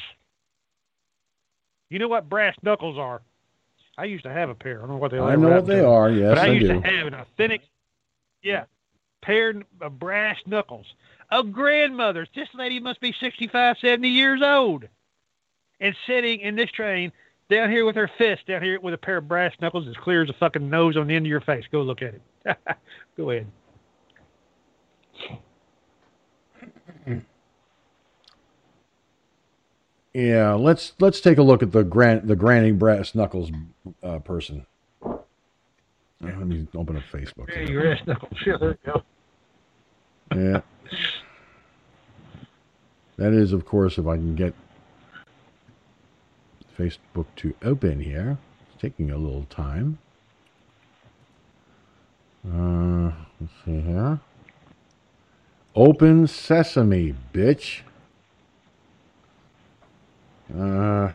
[1.89, 3.21] You know what brass knuckles are?
[3.97, 4.77] I used to have a pair.
[4.77, 5.31] I don't know what they are.
[5.31, 5.87] I know what they to.
[5.87, 6.09] are.
[6.11, 6.81] Yes, but I, I used do.
[6.81, 7.61] to have an authentic,
[8.43, 8.65] yeah,
[9.21, 10.85] pair of brass knuckles.
[11.31, 12.27] A grandmother.
[12.33, 14.85] This lady must be 65, 70 years old,
[15.79, 17.11] and sitting in this train
[17.49, 20.23] down here with her fist down here with a pair of brass knuckles as clear
[20.23, 21.65] as a fucking nose on the end of your face.
[21.71, 22.21] Go look at it.
[23.17, 23.47] Go ahead.
[30.17, 33.51] Yeah, let's let's take a look at the gran the granny brass knuckles
[34.01, 34.65] uh, person.
[35.03, 35.19] Yeah,
[36.21, 37.49] let me open up Facebook.
[37.49, 38.33] Yeah, your ass knuckles.
[38.43, 39.03] Yeah, there you go.
[40.35, 40.61] Yeah.
[43.17, 44.55] That is, of course, if I can get
[46.75, 48.39] Facebook to open here.
[48.71, 49.99] It's taking a little time.
[52.43, 54.19] Uh, let's see here.
[55.75, 57.81] Open sesame, bitch.
[60.55, 61.11] Uh.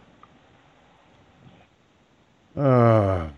[2.57, 3.29] Uh.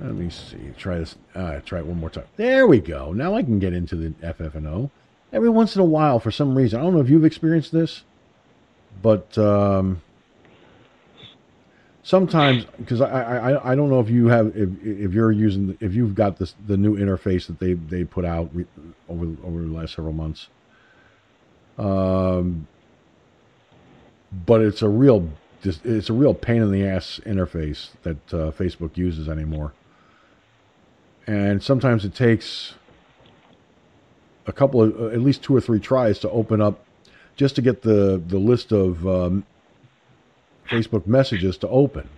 [0.00, 0.58] Let me see.
[0.76, 1.16] Try this.
[1.34, 2.24] Uh, try it one more time.
[2.36, 3.12] There we go.
[3.12, 4.90] Now I can get into the FFNO.
[5.32, 8.02] Every once in a while, for some reason, I don't know if you've experienced this,
[9.02, 10.02] but um,
[12.06, 15.94] sometimes because I, I I don't know if you have if if you're using if
[15.94, 18.64] you've got this the new interface that they they put out re,
[19.08, 20.48] over over the last several months.
[21.76, 22.66] Um,
[24.46, 25.28] but it's a real
[25.62, 29.72] it's a real pain in the ass interface that uh, Facebook uses anymore
[31.26, 32.74] and sometimes it takes
[34.46, 36.84] a couple of at least two or three tries to open up
[37.34, 39.44] just to get the the list of um,
[40.66, 42.08] Facebook messages to open.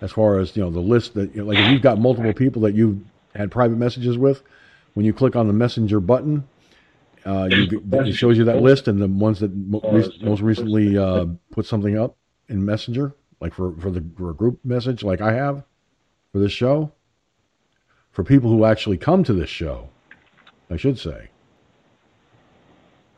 [0.00, 2.32] As far as you know, the list that you know, like if you've got multiple
[2.32, 2.98] people that you've
[3.34, 4.42] had private messages with,
[4.94, 6.48] when you click on the messenger button,
[7.26, 9.82] uh, you, it shows you that list and the ones that mo-
[10.22, 12.16] most recently uh, put something up
[12.48, 15.64] in Messenger, like for for the for a group message, like I have
[16.32, 16.92] for this show
[18.10, 19.88] for people who actually come to this show,
[20.70, 21.28] I should say.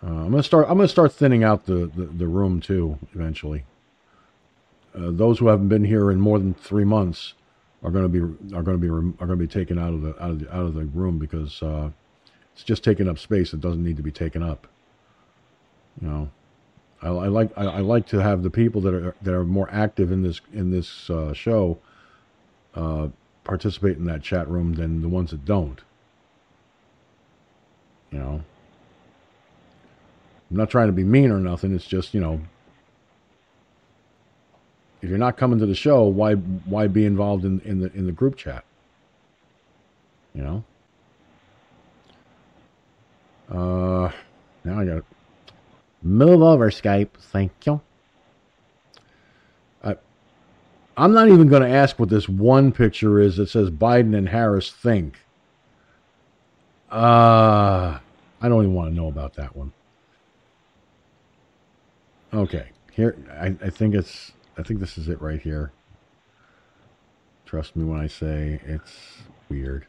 [0.03, 0.67] Uh, I'm gonna start.
[0.69, 3.65] I'm gonna start thinning out the, the, the room too eventually.
[4.95, 7.35] Uh, those who haven't been here in more than three months
[7.83, 8.21] are going to be
[8.55, 10.55] are going to be are going to be taken out of the out of the,
[10.55, 11.91] out of the room because uh,
[12.53, 14.67] it's just taking up space that doesn't need to be taken up.
[16.01, 16.31] You know,
[17.01, 19.69] I, I like I, I, like to have the people that are that are more
[19.73, 21.79] active in this in this uh, show
[22.75, 23.09] uh,
[23.45, 25.81] participate in that chat room than the ones that don't.
[28.11, 28.43] You know,
[30.51, 31.75] I'm not trying to be mean or nothing.
[31.75, 32.41] It's just you know,
[35.03, 38.07] if you're not coming to the show, why why be involved in in the in
[38.07, 38.65] the group chat?
[40.35, 40.65] You know.
[43.51, 44.11] Uh,
[44.65, 45.05] now I got to
[46.03, 47.11] move over Skype.
[47.19, 47.83] Thank you.
[50.97, 54.29] I'm not even going to ask what this one picture is that says Biden and
[54.29, 55.19] Harris think.
[56.91, 57.99] Uh,
[58.41, 59.73] I don't even want to know about that one.
[62.35, 65.73] Okay, here I, I think it's I think this is it right here.
[67.47, 69.19] Trust me when I say it's
[69.49, 69.87] weird.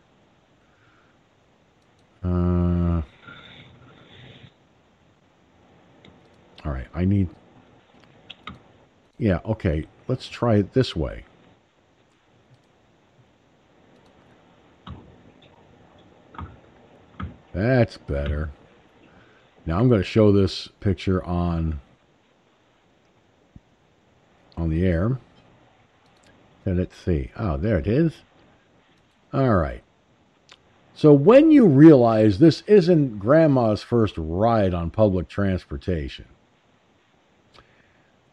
[2.23, 3.01] Uh,
[6.65, 7.29] all right, I need.
[9.17, 9.85] Yeah, okay.
[10.07, 11.25] Let's try it this way.
[17.53, 18.49] That's better.
[19.65, 21.79] Now I'm going to show this picture on
[24.57, 25.17] on the air.
[26.65, 27.31] And let's see.
[27.37, 28.13] Oh, there it is.
[29.33, 29.83] All right.
[30.95, 36.25] So when you realize this isn't grandma's first ride on public transportation,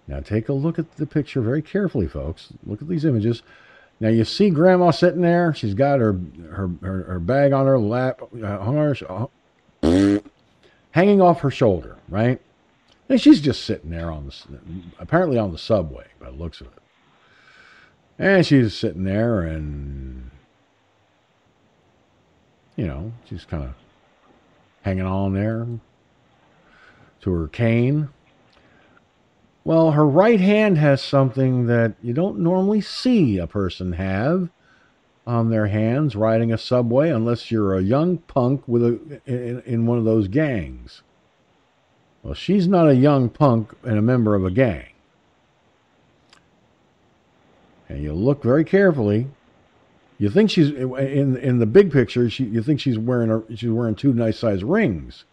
[0.07, 2.49] now take a look at the picture very carefully, folks.
[2.67, 3.43] Look at these images.
[4.01, 5.55] Now you see Grandma sitting there.
[5.55, 6.19] She's got her
[6.51, 9.27] her her, her bag on her lap, uh, uh,
[10.91, 12.41] hanging off her shoulder, right?
[13.11, 14.35] And she's just sitting there on the
[15.01, 16.82] apparently on the subway by the looks of it.
[18.20, 20.31] And she's sitting there, and
[22.77, 23.74] you know she's kind of
[24.82, 25.66] hanging on there
[27.23, 28.11] to her cane.
[29.65, 34.51] Well, her right hand has something that you don't normally see a person have
[35.27, 39.87] on their hands riding a subway unless you're a young punk with a in, in
[39.87, 41.03] one of those gangs.
[42.23, 44.87] Well, she's not a young punk and a member of a gang.
[47.89, 49.27] And you look very carefully.
[50.19, 52.29] You think she's in in the big picture.
[52.29, 55.25] She, you think she's wearing a, she's wearing two nice size rings.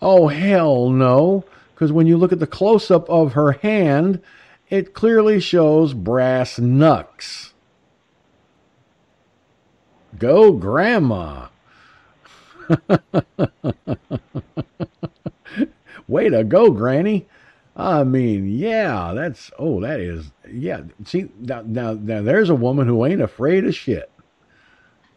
[0.00, 1.44] Oh hell no!
[1.82, 4.22] because when you look at the close up of her hand,
[4.70, 7.54] it clearly shows brass knucks.
[10.16, 11.48] Go, Grandma.
[16.12, 17.26] Way to go, Granny.
[17.74, 20.82] I mean, yeah, that's, oh, that is, yeah.
[21.04, 24.10] See, now, now, now there's a woman who ain't afraid of shit.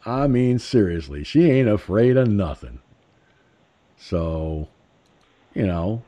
[0.06, 2.80] I mean, seriously, she ain't afraid of nothing.
[3.98, 4.70] So,
[5.54, 6.02] you know,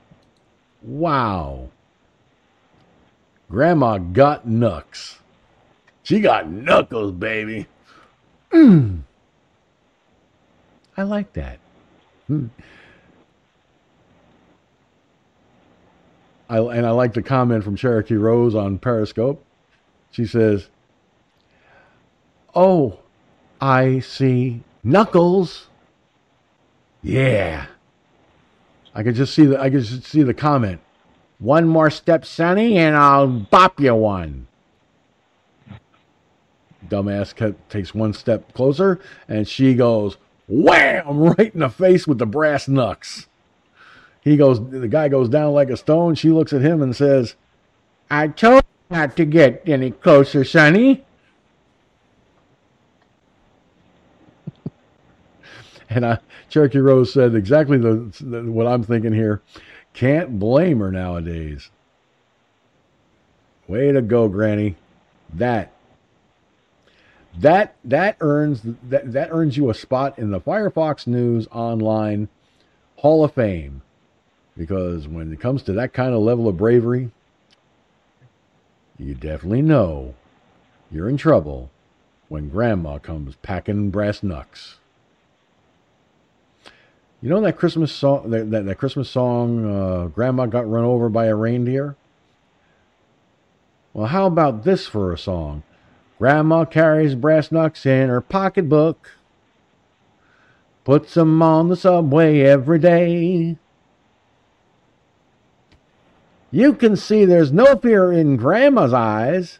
[0.81, 1.69] Wow.
[3.49, 5.19] Grandma got knucks.
[6.03, 7.67] She got knuckles, baby.
[8.51, 9.01] Mm.
[10.97, 11.59] I like that.
[12.29, 12.49] Mm.
[16.49, 19.43] I, and I like the comment from Cherokee Rose on Periscope.
[20.11, 20.69] She says,
[22.55, 22.99] Oh,
[23.59, 25.67] I see knuckles.
[27.03, 27.67] Yeah.
[28.95, 30.81] I could just see the I could just see the comment.
[31.39, 34.47] One more step, Sonny, and I'll bop you one.
[36.87, 40.17] Dumbass takes one step closer, and she goes
[40.47, 43.26] wham right in the face with the brass knucks.
[44.27, 46.13] He goes, the guy goes down like a stone.
[46.15, 47.35] She looks at him and says,
[48.11, 51.05] "I told you not to get any closer, Sonny."
[55.89, 59.41] and I, Cherokee Rose said exactly the, the, what I'm thinking here.
[59.93, 61.69] Can't blame her nowadays.
[63.65, 64.75] Way to go, Granny.
[65.33, 65.71] That
[67.39, 72.27] that that earns that that earns you a spot in the Firefox News Online
[72.97, 73.83] Hall of Fame.
[74.57, 77.11] Because when it comes to that kind of level of bravery,
[78.97, 80.15] you definitely know
[80.91, 81.69] you're in trouble
[82.27, 84.77] when grandma comes packing brass knucks.
[87.21, 91.09] You know that Christmas song, that, that, that Christmas song, uh, Grandma Got Run Over
[91.09, 91.95] by a Reindeer?
[93.93, 95.63] Well, how about this for a song?
[96.19, 99.11] Grandma carries brass knucks in her pocketbook,
[100.83, 103.57] puts them on the subway every day.
[106.57, 109.59] You can see there's no fear in Grandma's eyes,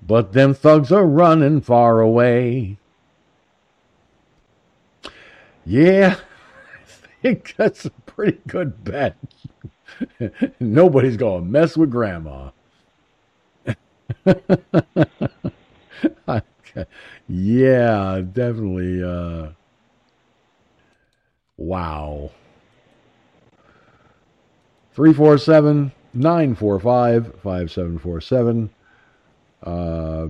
[0.00, 2.78] but them thugs are running far away.
[5.66, 6.14] Yeah,
[6.76, 9.16] I think that's a pretty good bet.
[10.60, 12.50] Nobody's going to mess with grandma.
[17.28, 19.02] yeah, definitely.
[19.02, 19.48] Uh,
[21.56, 22.30] wow.
[24.98, 28.70] 347 945 5747.
[29.62, 30.26] Uh,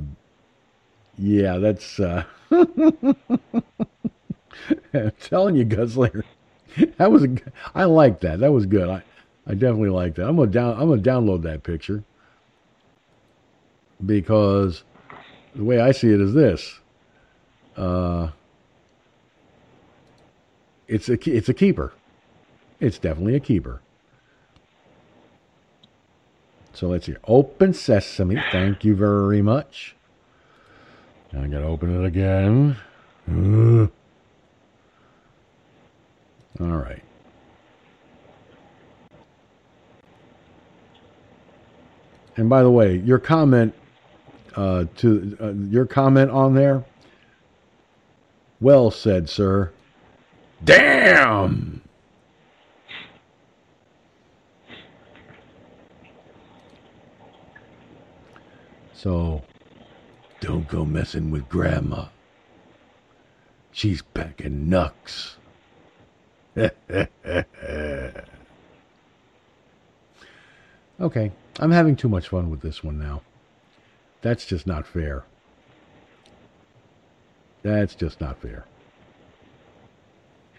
[1.16, 1.98] yeah, that's.
[1.98, 3.16] Uh, I'm
[5.20, 6.22] telling you, Gunslinger.
[6.98, 7.34] that was a,
[7.74, 8.40] I like that.
[8.40, 8.90] That was good.
[8.90, 9.02] I,
[9.46, 10.28] I definitely like that.
[10.28, 12.04] I'm gonna down I'm gonna download that picture
[14.04, 14.82] because
[15.56, 16.78] the way I see it is this.
[17.74, 18.32] Uh,
[20.88, 21.94] it's a it's a keeper.
[22.80, 23.80] It's definitely a keeper.
[26.78, 27.16] So let's see.
[27.24, 28.40] Open sesame.
[28.52, 29.96] Thank you very much.
[31.32, 32.76] I'm going to open it again.
[36.60, 37.02] All right.
[42.36, 43.74] And by the way, your comment
[44.54, 46.84] uh, to uh, your comment on there.
[48.60, 49.72] Well said, sir.
[50.62, 51.82] Damn.
[58.98, 59.42] So,
[60.40, 62.06] don't go messing with Grandma.
[63.70, 65.36] She's packing knucks.
[66.56, 67.06] okay,
[71.60, 73.22] I'm having too much fun with this one now.
[74.20, 75.22] That's just not fair.
[77.62, 78.64] That's just not fair.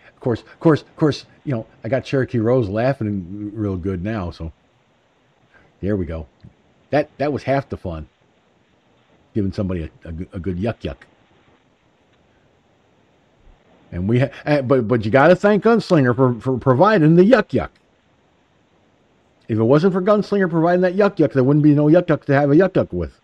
[0.08, 4.02] Of course, of course, of course, you know, I got Cherokee Rose laughing real good
[4.02, 4.54] now, so
[5.82, 6.28] there we go.
[6.92, 8.08] That that was half the fun.
[9.34, 10.98] Giving somebody a, a, a good yuck yuck.
[13.92, 17.24] And we, ha- eh, but but you got to thank Gunslinger for, for providing the
[17.24, 17.70] yuck yuck.
[19.48, 22.26] If it wasn't for Gunslinger providing that yuck yuck, there wouldn't be no yuck yuck
[22.26, 23.20] to have a yuck yuck with.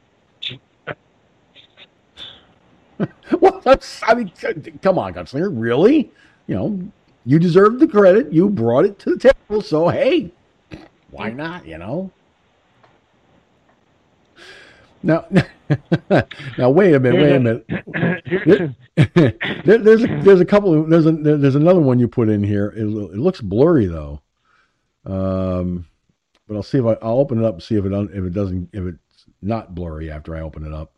[3.39, 4.31] well, that's, I mean,
[4.81, 6.11] come on, Gunslinger, really?
[6.47, 6.79] You know,
[7.25, 8.31] you deserve the credit.
[8.31, 10.31] You brought it to the table, so hey,
[11.11, 11.65] why not?
[11.67, 12.11] You know.
[15.05, 15.27] Now,
[16.57, 17.21] now wait a minute.
[17.21, 18.75] Wait a minute.
[19.63, 20.81] there, there's a, there's a couple.
[20.81, 22.73] Of, there's a there's another one you put in here.
[22.75, 24.21] It, it looks blurry though.
[25.05, 25.85] Um,
[26.47, 28.33] but I'll see if I, I'll open it up and see if it if it
[28.33, 30.91] doesn't if it's not blurry after I open it up.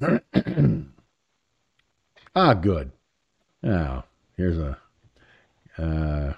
[2.34, 2.90] ah, good.
[3.62, 4.04] Now
[4.36, 4.78] here's a
[5.78, 6.32] uh,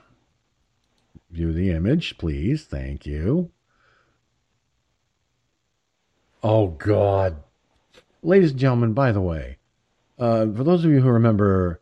[1.31, 2.65] view the image, please.
[2.65, 3.51] Thank you.
[6.45, 7.43] Oh, God.
[8.23, 9.57] Ladies and gentlemen, by the way,
[10.19, 11.81] uh, for those of you who remember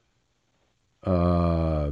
[1.02, 1.90] uh,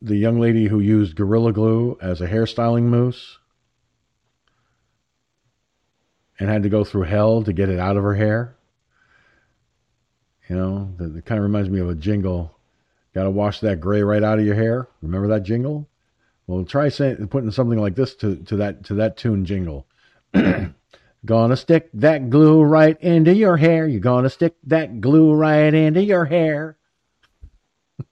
[0.00, 3.36] the young lady who used Gorilla Glue as a hairstyling mousse
[6.38, 8.56] and had to go through hell to get it out of her hair?
[10.48, 12.56] You know, it kind of reminds me of a jingle.
[13.14, 14.88] Got to wash that gray right out of your hair.
[15.02, 15.90] Remember that jingle?
[16.46, 19.86] Well, try putting something like this to, to that to that tune jingle.
[21.28, 23.86] gonna stick that glue right into your hair.
[23.86, 26.78] You're gonna stick that glue right into your hair.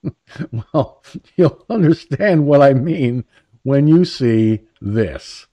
[0.53, 1.03] well,
[1.35, 3.25] you'll understand what I mean
[3.63, 5.47] when you see this.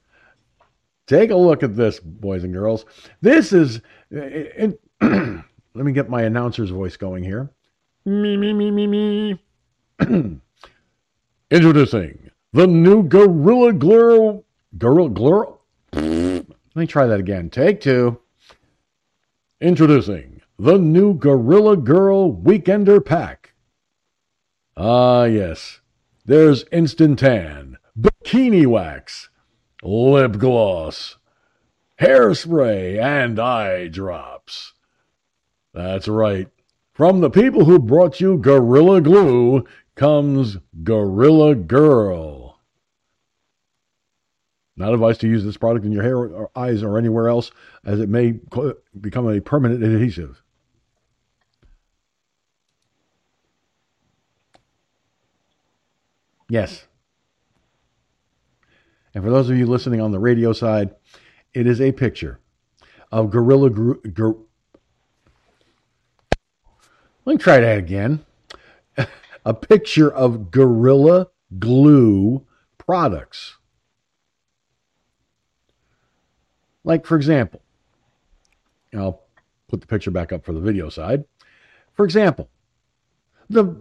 [1.07, 2.85] Take a look at this, boys and girls.
[3.21, 3.81] This is.
[4.11, 5.09] It, uh, uh,
[5.39, 7.49] it, let me get my announcer's voice going here.
[8.05, 9.39] Me, me, me, me, me.
[11.49, 14.43] Introducing the new Gorilla Glue.
[14.77, 15.59] Gorilla Glue.
[16.75, 17.49] Let me try that again.
[17.49, 18.19] Take two.
[19.61, 23.53] Introducing the new Gorilla Girl Weekender Pack.
[24.75, 25.81] Ah, yes.
[26.25, 29.29] There's Instant Tan, Bikini Wax,
[29.83, 31.17] Lip Gloss,
[31.99, 34.73] Hairspray, and Eye Drops.
[35.73, 36.47] That's right.
[36.93, 42.52] From the people who brought you Gorilla Glue comes Gorilla Girl.
[44.75, 47.51] Not advised to use this product in your hair or eyes or anywhere else,
[47.85, 48.39] as it may
[48.99, 50.41] become a permanent adhesive.
[56.49, 56.85] Yes.
[59.13, 60.95] And for those of you listening on the radio side,
[61.53, 62.39] it is a picture
[63.11, 64.31] of Gorilla Gr-
[67.25, 68.25] let me try that again.
[69.45, 72.45] a picture of Gorilla Glue
[72.77, 73.57] products.
[76.83, 77.61] Like, for example,
[78.93, 79.21] I'll
[79.69, 81.25] put the picture back up for the video side.
[81.93, 82.49] For example,
[83.49, 83.75] the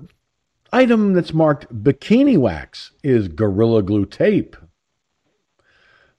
[0.72, 4.56] item that's marked bikini wax is Gorilla Glue tape.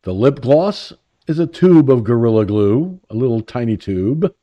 [0.03, 0.93] The lip gloss
[1.27, 4.33] is a tube of Gorilla Glue, a little tiny tube.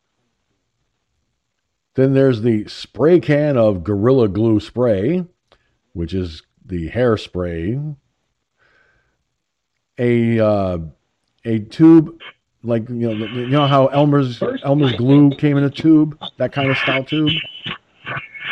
[1.95, 5.27] Then there's the spray can of Gorilla Glue spray,
[5.93, 7.97] which is the hairspray.
[9.99, 10.79] A uh,
[11.45, 12.19] a tube
[12.63, 16.71] like you know you know how Elmer's Elmer's glue came in a tube, that kind
[16.71, 17.33] of style tube.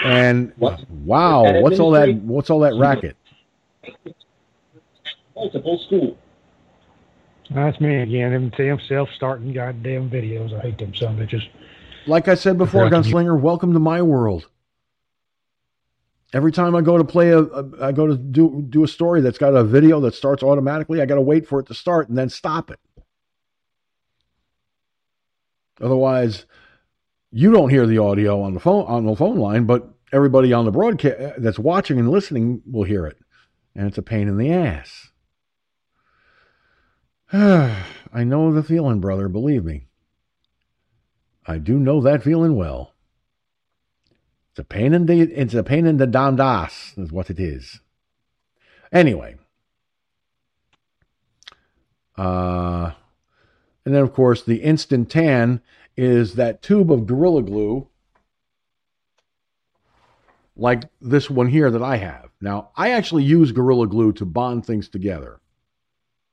[0.04, 2.14] And wow, what's all that?
[2.14, 3.16] What's all that racket?
[5.34, 6.16] Multiple school.
[7.50, 8.50] That's me again.
[8.56, 10.52] Them self-starting goddamn videos.
[10.52, 11.48] I hate them some bitches.
[12.06, 14.48] Like I said before, Gunslinger, welcome to my world.
[16.32, 19.20] Every time I go to play a, a I go to do do a story
[19.20, 22.08] that's got a video that starts automatically, I got to wait for it to start
[22.08, 22.78] and then stop it.
[25.80, 26.44] Otherwise,
[27.30, 30.66] you don't hear the audio on the phone on the phone line, but everybody on
[30.66, 33.16] the broadcast uh, that's watching and listening will hear it,
[33.74, 35.10] and it's a pain in the ass.
[37.32, 39.28] I know the feeling, brother.
[39.28, 39.86] Believe me.
[41.46, 42.94] I do know that feeling well.
[44.58, 47.38] It's a pain in the it's a pain in the damned ass is what it
[47.38, 47.78] is.
[48.90, 49.36] Anyway.
[52.16, 52.90] Uh
[53.84, 55.60] and then of course the instant tan
[55.96, 57.86] is that tube of gorilla glue
[60.56, 62.30] like this one here that I have.
[62.40, 65.38] Now, I actually use gorilla glue to bond things together.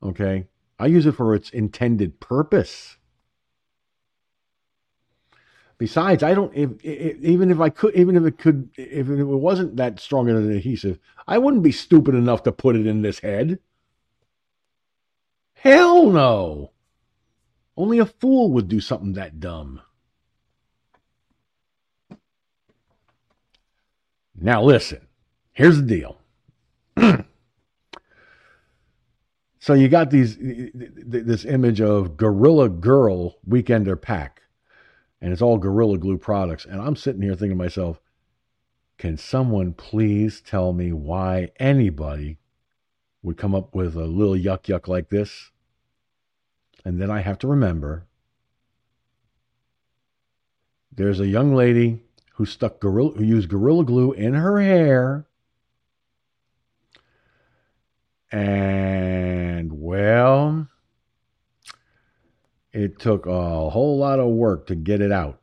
[0.02, 0.48] Okay?
[0.80, 2.96] I use it for its intended purpose.
[5.78, 6.54] Besides, I don't.
[6.54, 10.30] If, if, even if I could, even if it could, if it wasn't that strong
[10.30, 13.58] an adhesive, I wouldn't be stupid enough to put it in this head.
[15.54, 16.70] Hell no.
[17.76, 19.82] Only a fool would do something that dumb.
[24.34, 25.06] Now listen.
[25.52, 26.20] Here's the deal.
[29.58, 34.42] so you got these this image of Gorilla Girl Weekender pack
[35.20, 36.64] and it's all Gorilla Glue products.
[36.64, 38.00] And I'm sitting here thinking to myself,
[38.98, 42.38] can someone please tell me why anybody
[43.22, 45.50] would come up with a little yuck yuck like this?
[46.84, 48.06] And then I have to remember
[50.92, 52.00] there's a young lady
[52.34, 55.26] who stuck gorilla who used gorilla glue in her hair
[58.30, 60.68] and well
[62.76, 65.40] it took a whole lot of work to get it out.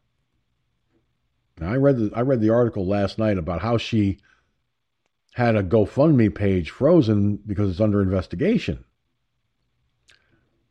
[1.60, 4.20] Now, I read the I read the article last night about how she
[5.34, 8.86] had a GoFundMe page frozen because it's under investigation.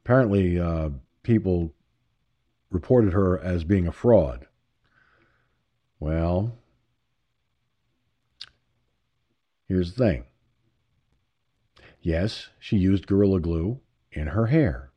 [0.05, 0.91] Apparently, uh,
[1.25, 1.75] people
[2.71, 4.47] reported her as being a fraud.
[5.99, 6.53] Well,
[9.67, 10.25] here's the thing
[12.01, 13.81] Yes, she used Gorilla Glue
[14.13, 14.92] in her hair.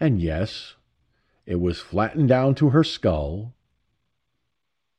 [0.00, 0.74] And yes,
[1.44, 3.54] it was flattened down to her skull,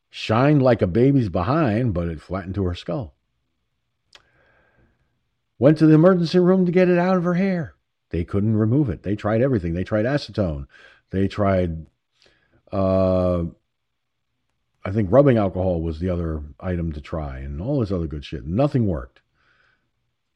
[0.09, 3.13] shined like a baby's behind, but it flattened to her skull.
[5.57, 7.75] Went to the emergency room to get it out of her hair.
[8.09, 9.03] They couldn't remove it.
[9.03, 9.73] They tried everything.
[9.73, 10.65] They tried acetone.
[11.11, 11.85] They tried,
[12.71, 13.43] uh,
[14.83, 18.25] I think rubbing alcohol was the other item to try, and all this other good
[18.25, 18.45] shit.
[18.45, 19.21] Nothing worked.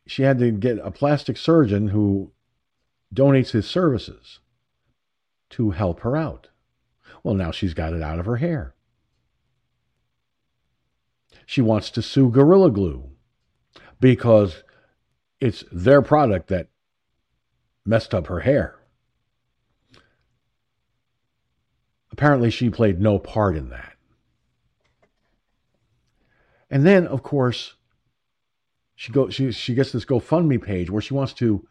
[0.06, 2.31] She had to get a plastic surgeon who
[3.14, 4.40] donates his services
[5.53, 6.49] to help her out.
[7.23, 8.73] Well, now she's got it out of her hair.
[11.45, 13.09] She wants to sue Gorilla Glue
[13.99, 14.63] because
[15.39, 16.69] it's their product that
[17.85, 18.80] messed up her hair.
[22.11, 23.95] Apparently, she played no part in that.
[26.69, 27.75] And then, of course,
[28.95, 31.67] she go she she gets this GoFundMe page where she wants to,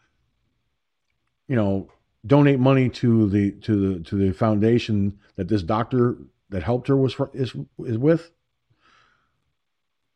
[1.47, 1.89] you know,
[2.25, 6.17] donate money to the to the to the foundation that this doctor
[6.49, 8.31] that helped her was is is with,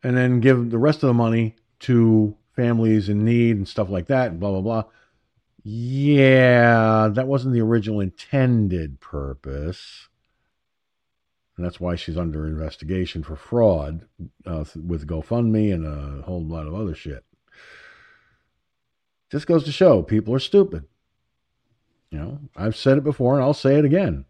[0.04, 4.08] and then give the rest of the money to families in need and stuff like
[4.08, 4.84] that, and blah blah blah.
[5.64, 10.08] Yeah, that wasn't the original intended purpose.
[11.58, 14.06] And that's why she's under investigation for fraud
[14.46, 17.26] uh, with GoFundMe and a whole lot of other shit.
[19.32, 20.86] Just goes to show people are stupid.
[22.12, 24.26] You know, I've said it before and I'll say it again.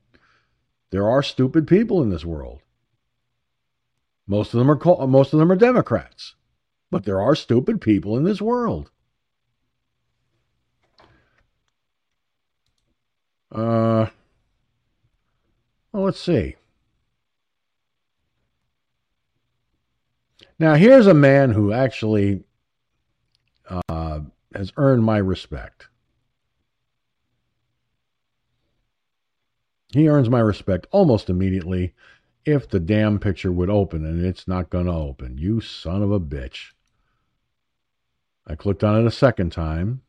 [0.90, 2.62] There are stupid people in this world.
[4.26, 6.36] Most of them are most of them are Democrats.
[6.90, 8.92] But there are stupid people in this world.
[13.52, 14.08] Uh
[15.92, 16.56] well, let's see.
[20.60, 22.44] Now, here's a man who actually
[23.90, 24.22] uh,
[24.54, 25.88] has earned my respect.
[29.94, 31.94] He earns my respect almost immediately
[32.46, 35.38] if the damn picture would open, and it's not going to open.
[35.38, 36.72] You son of a bitch.
[38.46, 40.02] I clicked on it a second time.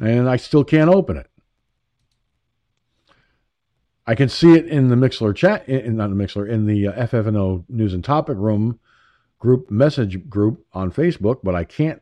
[0.00, 1.30] And I still can't open it.
[4.06, 7.06] I can see it in the Mixlr chat, in, not the Mixlr, in the uh,
[7.06, 8.78] FFNO News and Topic Room
[9.38, 12.00] group message group on Facebook, but I can't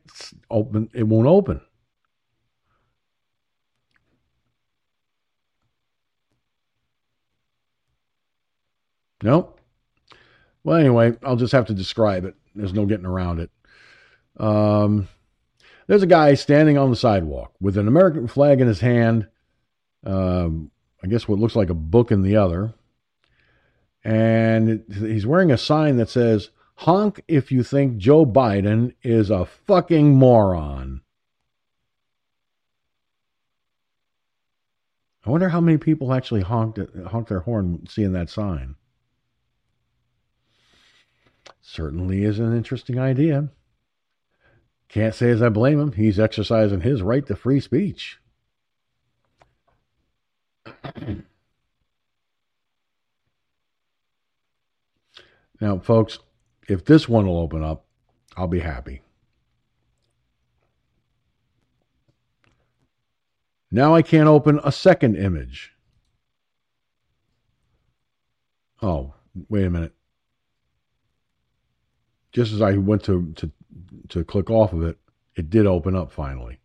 [0.51, 0.91] open.
[0.93, 1.61] It won't open.
[9.25, 9.59] Nope.
[10.65, 12.35] Well, anyway, I'll just have to describe it.
[12.55, 13.51] There's no getting around it.
[14.37, 15.09] Um,
[15.87, 19.27] there's a guy standing on the sidewalk with an American flag in his hand,
[20.05, 20.71] um,
[21.03, 22.75] I guess what looks like a book in the other.
[24.05, 29.47] And he's wearing a sign that says, Honk if you think Joe Biden is a
[29.47, 31.01] fucking moron.
[35.25, 38.77] I wonder how many people actually honked, honked their horn seeing that sign.
[41.67, 43.49] Certainly is an interesting idea.
[44.91, 45.93] Can't say as I blame him.
[45.93, 48.19] He's exercising his right to free speech.
[55.61, 56.19] now, folks,
[56.69, 57.87] if this one will open up,
[58.37, 59.01] I'll be happy.
[63.71, 65.73] Now I can't open a second image.
[68.83, 69.15] Oh,
[69.49, 69.95] wait a minute.
[72.35, 73.51] Just as I went to, to,
[74.11, 74.99] to click off of it,
[75.37, 76.59] it did open up finally.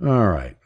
[0.00, 0.56] All right.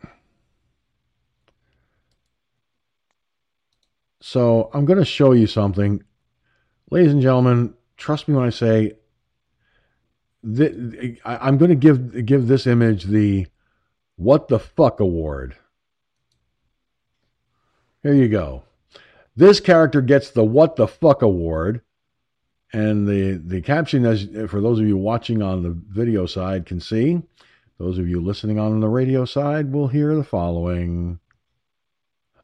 [4.20, 6.02] So I'm going to show you something.
[6.90, 8.96] Ladies and gentlemen, trust me when I say
[10.42, 13.46] that I'm going to give give this image the
[14.16, 15.56] what the fuck award.
[18.02, 18.64] Here you go.
[19.36, 21.80] This character gets the what the fuck award.
[22.72, 26.80] And the, the caption, as for those of you watching on the video side, can
[26.80, 27.20] see.
[27.78, 31.18] Those of you listening on the radio side will hear the following.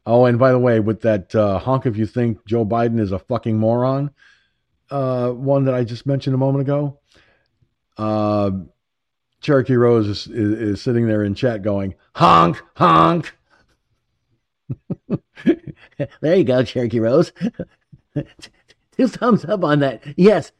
[0.05, 3.11] Oh, and by the way, with that uh, honk, if you think Joe Biden is
[3.11, 4.11] a fucking moron,
[4.91, 6.99] uh, one that I just mentioned a moment ago,
[7.97, 8.51] uh,
[9.41, 13.35] Cherokee Rose is, is, is sitting there in chat going, honk, honk.
[16.21, 17.31] there you go, Cherokee Rose.
[18.99, 20.03] Two thumbs up on that.
[20.17, 20.51] Yes.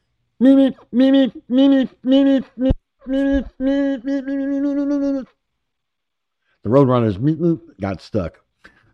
[6.63, 8.39] The Roadrunners got stuck.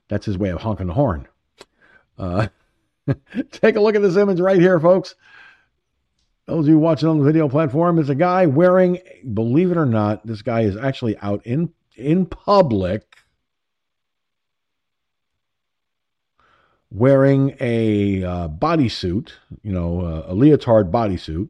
[0.08, 1.28] That's his way of honking the horn.
[2.18, 2.48] Uh,
[3.52, 5.14] take a look at this image right here, folks.
[6.48, 9.00] those of you watching on the video platform, is a guy wearing,
[9.34, 13.15] believe it or not, this guy is actually out in in public
[16.96, 19.32] wearing a uh, bodysuit,
[19.62, 21.50] you know, uh, a leotard bodysuit.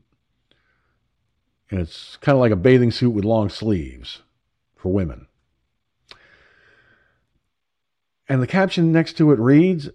[1.69, 4.23] And it's kind of like a bathing suit with long sleeves
[4.75, 5.27] for women.
[8.27, 9.89] And the caption next to it reads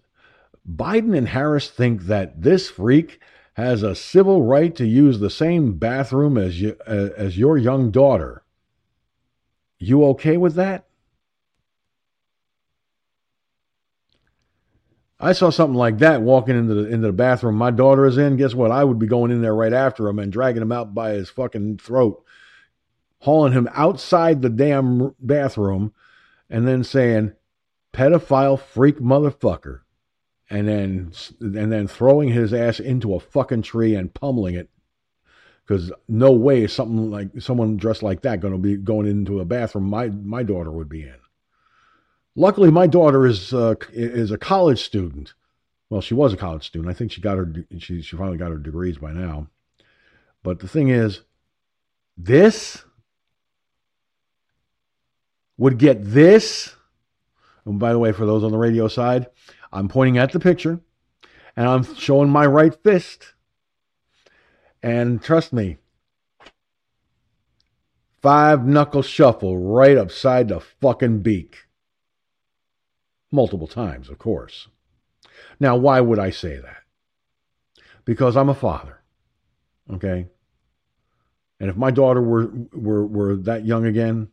[0.68, 3.20] Biden and Harris think that this freak
[3.55, 7.90] has a civil right to use the same bathroom as, you, uh, as your young
[7.90, 8.44] daughter.
[9.78, 10.85] You okay with that?
[15.22, 18.36] I saw something like that walking into the into the bathroom my daughter is in.
[18.36, 18.70] Guess what?
[18.70, 21.28] I would be going in there right after him and dragging him out by his
[21.28, 22.24] fucking throat,
[23.20, 25.92] hauling him outside the damn bathroom,
[26.48, 27.32] and then saying,
[27.92, 29.80] "Pedophile freak motherfucker,"
[30.48, 34.70] and then and then throwing his ass into a fucking tree and pummeling it.
[35.66, 39.44] Because no way something like someone dressed like that going to be going into a
[39.44, 41.14] bathroom my my daughter would be in.
[42.40, 45.34] Luckily, my daughter is uh, is a college student.
[45.90, 46.90] Well, she was a college student.
[46.90, 49.48] I think she got her she she finally got her degrees by now.
[50.42, 51.20] But the thing is,
[52.16, 52.82] this
[55.58, 56.76] would get this.
[57.66, 59.26] And by the way, for those on the radio side,
[59.70, 60.80] I'm pointing at the picture
[61.56, 63.34] and I'm showing my right fist.
[64.82, 65.76] And trust me,
[68.22, 71.66] five knuckle shuffle right upside the fucking beak.
[73.32, 74.69] Multiple times, of course.
[75.59, 76.82] Now, why would I say that?
[78.05, 79.01] Because I'm a father.
[79.93, 80.27] Okay?
[81.59, 84.28] And if my daughter were were were that young again,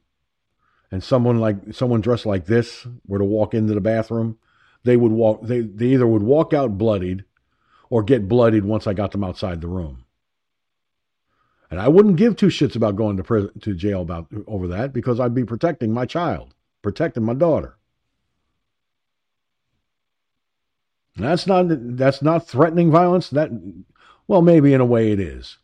[0.91, 4.38] and someone like someone dressed like this were to walk into the bathroom,
[4.84, 7.26] they would walk they, they either would walk out bloodied
[7.90, 10.06] or get bloodied once I got them outside the room.
[11.69, 14.94] And I wouldn't give two shits about going to prison to jail about over that
[14.94, 17.78] because I'd be protecting my child, protecting my daughter.
[21.18, 23.30] That's not that's not threatening violence.
[23.30, 23.49] That
[24.27, 25.57] well, maybe in a way it is.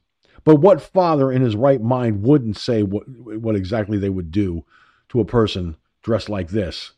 [0.43, 4.65] But what father in his right mind wouldn't say what what exactly they would do
[5.09, 6.93] to a person dressed like this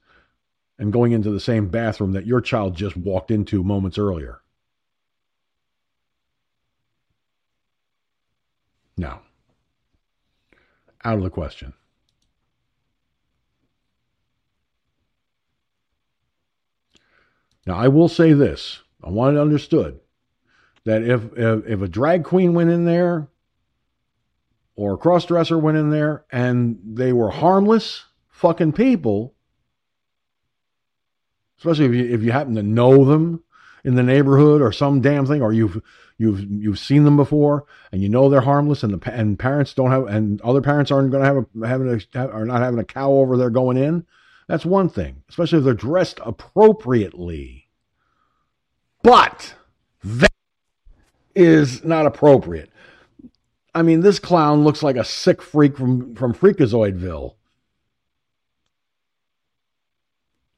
[0.80, 4.42] and going into the same bathroom that your child just walked into moments earlier?
[8.98, 9.20] No.
[11.04, 11.74] Out of the question.
[17.66, 20.00] Now, I will say this I want it understood
[20.86, 23.28] that if, if, if a drag queen went in there
[24.76, 29.34] or a cross dresser went in there and they were harmless fucking people,
[31.58, 33.44] especially if you, if you happen to know them
[33.84, 35.82] in the neighborhood or some damn thing, or you've
[36.18, 39.92] you've you've seen them before and you know they're harmless, and the and parents don't
[39.92, 42.84] have and other parents aren't going to have a having a are not having a
[42.84, 44.06] cow over there going in.
[44.48, 47.68] That's one thing, especially if they're dressed appropriately.
[49.02, 49.56] But
[50.04, 50.32] that
[51.36, 52.70] is not appropriate.
[53.74, 57.36] I mean, this clown looks like a sick freak from, from Freakazoidville.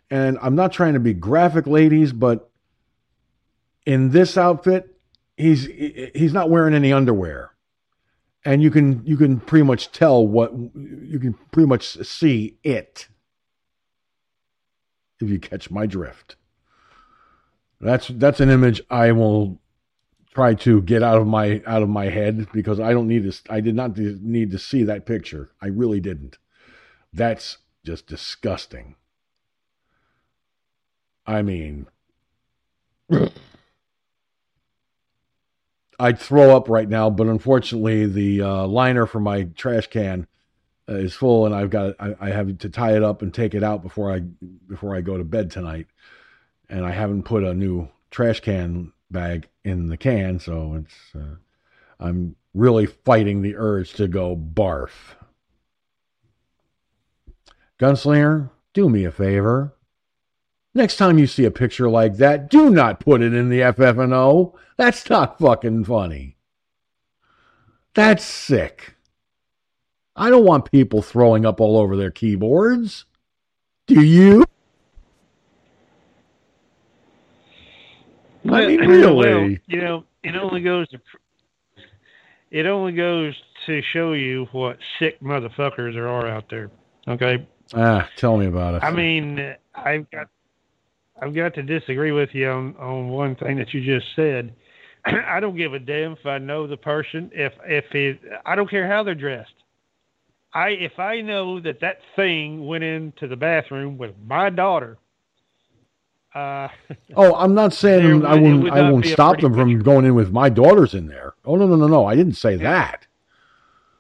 [0.10, 2.50] And I'm not trying to be graphic, ladies, but
[3.86, 4.96] in this outfit,
[5.36, 7.52] he's he's not wearing any underwear.
[8.46, 13.08] And you can you can pretty much tell what you can pretty much see it
[15.20, 16.36] if you catch my drift.
[17.80, 19.60] That's that's an image I will
[20.34, 23.52] try to get out of my out of my head because I don't need to.
[23.52, 25.52] I did not need to see that picture.
[25.62, 26.38] I really didn't.
[27.14, 28.96] That's just disgusting.
[31.26, 31.88] I mean,
[36.00, 40.28] I'd throw up right now, but unfortunately, the uh, liner for my trash can
[40.88, 43.64] is full, and I've got I, I, have to tie it up and take it
[43.64, 45.88] out before I before I go to bed tonight.
[46.70, 51.36] And I haven't put a new trash can bag in the can, so it's uh,
[52.00, 55.16] I'm really fighting the urge to go barf.
[57.80, 59.74] Gunslinger, do me a favor.
[60.74, 64.54] Next time you see a picture like that, do not put it in the FFNO.
[64.78, 66.38] That's not fucking funny.
[67.94, 68.97] That's sick.
[70.18, 73.06] I don't want people throwing up all over their keyboards.
[73.86, 74.44] Do you?
[78.44, 79.16] Well, I mean, really?
[79.16, 81.00] Well, you know, it only goes to
[82.50, 83.36] it only goes
[83.66, 86.72] to show you what sick motherfuckers there are out there.
[87.08, 87.46] Okay.
[87.74, 88.84] Ah, tell me about it.
[88.84, 90.30] I mean, I've got
[91.22, 94.54] I've got to disagree with you on on one thing that you just said.
[95.06, 97.30] I don't give a damn if I know the person.
[97.34, 99.52] If if he, I don't care how they're dressed.
[100.58, 104.98] I if I know that that thing went into the bathroom with my daughter.
[106.34, 106.70] Uh,
[107.16, 108.72] oh, I'm not saying I won't.
[108.72, 111.36] I won't stop them from going in with my daughters in there.
[111.46, 112.08] Oh no, no, no, no!
[112.08, 113.06] I didn't say that.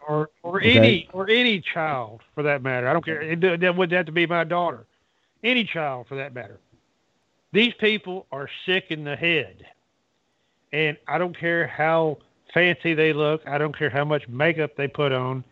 [0.07, 0.77] Or or okay.
[0.77, 2.87] any or any child for that matter.
[2.87, 3.21] I don't care.
[3.21, 4.87] It, it would have to be my daughter.
[5.43, 6.59] Any child for that matter.
[7.53, 9.63] These people are sick in the head,
[10.73, 12.17] and I don't care how
[12.51, 13.41] fancy they look.
[13.45, 15.43] I don't care how much makeup they put on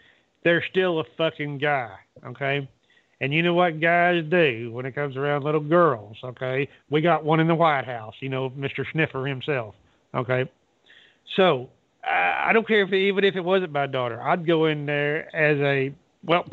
[0.45, 1.95] they're still a fucking guy,
[2.25, 2.69] okay?
[3.19, 6.69] And you know what guys do when it comes around little girls, okay?
[6.89, 8.85] We got one in the White House, you know, Mr.
[8.93, 9.73] Sniffer himself,
[10.13, 10.49] okay?
[11.35, 11.69] So
[12.07, 15.57] I don't care if even if it wasn't my daughter, I'd go in there as
[15.59, 15.93] a
[16.23, 16.45] well,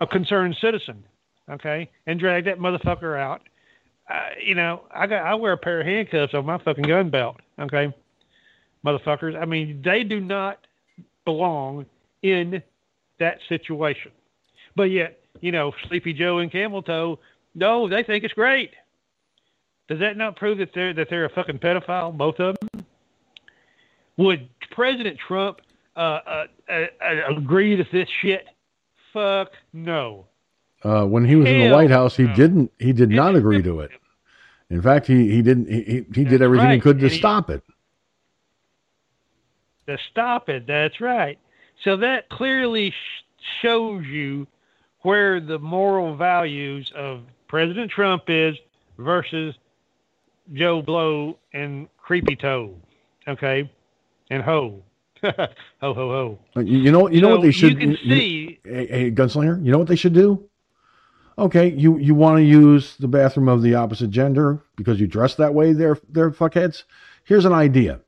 [0.00, 1.02] a concerned citizen,
[1.50, 3.42] okay, and drag that motherfucker out.
[4.08, 7.10] Uh, you know, I got I wear a pair of handcuffs on my fucking gun
[7.10, 7.92] belt, okay,
[8.86, 9.36] motherfuckers.
[9.36, 10.58] I mean, they do not
[11.24, 11.86] belong
[12.22, 12.62] in
[13.20, 14.10] that situation.
[14.74, 17.18] But yet, you know, Sleepy Joe and Camel Toe,
[17.54, 18.72] no, they think it's great.
[19.88, 22.86] Does that not prove that they're that they're a fucking pedophile, both of them?
[24.16, 25.60] Would President Trump
[25.96, 28.46] uh, uh, uh, uh agree to this shit?
[29.12, 30.26] Fuck no.
[30.82, 32.34] Uh, when he was Hell in the White House, he no.
[32.34, 32.72] didn't.
[32.78, 33.90] He did not agree to it.
[34.70, 35.68] In fact, he he didn't.
[35.68, 36.74] He he did everything right.
[36.74, 37.62] he could to and stop it.
[39.88, 40.68] To stop it.
[40.68, 41.38] That's right.
[41.84, 42.94] So that clearly sh-
[43.62, 44.46] shows you
[45.02, 48.56] where the moral values of President Trump is
[48.98, 49.54] versus
[50.52, 52.74] Joe Blow and Creepy Toe.
[53.26, 53.70] Okay?
[54.30, 54.82] And Ho.
[55.22, 55.32] ho,
[55.80, 56.38] ho, ho.
[56.56, 57.72] Uh, you know, you know what they should.
[57.72, 58.58] You can see.
[58.64, 59.62] Hey, hey, gunslinger.
[59.62, 60.48] You know what they should do?
[61.38, 65.34] Okay, you you want to use the bathroom of the opposite gender because you dress
[65.34, 65.74] that way.
[65.74, 66.84] They're they're fuckheads.
[67.24, 68.00] Here's an idea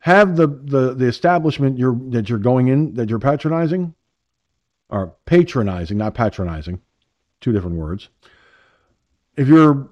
[0.00, 3.94] have the, the, the establishment you're, that you're going in, that you're patronizing,
[4.88, 6.80] or patronizing, not patronizing,
[7.40, 8.08] two different words.
[9.36, 9.88] If you're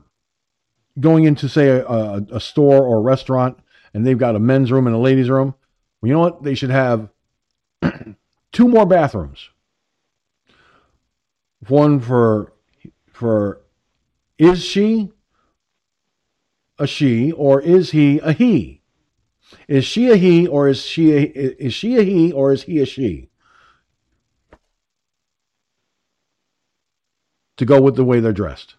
[0.99, 3.59] going into, say, a, a, a store or a restaurant
[3.93, 5.55] and they've got a men's room and a ladies' room,
[6.01, 6.43] well, you know what?
[6.43, 7.09] They should have
[8.53, 9.51] two more bathrooms.
[11.69, 12.53] One for
[13.11, 13.63] for
[14.39, 15.11] is she
[16.79, 18.76] a she or is he a he?
[19.69, 22.81] Is she a he or is she a, is she a he or is he
[22.81, 23.29] a she?
[27.57, 28.75] To go with the way they're dressed.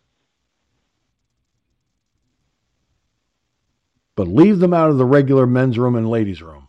[4.15, 6.68] But leave them out of the regular men's room and ladies' room.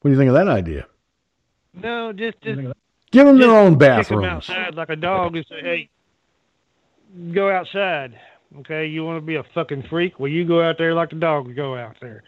[0.00, 0.86] What do you think of that idea?
[1.74, 2.60] No, just just
[3.10, 4.48] give them their own bathrooms.
[4.48, 5.88] outside like a dog and say, "Hey,
[7.32, 8.18] go outside."
[8.58, 10.18] Okay, you want to be a fucking freak?
[10.18, 12.24] Well, you go out there like the dogs go out there.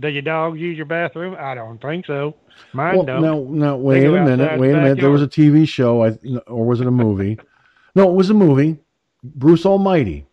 [0.00, 1.36] Do your dogs use your bathroom?
[1.38, 2.34] I don't think so.
[2.72, 3.22] Mine well, don't.
[3.22, 3.76] No, no.
[3.76, 4.58] Wait a minute.
[4.58, 5.00] Wait a minute.
[5.00, 7.38] There was a TV show, I, or was it a movie?
[7.94, 8.78] no, it was a movie.
[9.22, 10.26] Bruce Almighty.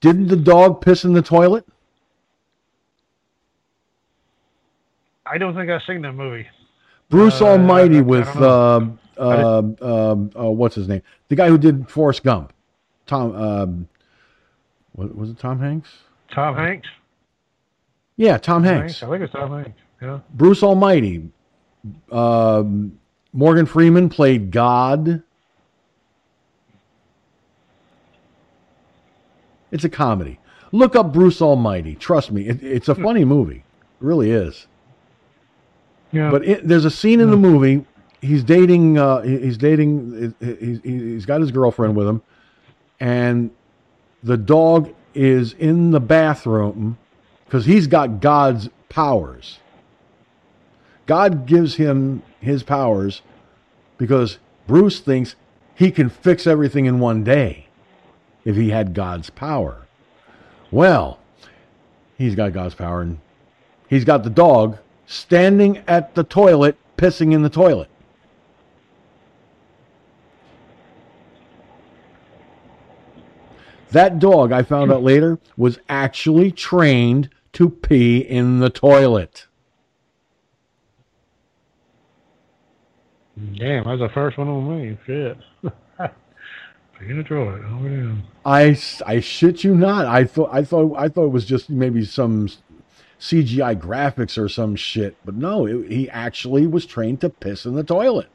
[0.00, 1.66] Didn't the dog piss in the toilet?
[5.26, 6.48] I don't think I've seen that movie.
[7.08, 8.86] Bruce uh, Almighty with uh,
[9.16, 11.02] uh, uh, what's his name?
[11.28, 12.52] The guy who did Forrest Gump.
[13.06, 13.88] Tom.
[14.92, 15.88] What, was it Tom Hanks?
[16.32, 16.88] Tom Hanks.
[18.16, 19.00] Yeah, Tom Hanks.
[19.00, 19.02] Hanks.
[19.02, 19.80] I think it's Tom Hanks.
[20.02, 20.20] Yeah.
[20.34, 21.30] Bruce Almighty.
[22.12, 22.98] Um,
[23.32, 25.22] Morgan Freeman played God.
[29.70, 30.38] It's a comedy.
[30.72, 31.94] Look up Bruce Almighty.
[31.94, 33.56] Trust me, it, it's a funny movie.
[33.56, 33.64] It
[34.00, 34.66] really is.
[36.12, 36.30] Yeah.
[36.30, 37.84] But it, there's a scene in the movie.
[38.20, 38.98] He's dating.
[38.98, 40.34] Uh, he's dating.
[40.40, 42.22] He's, he's got his girlfriend with him,
[42.98, 43.50] and
[44.22, 46.98] the dog is in the bathroom
[47.44, 49.58] because he's got God's powers.
[51.06, 53.22] God gives him his powers
[53.98, 55.34] because Bruce thinks
[55.74, 57.66] he can fix everything in one day
[58.44, 59.86] if he had God's power.
[60.70, 61.18] Well,
[62.16, 63.18] he's got God's power and
[63.88, 67.88] he's got the dog standing at the toilet, pissing in the toilet.
[73.92, 79.46] That dog, I found out later, was actually trained to pee in the toilet.
[83.56, 84.98] Damn, that's the first one on me.
[85.06, 85.38] Shit.
[85.62, 87.62] pee in the toilet.
[87.66, 88.14] Oh, yeah.
[88.44, 90.06] I, I shit you not.
[90.06, 92.48] I thought I thought I thought it was just maybe some
[93.18, 97.74] CGI graphics or some shit, but no, it, he actually was trained to piss in
[97.74, 98.28] the toilet,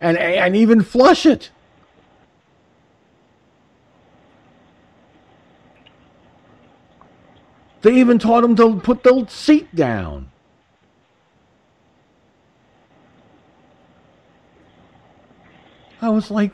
[0.00, 1.50] and and even flush it.
[7.82, 10.30] They even taught him to put the seat down.
[16.00, 16.52] I was like,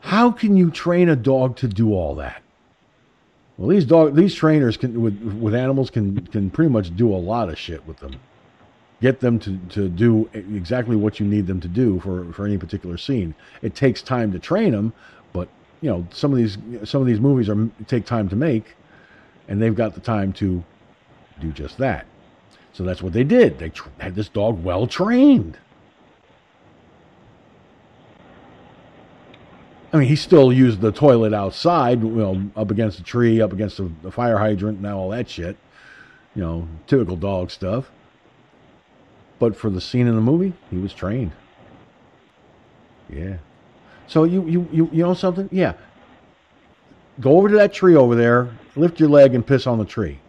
[0.00, 2.42] how can you train a dog to do all that?
[3.56, 7.16] Well, these dog, these trainers can with with animals can can pretty much do a
[7.16, 8.14] lot of shit with them.
[9.00, 12.56] Get them to, to do exactly what you need them to do for, for any
[12.56, 13.34] particular scene.
[13.60, 14.92] It takes time to train them,
[15.32, 15.48] but
[15.80, 18.74] you know some of these some of these movies are take time to make,
[19.48, 20.62] and they've got the time to
[21.40, 22.06] do just that.
[22.72, 23.58] So that's what they did.
[23.58, 25.58] They tra- had this dog well trained.
[29.92, 33.52] I mean, he still used the toilet outside, you know, up against a tree, up
[33.52, 35.56] against the, the fire hydrant, and all that shit.
[36.34, 37.90] You know, typical dog stuff.
[39.38, 41.32] But for the scene in the movie, he was trained.
[43.08, 43.36] Yeah.
[44.06, 45.48] So you you you you know something?
[45.50, 45.74] Yeah.
[47.20, 50.20] Go over to that tree over there, lift your leg, and piss on the tree.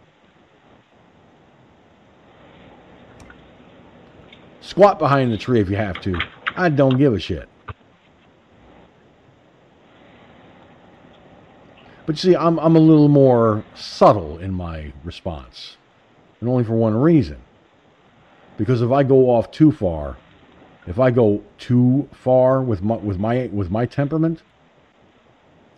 [4.61, 6.19] Squat behind the tree if you have to.
[6.55, 7.47] I don't give a shit.
[12.05, 15.75] But you see, I'm, I'm a little more subtle in my response,
[16.39, 17.37] and only for one reason.
[18.57, 20.17] Because if I go off too far,
[20.87, 24.41] if I go too far with my with my with my temperament,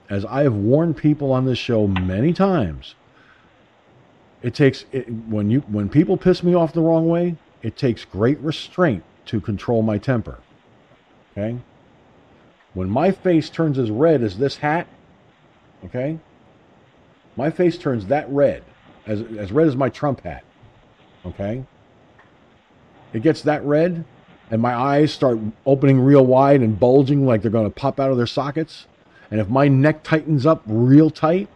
[0.09, 2.95] as I have warned people on this show many times,
[4.41, 8.05] it takes it, when you when people piss me off the wrong way, it takes
[8.05, 10.39] great restraint to control my temper.
[11.31, 11.57] Okay?
[12.73, 14.87] When my face turns as red as this hat,
[15.85, 16.19] Okay?
[17.35, 18.63] My face turns that red,
[19.05, 20.43] as, as red as my Trump hat.
[21.25, 21.63] Okay?
[23.13, 24.03] It gets that red,
[24.51, 28.11] and my eyes start opening real wide and bulging like they're going to pop out
[28.11, 28.87] of their sockets.
[29.31, 31.47] And if my neck tightens up real tight,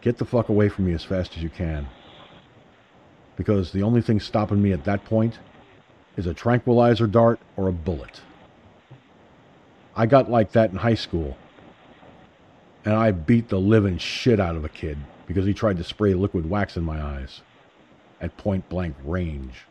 [0.00, 1.86] get the fuck away from me as fast as you can.
[3.36, 5.38] Because the only thing stopping me at that point
[6.16, 8.20] is a tranquilizer dart or a bullet.
[9.94, 11.36] I got like that in high school
[12.84, 16.14] and I beat the living shit out of a kid because he tried to spray
[16.14, 17.40] liquid wax in my eyes
[18.20, 19.64] at point blank range.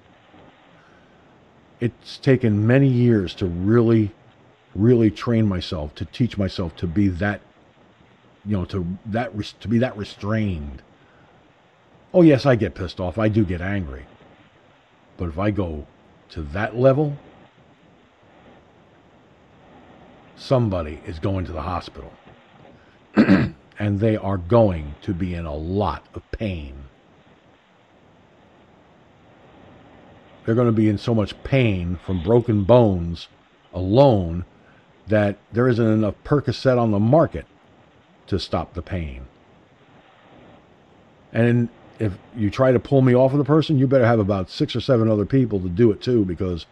[1.79, 4.11] It's taken many years to really,
[4.75, 7.41] really train myself, to teach myself to be that,
[8.45, 9.31] you know, to that
[9.61, 10.81] to be that restrained.
[12.13, 13.17] Oh yes, I get pissed off.
[13.17, 14.05] I do get angry.
[15.17, 15.87] But if I go
[16.29, 17.17] to that level,
[20.35, 22.11] somebody is going to the hospital.
[23.15, 26.85] and they are going to be in a lot of pain.
[30.45, 33.27] They're going to be in so much pain from broken bones
[33.73, 34.45] alone
[35.07, 37.45] that there isn't enough Percocet on the market
[38.27, 39.25] to stop the pain.
[41.31, 41.69] And
[41.99, 44.75] if you try to pull me off of the person, you better have about six
[44.75, 46.65] or seven other people to do it too, because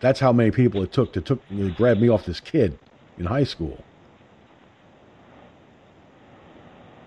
[0.00, 2.78] that's how many people it took to, took, to grab me off this kid
[3.18, 3.82] in high school.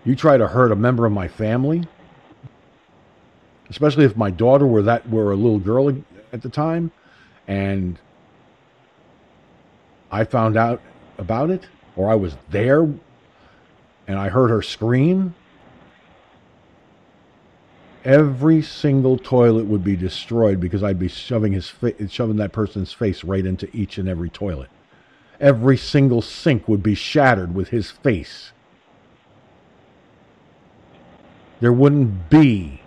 [0.04, 1.84] You try to hurt a member of my family,
[3.70, 5.90] especially if my daughter were that were a little girl
[6.32, 6.92] at the time,
[7.48, 7.98] and
[10.16, 10.82] I found out
[11.18, 11.68] about it,
[11.98, 15.36] or I was there, and I heard her scream.
[18.06, 22.94] Every single toilet would be destroyed because I'd be shoving his fa- shoving that person's
[22.94, 24.70] face right into each and every toilet.
[25.42, 28.54] Every single sink would be shattered with his face
[31.60, 32.82] there wouldn't be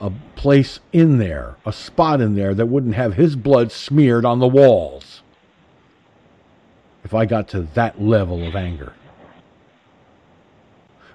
[0.00, 4.40] a place in there, a spot in there that wouldn't have his blood smeared on
[4.40, 5.22] the walls
[7.10, 8.92] if I got to that level of anger.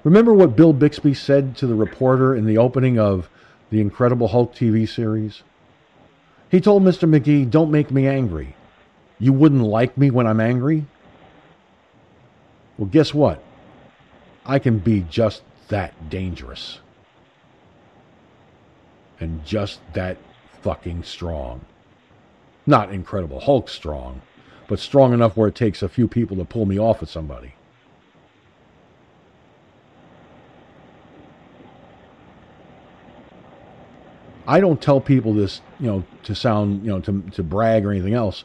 [0.04, 3.30] Remember what Bill Bixby said to the reporter in the opening of
[3.70, 5.44] the Incredible Hulk TV series?
[6.52, 7.10] He told Mr.
[7.10, 8.58] McGee, Don't make me angry.
[9.20, 10.86] You wouldn't like me when I'm angry?
[12.78, 13.42] Well, guess what?
[14.46, 16.80] I can be just that dangerous.
[19.22, 20.18] And just that
[20.62, 21.62] fucking strong.
[22.66, 24.22] Not Incredible Hulk strong,
[24.68, 27.54] but strong enough where it takes a few people to pull me off of somebody.
[34.48, 37.92] I don't tell people this, you know, to sound, you know, to, to brag or
[37.92, 38.44] anything else.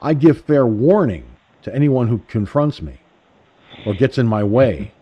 [0.00, 1.24] I give fair warning
[1.62, 3.00] to anyone who confronts me
[3.84, 4.92] or gets in my way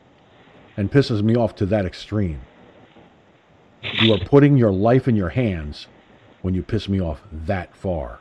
[0.77, 2.41] and pisses me off to that extreme.
[4.01, 5.87] You are putting your life in your hands
[6.43, 8.21] when you piss me off that far.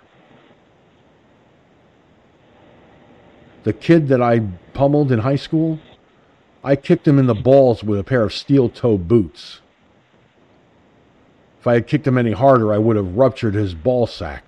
[3.68, 4.40] The kid that I
[4.72, 5.80] pummeled in high school,
[6.64, 9.60] I kicked him in the balls with a pair of steel toe boots.
[11.60, 14.46] If I had kicked him any harder, I would have ruptured his ball sack.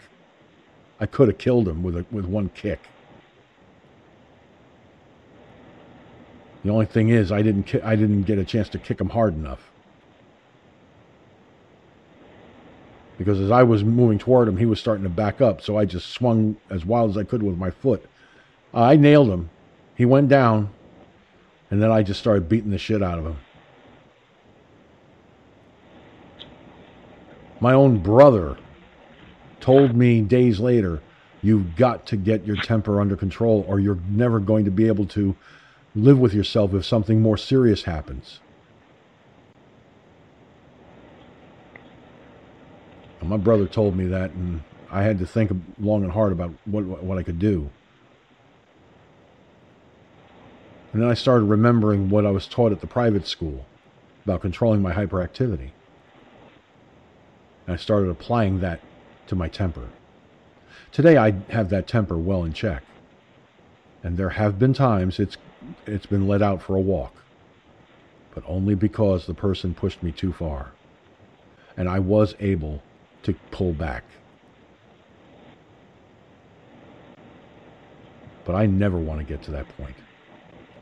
[1.01, 2.79] I could have killed him with a, with one kick.
[6.63, 9.09] The only thing is, I didn't ki- I didn't get a chance to kick him
[9.09, 9.69] hard enough.
[13.17, 15.83] Because as I was moving toward him, he was starting to back up, so I
[15.83, 18.08] just swung as wild as I could with my foot.
[18.73, 19.49] I nailed him.
[19.95, 20.69] He went down,
[21.71, 23.37] and then I just started beating the shit out of him.
[27.59, 28.57] My own brother
[29.59, 31.01] told me days later,
[31.41, 35.05] you've got to get your temper under control or you're never going to be able
[35.07, 35.35] to
[35.95, 38.39] live with yourself if something more serious happens.
[43.19, 46.53] And my brother told me that, and I had to think long and hard about
[46.65, 47.69] what, what I could do.
[50.91, 53.65] And then I started remembering what I was taught at the private school
[54.23, 55.71] about controlling my hyperactivity.
[57.67, 58.79] And I started applying that
[59.27, 59.89] to my temper.
[60.91, 62.83] Today I have that temper well in check.
[64.03, 65.37] And there have been times it's
[65.85, 67.13] it's been let out for a walk.
[68.33, 70.71] But only because the person pushed me too far.
[71.77, 72.81] And I was able
[73.23, 74.03] to pull back.
[78.45, 79.95] But I never want to get to that point.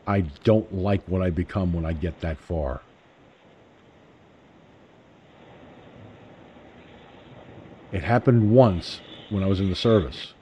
[0.08, 2.82] I don't like what I become when I get that far.
[7.92, 10.34] It happened once when I was in the service.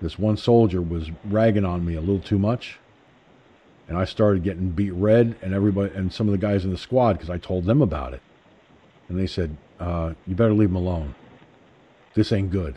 [0.00, 2.78] This one soldier was ragging on me a little too much,
[3.88, 6.78] and I started getting beat red, and everybody and some of the guys in the
[6.78, 8.22] squad because I told them about it,
[9.08, 11.14] and they said, uh, "You better leave him alone.
[12.14, 12.76] This ain't good."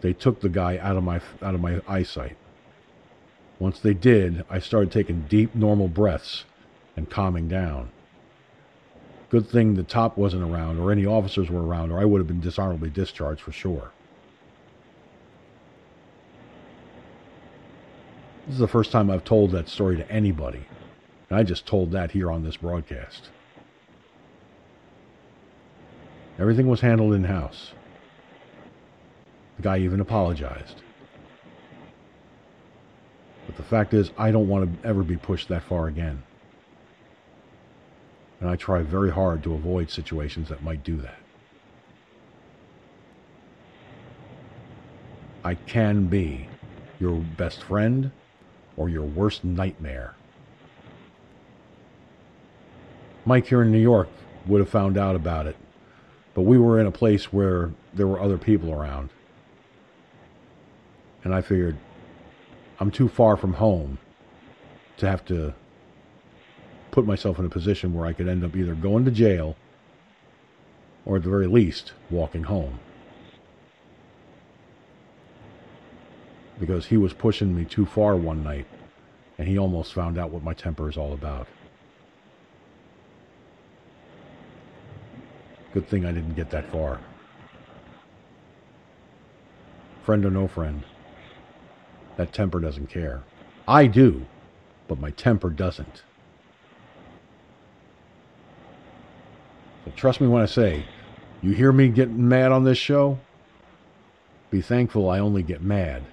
[0.00, 2.36] They took the guy out of my out of my eyesight.
[3.62, 6.46] Once they did, I started taking deep, normal breaths
[6.96, 7.92] and calming down.
[9.30, 12.26] Good thing the top wasn't around or any officers were around, or I would have
[12.26, 13.92] been dishonorably discharged for sure.
[18.46, 20.66] This is the first time I've told that story to anybody.
[21.30, 23.28] And I just told that here on this broadcast.
[26.36, 27.74] Everything was handled in house.
[29.56, 30.82] The guy even apologized.
[33.46, 36.22] But the fact is, I don't want to ever be pushed that far again
[38.42, 41.20] and I try very hard to avoid situations that might do that.
[45.44, 46.48] I can be
[46.98, 48.10] your best friend
[48.76, 50.16] or your worst nightmare.
[53.24, 54.08] Mike here in New York
[54.46, 55.54] would have found out about it,
[56.34, 59.10] but we were in a place where there were other people around.
[61.22, 61.78] And I figured
[62.82, 63.98] I'm too far from home
[64.96, 65.54] to have to
[66.90, 69.54] put myself in a position where I could end up either going to jail
[71.04, 72.80] or at the very least walking home.
[76.58, 78.66] Because he was pushing me too far one night
[79.38, 81.46] and he almost found out what my temper is all about.
[85.72, 86.98] Good thing I didn't get that far.
[90.02, 90.82] Friend or no friend,
[92.16, 93.22] that temper doesn't care.
[93.66, 94.26] I do,
[94.88, 96.02] but my temper doesn't.
[99.84, 100.84] But trust me when I say,
[101.40, 103.18] you hear me getting mad on this show?
[104.50, 106.04] Be thankful I only get mad.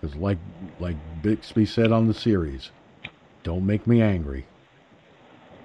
[0.00, 0.38] Because like
[0.78, 2.70] like Bixby said on the series,
[3.42, 4.46] don't make me angry.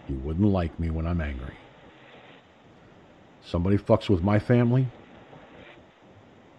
[0.07, 1.55] You wouldn't like me when I'm angry.
[3.43, 4.87] Somebody fucks with my family,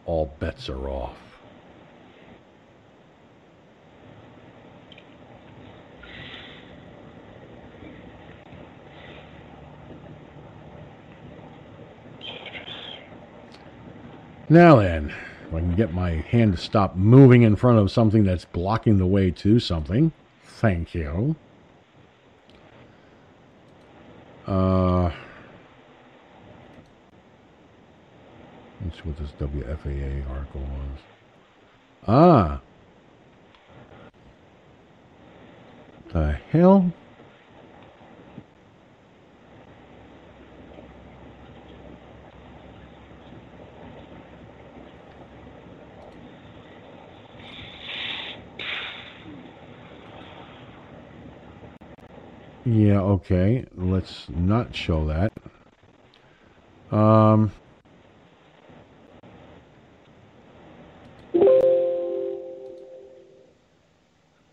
[0.06, 1.31] all bets are off.
[14.52, 15.14] Now then,
[15.48, 18.98] if I can get my hand to stop moving in front of something that's blocking
[18.98, 20.12] the way to something.
[20.44, 21.36] Thank you.
[24.46, 25.04] Uh,
[28.84, 31.00] let's see what this WFAA article was.
[32.06, 32.60] Ah.
[36.12, 36.92] The hell?
[52.64, 53.66] Yeah, okay.
[53.74, 55.32] Let's not show that.
[56.96, 57.50] Um,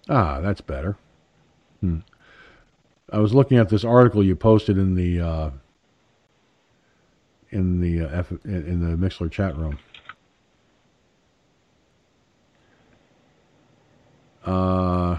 [0.10, 0.98] Ah, that's better.
[1.82, 2.00] Hmm.
[3.12, 5.50] I was looking at this article you posted in the uh,
[7.52, 9.78] in the uh, F, in the Mixlr chat room.
[14.44, 15.18] Uh,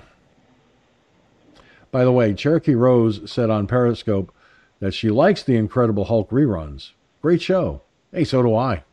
[1.90, 4.32] by the way, Cherokee Rose said on Periscope
[4.80, 6.92] that she likes the Incredible Hulk reruns.
[7.22, 7.82] Great show.
[8.12, 8.84] Hey, so do I.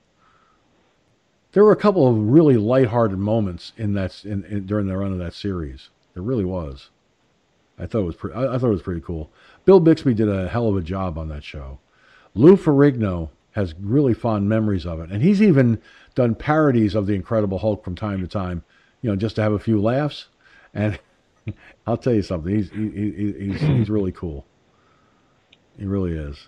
[1.53, 5.13] There were a couple of really lighthearted moments in that in, in during the run
[5.13, 5.89] of that series.
[6.13, 6.89] There really was.
[7.79, 9.31] I thought it was I, I, thought it was pretty cool.
[9.65, 11.79] Bill Bixby did a hell of a job on that show.
[12.33, 15.81] Lou Ferrigno has really fond memories of it, and he's even
[16.15, 18.63] done parodies of the Incredible Hulk from time to time,
[19.01, 20.27] you know, just to have a few laughs.
[20.73, 20.99] And
[21.87, 24.45] I'll tell you something, he's he, he's he's really cool.
[25.77, 26.47] He really is.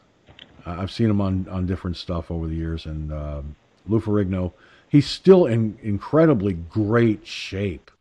[0.66, 3.56] I've seen him on on different stuff over the years, and um,
[3.88, 4.54] Lou Ferrigno,
[4.88, 7.92] he's still in incredibly great shape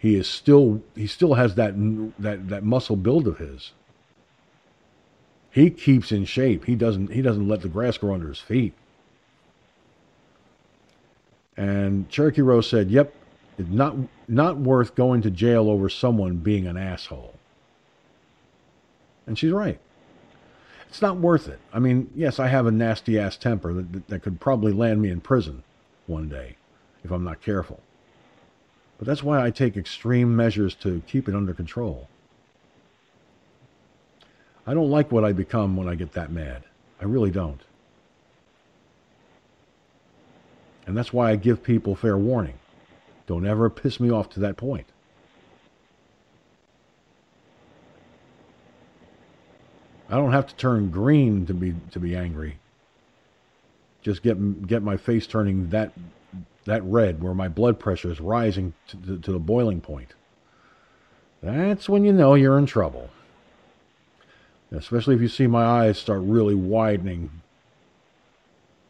[0.00, 1.74] he is still he still has that
[2.18, 3.72] that that muscle build of his.
[5.50, 6.64] He keeps in shape.
[6.64, 8.72] He doesn't he doesn't let the grass grow under his feet.
[11.54, 13.14] And Cherokee Rose said, "Yep,
[13.58, 13.96] it's not
[14.28, 17.34] not worth going to jail over someone being an asshole."
[19.26, 19.78] And she's right.
[20.88, 21.60] It's not worth it.
[21.72, 25.10] I mean, yes, I have a nasty ass temper that, that could probably land me
[25.10, 25.62] in prison
[26.08, 26.56] one day
[27.04, 27.80] if I'm not careful.
[28.98, 32.08] But that's why I take extreme measures to keep it under control.
[34.66, 36.64] I don't like what I become when I get that mad.
[37.00, 37.60] I really don't.
[40.86, 42.58] And that's why I give people fair warning.
[43.30, 44.88] Don't ever piss me off to that point.
[50.08, 52.58] I don't have to turn green to be to be angry.
[54.02, 55.92] Just get get my face turning that
[56.64, 60.14] that red where my blood pressure is rising to, to, to the boiling point.
[61.40, 63.10] That's when you know you're in trouble.
[64.72, 67.30] Especially if you see my eyes start really widening,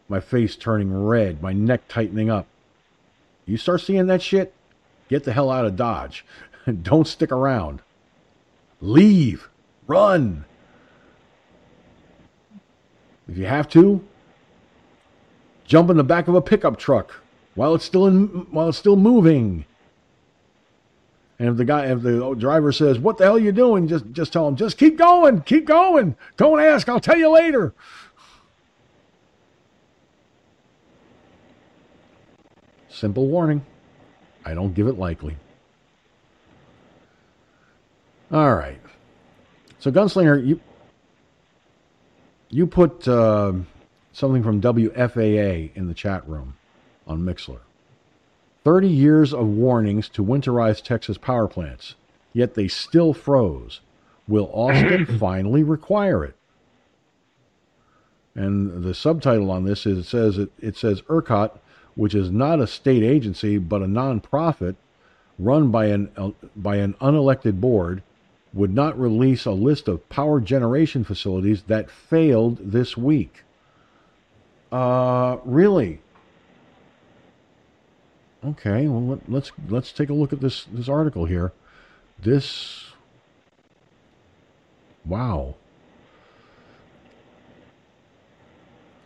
[0.09, 2.47] my face turning red, my neck tightening up.
[3.51, 4.55] You start seeing that shit,
[5.09, 6.25] get the hell out of Dodge.
[6.83, 7.83] Don't stick around.
[8.81, 9.49] Leave.
[9.89, 10.45] Run.
[13.29, 14.05] If you have to,
[15.65, 17.23] jump in the back of a pickup truck
[17.57, 19.65] while it's still in while it's still moving.
[21.41, 24.05] And if the guy, if the driver says, "What the hell are you doing?" just
[24.12, 26.15] just tell him, "Just keep going, keep going.
[26.37, 26.89] Don't ask.
[26.89, 27.75] I'll tell you later."
[33.01, 33.65] Simple warning.
[34.45, 35.35] I don't give it likely.
[38.31, 38.79] All right.
[39.79, 40.61] So, Gunslinger, you
[42.51, 43.55] you put uh,
[44.12, 46.59] something from WFAA in the chat room
[47.07, 47.61] on Mixlr.
[48.65, 51.95] 30 years of warnings to winterize Texas power plants,
[52.35, 53.81] yet they still froze.
[54.29, 56.37] Will Austin finally require it?
[58.35, 61.59] And the subtitle on this is it says it, it says ERCOT,
[62.01, 64.75] which is not a state agency but a nonprofit
[65.39, 68.03] run by an uh, by an unelected board,
[68.55, 73.45] would not release a list of power generation facilities that failed this week.
[74.73, 76.01] Uh, really?
[78.43, 81.53] Okay, well let, let's let's take a look at this this article here.
[82.19, 82.95] This
[85.05, 85.55] wow.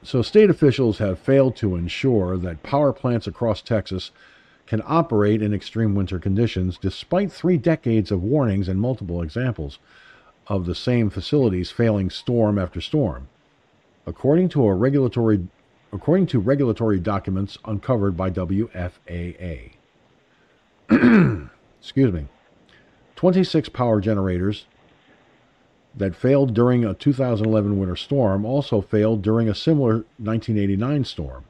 [0.05, 4.11] So state officials have failed to ensure that power plants across Texas
[4.67, 9.79] can operate in extreme winter conditions despite 3 decades of warnings and multiple examples
[10.47, 13.29] of the same facilities failing storm after storm.
[14.07, 15.49] According to a regulatory
[15.91, 19.71] according to regulatory documents uncovered by WFAA.
[21.81, 22.27] Excuse me.
[23.17, 24.67] 26 power generators
[25.97, 31.45] that failed during a 2011 winter storm also failed during a similar 1989 storm,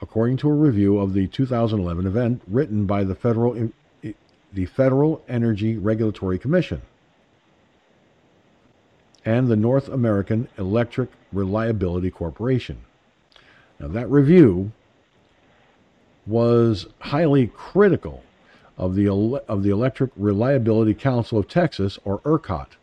[0.00, 3.70] according to a review of the 2011 event written by the Federal,
[4.52, 6.82] the Federal Energy Regulatory Commission
[9.24, 12.78] and the North American Electric Reliability Corporation.
[13.78, 14.72] Now, that review
[16.26, 18.22] was highly critical
[18.78, 22.76] of the, of the Electric Reliability Council of Texas, or ERCOT,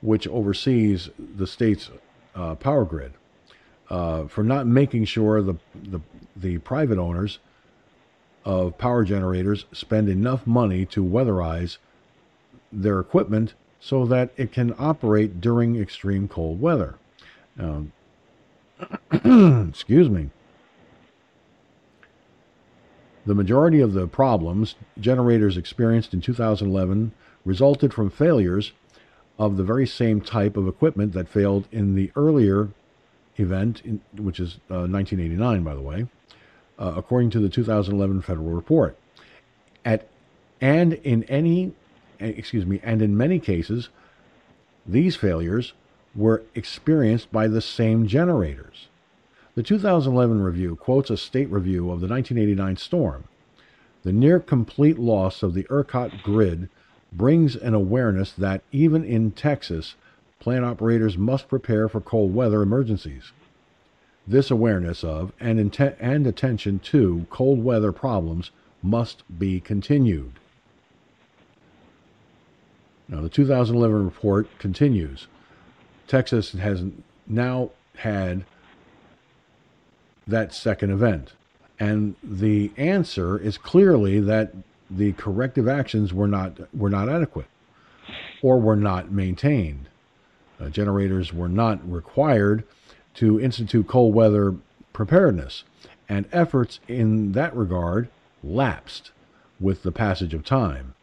[0.00, 1.90] which oversees the state's
[2.34, 3.12] uh, power grid,
[3.90, 6.00] uh, for not making sure the, the,
[6.34, 7.38] the private owners
[8.44, 11.78] of power generators spend enough money to weatherize
[12.72, 16.96] their equipment so that it can operate during extreme cold weather.
[17.56, 17.86] Now,
[19.68, 20.30] Excuse me.
[23.24, 27.12] The majority of the problems generators experienced in 2011
[27.44, 28.72] resulted from failures
[29.38, 32.70] of the very same type of equipment that failed in the earlier
[33.36, 36.06] event, in, which is uh, 1989, by the way,
[36.78, 38.96] uh, according to the 2011 federal report.
[39.84, 40.08] At
[40.60, 41.72] and in any,
[42.18, 43.90] excuse me, and in many cases,
[44.86, 45.74] these failures
[46.14, 48.88] were experienced by the same generators.
[49.54, 53.24] The 2011 review quotes a state review of the 1989 storm.
[54.02, 56.68] The near complete loss of the ERCOT grid
[57.16, 59.94] brings an awareness that even in Texas,
[60.38, 63.32] plant operators must prepare for cold weather emergencies.
[64.26, 68.50] This awareness of and, intent, and attention to cold weather problems
[68.82, 70.32] must be continued.
[73.08, 75.28] Now, the 2011 report continues.
[76.08, 76.84] Texas has
[77.26, 78.44] now had
[80.26, 81.32] that second event.
[81.78, 84.54] And the answer is clearly that
[84.90, 87.46] the corrective actions were not were not adequate
[88.42, 89.88] or were not maintained.
[90.60, 92.64] Uh, generators were not required
[93.14, 94.54] to institute cold weather
[94.92, 95.64] preparedness,
[96.08, 98.08] and efforts in that regard
[98.42, 99.10] lapsed
[99.60, 100.94] with the passage of time.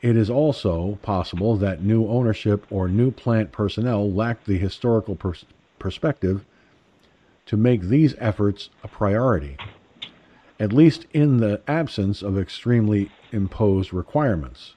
[0.00, 5.44] It is also possible that new ownership or new plant personnel lacked the historical pers-
[5.78, 6.44] perspective
[7.46, 9.56] to make these efforts a priority,
[10.60, 14.74] at least in the absence of extremely imposed requirements.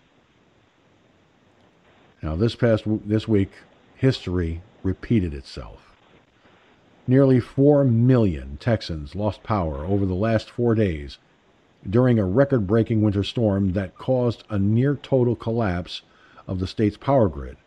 [2.21, 3.51] Now, this past this week,
[3.95, 5.95] history repeated itself.
[7.07, 11.17] Nearly 4 million Texans lost power over the last four days
[11.89, 16.03] during a record breaking winter storm that caused a near total collapse
[16.47, 17.57] of the state's power grid.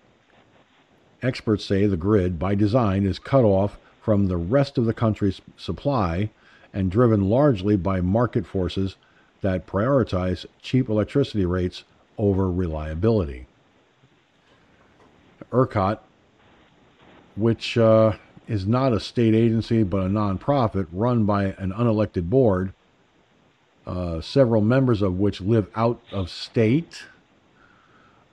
[1.20, 5.40] Experts say the grid, by design, is cut off from the rest of the country's
[5.56, 6.30] supply
[6.74, 8.96] and driven largely by market forces
[9.40, 11.84] that prioritize cheap electricity rates
[12.18, 13.46] over reliability.
[15.52, 16.00] ERCOT,
[17.36, 18.12] which uh,
[18.48, 22.72] is not a state agency but a nonprofit run by an unelected board,
[23.86, 27.04] uh, several members of which live out of state,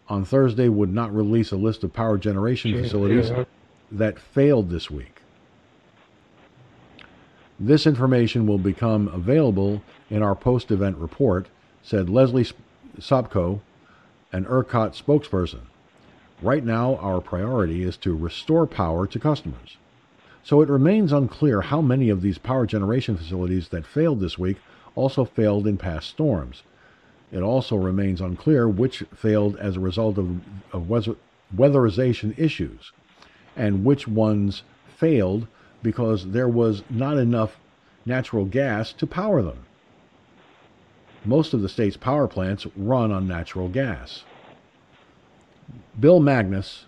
[0.07, 3.31] on Thursday would not release a list of power generation facilities
[3.91, 5.10] that failed this week.
[7.63, 11.45] This information will become available in our post event report,
[11.83, 12.47] said Leslie
[12.97, 13.61] Sopko,
[14.33, 15.59] an ERCOT spokesperson.
[16.41, 19.77] Right now, our priority is to restore power to customers.
[20.43, 24.57] So it remains unclear how many of these power generation facilities that failed this week
[24.95, 26.63] also failed in past storms.
[27.31, 30.41] It also remains unclear which failed as a result of,
[30.73, 31.15] of weather,
[31.55, 32.91] weatherization issues
[33.55, 34.63] and which ones
[34.97, 35.45] failed
[35.83, 37.57] because there was not enough
[38.05, 39.65] natural gas to power them.
[41.23, 44.23] Most of the state's power plants run on natural gas.
[45.99, 46.85] Bill Magness,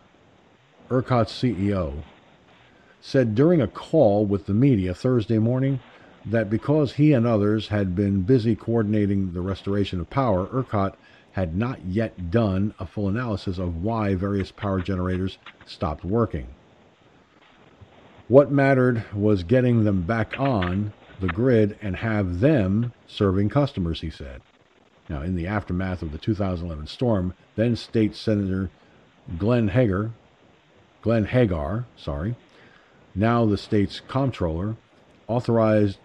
[0.89, 2.03] ERCOT's CEO,
[2.99, 5.79] said during a call with the media Thursday morning
[6.25, 10.95] that because he and others had been busy coordinating the restoration of power, ERCOT
[11.33, 16.47] had not yet done a full analysis of why various power generators stopped working.
[18.27, 24.09] What mattered was getting them back on the grid and have them serving customers, he
[24.09, 24.41] said.
[25.09, 28.69] Now, in the aftermath of the 2011 storm, then State Senator
[29.37, 30.11] Glenn Hager,
[31.01, 32.35] Glenn Hegar, sorry,
[33.13, 34.75] now the state's comptroller,
[35.27, 35.97] authorized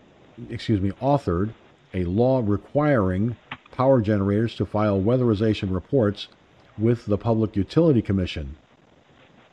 [0.50, 1.52] excuse me, authored
[1.94, 3.36] a law requiring
[3.72, 6.28] power generators to file weatherization reports
[6.76, 8.56] with the Public Utility Commission,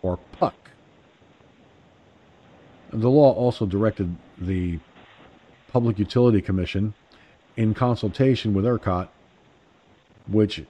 [0.02, 0.54] or PUC.
[2.96, 4.80] The law also directed the
[5.68, 6.94] Public Utility Commission,
[7.58, 9.10] in consultation with ERCOT,
[10.28, 10.64] which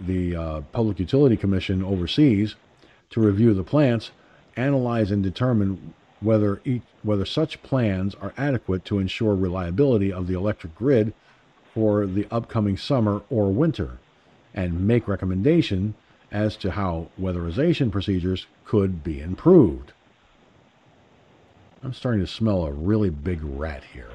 [0.00, 2.56] the uh, Public Utility Commission oversees,
[3.10, 4.10] to review the plants,
[4.56, 10.34] analyze and determine whether each, whether such plans are adequate to ensure reliability of the
[10.34, 11.14] electric grid
[11.72, 13.98] for the upcoming summer or winter,
[14.52, 15.94] and make recommendation
[16.32, 19.92] as to how weatherization procedures could be improved.
[21.82, 24.10] I'm starting to smell a really big rat here.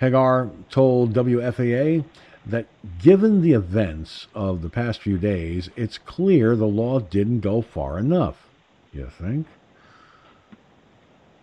[0.00, 2.04] Hegar told WFAA
[2.46, 2.66] that
[2.98, 7.98] given the events of the past few days, it's clear the law didn't go far
[7.98, 8.48] enough.
[8.92, 9.46] You think?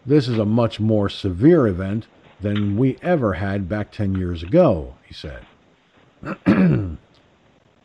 [0.06, 2.08] This is a much more severe event
[2.40, 5.46] than we ever had back 10 years ago, he said.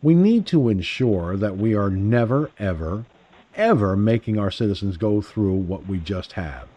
[0.03, 3.05] we need to ensure that we are never, ever,
[3.57, 6.69] ever making our citizens go through what we just have.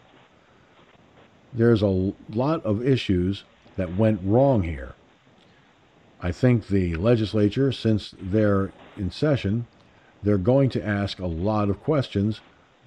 [1.52, 3.44] There's a lot of issues
[3.76, 4.94] that went wrong here.
[6.20, 9.66] I think the legislature, since they're in session,
[10.22, 12.40] they're going to ask a lot of questions,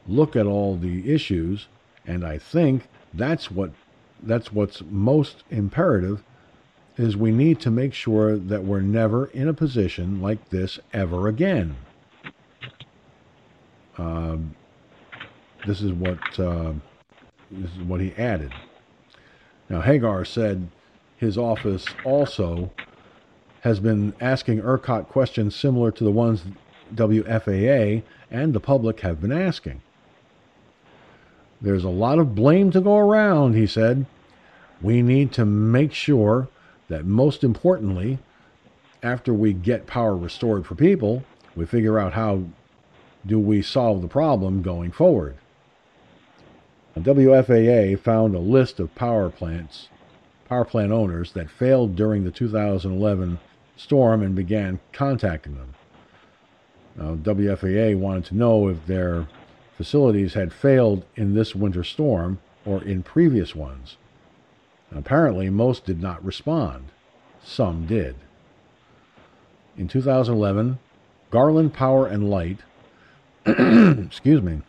[0.07, 1.67] look at all the issues,
[2.05, 3.71] and I think that's what
[4.21, 6.21] that's what's most imperative
[6.97, 11.29] is we need to make sure that we're never in a position like this ever
[11.29, 11.77] again.
[13.99, 14.55] Um,
[15.67, 16.73] this is what uh,
[17.51, 18.53] this is what he added.
[19.67, 20.69] Now Hegar said
[21.17, 22.71] his office also
[23.61, 26.43] has been asking ERCOT questions similar to the ones
[26.95, 29.81] WFAA and the public have been asking.
[31.61, 34.05] There's a lot of blame to go around, he said.
[34.81, 36.47] We need to make sure
[36.87, 38.19] that, most importantly,
[39.03, 42.43] after we get power restored for people, we figure out how
[43.25, 45.35] do we solve the problem going forward.
[46.97, 49.87] WFAA found a list of power plants,
[50.49, 53.39] power plant owners that failed during the 2011
[53.77, 55.75] storm and began contacting them.
[56.97, 59.27] Now, WFAA wanted to know if their
[59.77, 63.95] facilities had failed in this winter storm or in previous ones.
[64.93, 66.85] apparently, most did not respond.
[67.41, 68.15] Some did.
[69.77, 70.79] In 2011,
[71.31, 72.59] Garland Power and Light,
[73.45, 74.61] excuse me,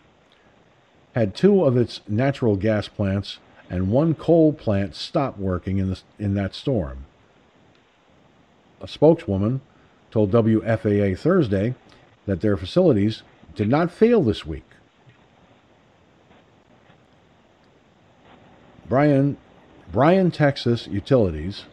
[1.14, 6.00] had two of its natural gas plants and one coal plant stop working in, the,
[6.18, 7.06] in that storm.
[8.80, 9.60] A spokeswoman
[10.10, 11.74] told WFAA Thursday
[12.26, 13.22] that their facilities
[13.54, 14.64] did not fail this week.
[18.88, 19.36] Bryan,
[19.92, 21.64] Bryan Texas Utilities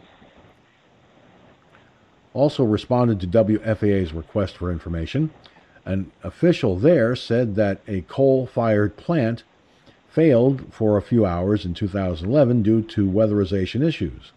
[2.32, 5.30] also responded to WFAA's request for information.
[5.88, 9.42] An official there said that a coal fired plant
[10.06, 14.32] failed for a few hours in 2011 due to weatherization issues.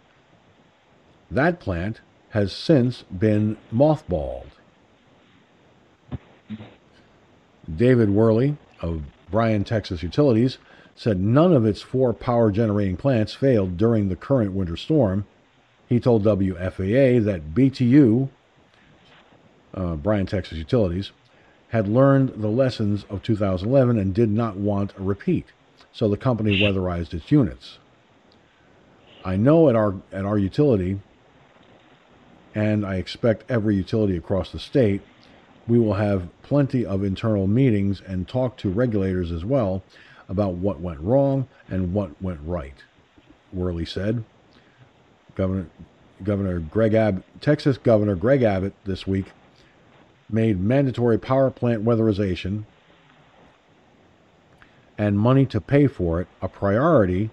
[1.30, 2.00] That plant
[2.30, 4.48] has since been mothballed.
[7.76, 10.58] David Worley of Bryan Texas Utilities
[10.96, 15.26] said none of its four power generating plants failed during the current winter storm.
[15.90, 18.30] He told WFAA that BTU,
[19.74, 21.12] uh, Bryan Texas Utilities,
[21.72, 25.46] had learned the lessons of 2011 and did not want a repeat,
[25.94, 27.78] so the company weatherized its units.
[29.24, 31.00] I know at our at our utility,
[32.54, 35.02] and I expect every utility across the state,
[35.66, 39.82] we will have plenty of internal meetings and talk to regulators as well
[40.28, 42.84] about what went wrong and what went right,
[43.54, 44.26] Worley said.
[45.36, 45.68] Governor,
[46.22, 49.28] Governor Greg Abbott, Texas Governor Greg Abbott this week
[50.34, 52.64] made mandatory power plant weatherization
[54.98, 57.30] and money to pay for it a priority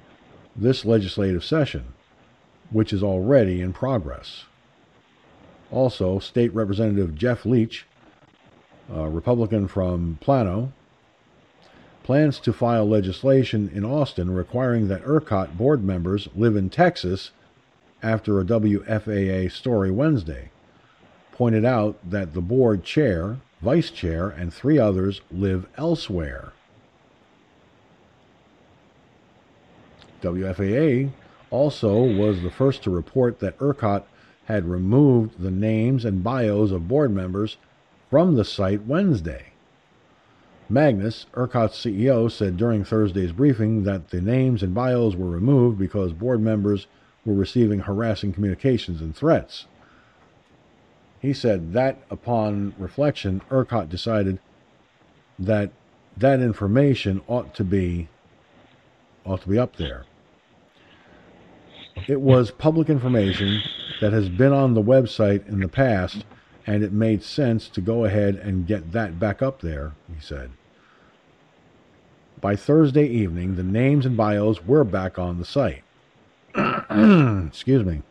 [0.57, 1.93] this legislative session,
[2.71, 4.45] which is already in progress.
[5.71, 7.87] Also, State Representative Jeff Leach,
[8.93, 10.73] a Republican from Plano,
[12.03, 17.33] plans to file legislation in Austin requiring that ERCOT board members live in Texas
[18.03, 20.51] after a WFAA story Wednesday
[21.39, 26.53] pointed out that the board chair, vice chair, and three others live elsewhere.
[30.21, 31.11] WFAA
[31.53, 34.03] also was the first to report that ERCOT
[34.47, 37.57] had removed the names and bios of board members
[38.11, 39.53] from the site Wednesday.
[40.69, 46.13] Magness, ERCOT's CEO, said during Thursday's briefing that the names and bios were removed because
[46.13, 46.89] board members
[47.25, 49.67] were receiving harassing communications and threats.
[51.21, 54.39] He said that upon reflection, ERCOT decided
[55.39, 55.71] that
[56.17, 58.09] that information ought to be
[59.25, 60.05] ought to be up there.
[62.07, 63.61] It was public information
[64.01, 66.25] that has been on the website in the past,
[66.67, 70.51] and it made sense to go ahead and get that back up there, he said.
[72.41, 75.83] By Thursday evening, the names and bios were back on the site.
[77.49, 78.03] Excuse me.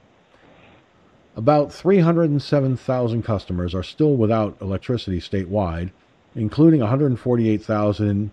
[1.38, 5.91] About 307,000 customers are still without electricity statewide,
[6.33, 8.32] including 148,000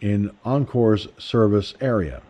[0.00, 2.22] in Oncor's service area,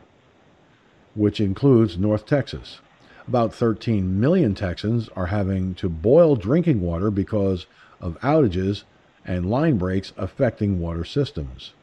[1.15, 2.81] which includes North Texas.
[3.29, 7.67] About 13 million Texans are having to boil drinking water because
[8.01, 8.85] of outages
[9.27, 11.75] and line breaks affecting water systems.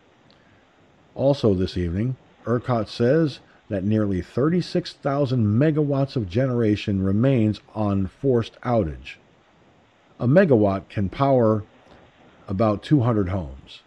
[1.13, 3.41] Also, this evening, ERCOT says
[3.73, 9.15] that nearly 36,000 megawatts of generation remains on forced outage.
[10.19, 11.63] A megawatt can power
[12.47, 13.81] about 200 homes,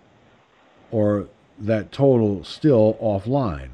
[0.90, 3.68] or that total still offline.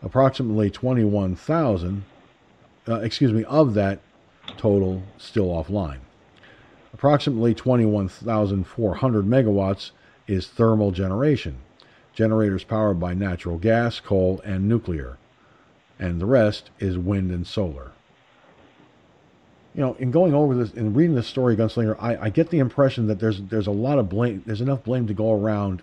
[0.00, 2.04] Approximately 21,000,
[2.88, 3.98] uh, excuse me, of that
[4.56, 5.98] total still offline.
[6.94, 9.90] Approximately 21,400 megawatts
[10.28, 11.58] is thermal generation,
[12.20, 15.16] generators powered by natural gas, coal, and nuclear,
[15.98, 17.92] and the rest is wind and solar.
[19.74, 22.58] You know, in going over this and reading this story, Gunslinger, I, I get the
[22.58, 25.80] impression that there's there's a lot of blame, there's enough blame to go around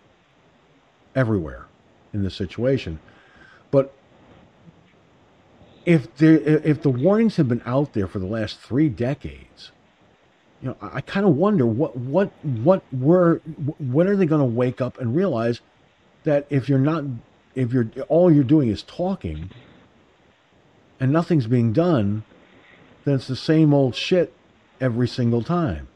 [1.16, 1.66] everywhere
[2.14, 3.00] in this situation.
[3.72, 3.92] But
[5.88, 9.72] if there if the warnings have been out there for the last three decades,
[10.62, 13.42] you know, I, I kind of wonder what what what were
[13.80, 15.62] when are they going to wake up and realize
[16.28, 17.06] that if you're not
[17.56, 19.50] if you're all you're doing is talking
[21.00, 22.24] and nothing's being done,
[23.06, 24.34] then it's the same old shit
[24.82, 25.88] every single time.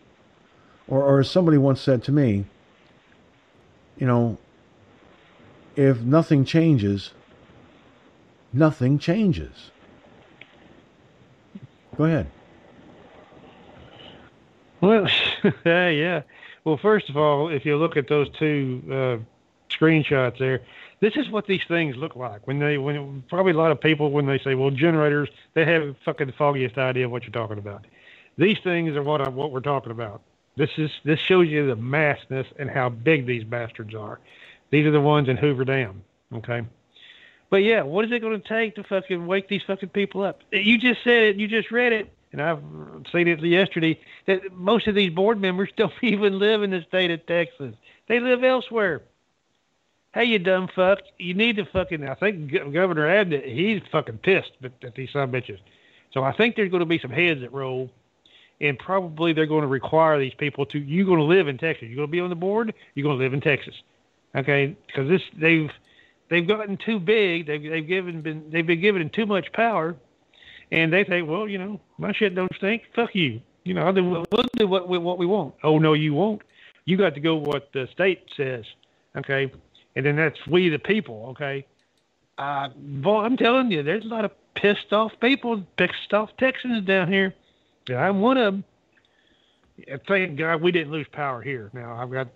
[0.87, 2.45] Or, or as somebody once said to me,
[3.97, 4.37] you know,
[5.75, 7.11] if nothing changes,
[8.53, 9.71] nothing changes.
[11.97, 12.27] Go ahead.
[14.79, 15.07] Well,
[15.65, 16.21] yeah.
[16.63, 19.30] Well, first of all, if you look at those two uh,
[19.81, 20.61] screenshots there,
[20.99, 22.45] this is what these things look like.
[22.45, 25.95] When they, when probably a lot of people, when they say, "Well, generators," they have
[26.05, 27.85] fucking the foggiest idea of what you're talking about.
[28.37, 30.21] These things are what I, what we're talking about.
[30.55, 34.19] This is this shows you the massness and how big these bastards are.
[34.69, 36.03] These are the ones in Hoover Dam.
[36.33, 36.63] Okay.
[37.49, 40.41] But yeah, what is it going to take to fucking wake these fucking people up?
[40.51, 41.35] You just said it.
[41.35, 42.61] You just read it, and I've
[43.11, 43.99] seen it yesterday.
[44.27, 47.75] That most of these board members don't even live in the state of Texas.
[48.07, 49.01] They live elsewhere.
[50.13, 50.99] Hey, you dumb fuck!
[51.17, 52.05] You need to fucking.
[52.05, 55.59] I think Governor Abbott, he's fucking pissed at, at these some bitches.
[56.13, 57.89] So I think there's going to be some heads that roll,
[58.59, 60.79] and probably they're going to require these people to.
[60.79, 61.87] You're going to live in Texas.
[61.87, 62.73] You're going to be on the board.
[62.93, 63.73] You're going to live in Texas.
[64.35, 65.69] Okay, because this they've
[66.29, 67.47] they've gotten too big.
[67.47, 69.95] They've they've given been they've been given too much power,
[70.73, 72.83] and they think, well, you know, my shit don't stink.
[72.93, 73.41] Fuck you.
[73.63, 75.53] You know, I'll do, we'll do what we, what we want.
[75.63, 76.41] Oh no, you won't.
[76.83, 78.65] You got to go what the state says.
[79.15, 79.51] Okay,
[79.95, 81.27] and then that's we the people.
[81.31, 81.65] Okay.
[82.37, 86.85] Uh, boy, I'm telling you, there's a lot of pissed off people, pissed off Texans
[86.85, 87.35] down here.
[87.89, 88.63] I'm one of them.
[90.07, 91.71] Thank God we didn't lose power here.
[91.73, 92.27] Now I've got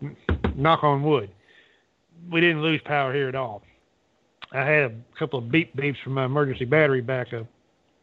[0.56, 1.30] knock on wood
[2.32, 3.62] we didn't lose power here at all.
[4.52, 7.48] I had a couple of beep beeps from my emergency battery back a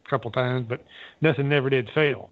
[0.09, 0.83] couple times, but
[1.21, 2.29] nothing never did fail,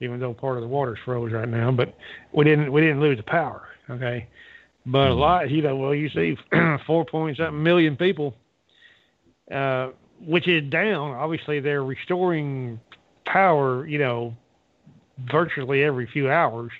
[0.00, 1.70] even though part of the water's froze right now.
[1.70, 1.94] But
[2.32, 3.68] we didn't we didn't lose the power.
[3.88, 4.28] Okay,
[4.86, 5.20] but a mm-hmm.
[5.20, 6.36] lot, you know, well, you see,
[6.86, 8.34] four point something million people,
[9.50, 11.12] uh, which is down.
[11.12, 12.80] Obviously, they're restoring
[13.26, 14.34] power, you know,
[15.30, 16.72] virtually every few hours.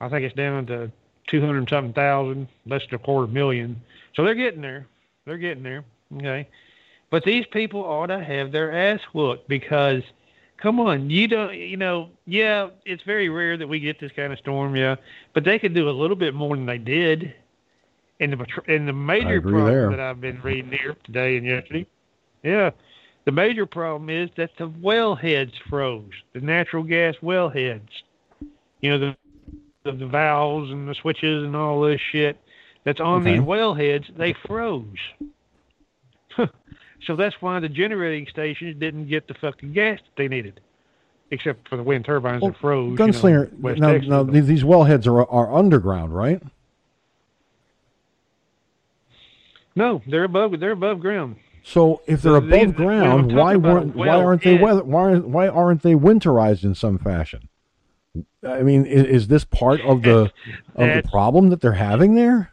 [0.00, 0.90] I think it's down to
[1.28, 3.80] two hundred something thousand, less than a quarter million.
[4.14, 4.86] So they're getting there.
[5.24, 5.84] They're getting there.
[6.16, 6.48] Okay.
[7.10, 10.02] But these people ought to have their ass whooped because
[10.60, 14.32] come on, you don't you know, yeah, it's very rare that we get this kind
[14.32, 14.96] of storm, yeah.
[15.32, 17.34] But they could do a little bit more than they did.
[18.20, 19.90] And the and the major problem there.
[19.90, 21.86] that I've been reading here today and yesterday,
[22.44, 22.70] yeah,
[23.24, 27.88] the major problem is that the wellheads froze, the natural gas wellheads.
[28.80, 29.16] You know, the
[29.84, 32.38] the, the valves and the switches and all this shit
[32.84, 33.32] that's on okay.
[33.32, 34.86] these wellheads, they froze.
[37.06, 40.60] so that's why the generating stations didn't get the fucking gas that they needed,
[41.30, 42.98] except for the wind turbines well, that froze.
[42.98, 46.42] Gunslinger, you know, now, now these wellheads are are underground, right?
[49.76, 50.58] No, they're above.
[50.60, 51.36] They're above ground.
[51.64, 55.82] So if they're so above ground, why weren't why aren't they weather, why why aren't
[55.82, 57.48] they winterized in some fashion?
[58.46, 60.30] I mean, is, is this part of the
[60.74, 62.52] of the problem that they're having there?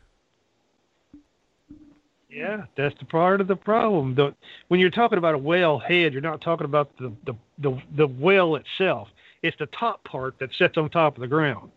[2.32, 4.16] Yeah, that's the part of the problem.
[4.16, 4.34] The,
[4.69, 8.08] when you're talking about a well head, you're not talking about the, the, the, the
[8.08, 9.10] well itself.
[9.43, 11.72] It's the top part that sits on top of the ground.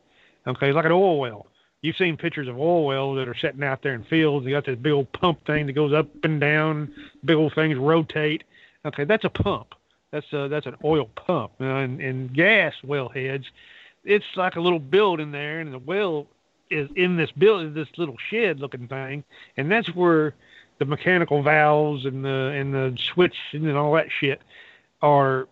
[0.46, 1.46] Okay, like an oil well.
[1.82, 4.44] You've seen pictures of oil wells that are sitting out there in fields.
[4.44, 6.94] They got this big old pump thing that goes up and down.
[7.24, 8.44] Big old things rotate.
[8.86, 9.74] Okay, that's a pump.
[10.12, 11.52] That's a, that's an oil pump.
[11.60, 13.44] Uh, and, and gas well heads,
[14.04, 16.26] it's like a little building there, and the well
[16.74, 19.24] is in this building, this little shed looking thing,
[19.56, 20.34] and that's where
[20.78, 24.40] the mechanical valves and the and the switch and all that shit
[25.00, 25.48] are.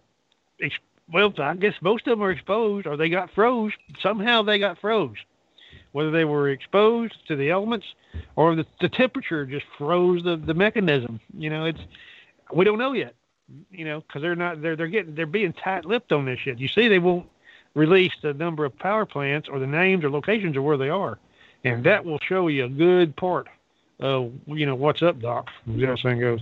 [1.12, 3.72] Well, I guess most of them are exposed, or they got froze.
[4.00, 5.16] Somehow they got froze,
[5.92, 7.86] whether they were exposed to the elements
[8.34, 11.20] or the, the temperature just froze the the mechanism.
[11.36, 11.80] You know, it's
[12.52, 13.14] we don't know yet.
[13.70, 16.58] You know, because they're not they're they're getting they're being tight-lipped on this shit.
[16.58, 17.26] You see, they won't
[17.74, 21.18] release the number of power plants or the names or locations of where they are,
[21.64, 23.48] and that will show you a good part
[24.00, 25.48] of you know what's up, Doc.
[25.72, 26.40] As that saying goes.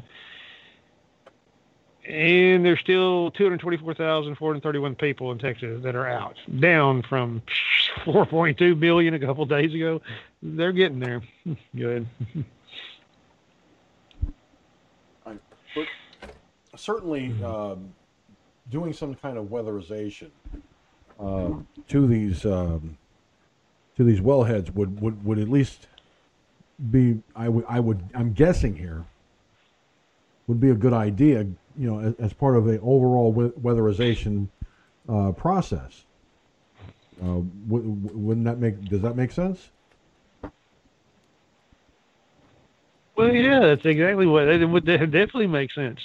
[2.07, 7.43] and there's still 224,431 people in Texas that are out, down from
[8.05, 10.01] 4.2 million a couple days ago.
[10.43, 11.23] They're getting there.
[11.77, 12.07] Good.
[16.77, 17.93] certainly, um,
[18.71, 20.31] doing some kind of weatherization
[21.21, 21.53] uh,
[21.89, 22.97] to these um,
[23.97, 25.87] to these wellheads would, would, would at least
[26.91, 29.05] be I would I would I'm guessing here
[30.47, 34.49] would be a good idea you know, as, as part of the overall weatherization
[35.09, 36.05] uh, process.
[37.23, 38.83] Uh, w- wouldn't that make?
[38.85, 39.71] Does that make sense?
[43.17, 46.01] Well, yeah, that's exactly what it would definitely make sense.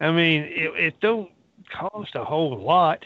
[0.00, 1.30] I mean, it, it don't
[1.72, 3.04] cost a whole lot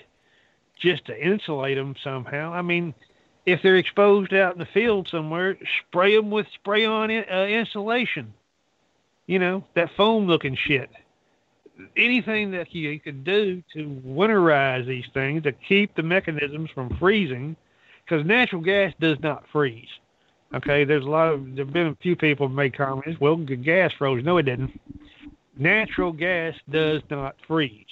[0.80, 2.52] just to insulate them somehow.
[2.52, 2.94] I mean,
[3.46, 8.32] if they're exposed out in the field somewhere, spray them with spray on uh, insulation.
[9.26, 10.90] You know, that foam looking shit
[11.96, 17.56] anything that you can do to winterize these things to keep the mechanisms from freezing,
[18.04, 19.88] because natural gas does not freeze.
[20.54, 23.20] Okay, there's a lot of there've been a few people made comments.
[23.20, 24.24] Well, gas froze.
[24.24, 24.80] No, it didn't.
[25.58, 27.86] Natural gas does not freeze.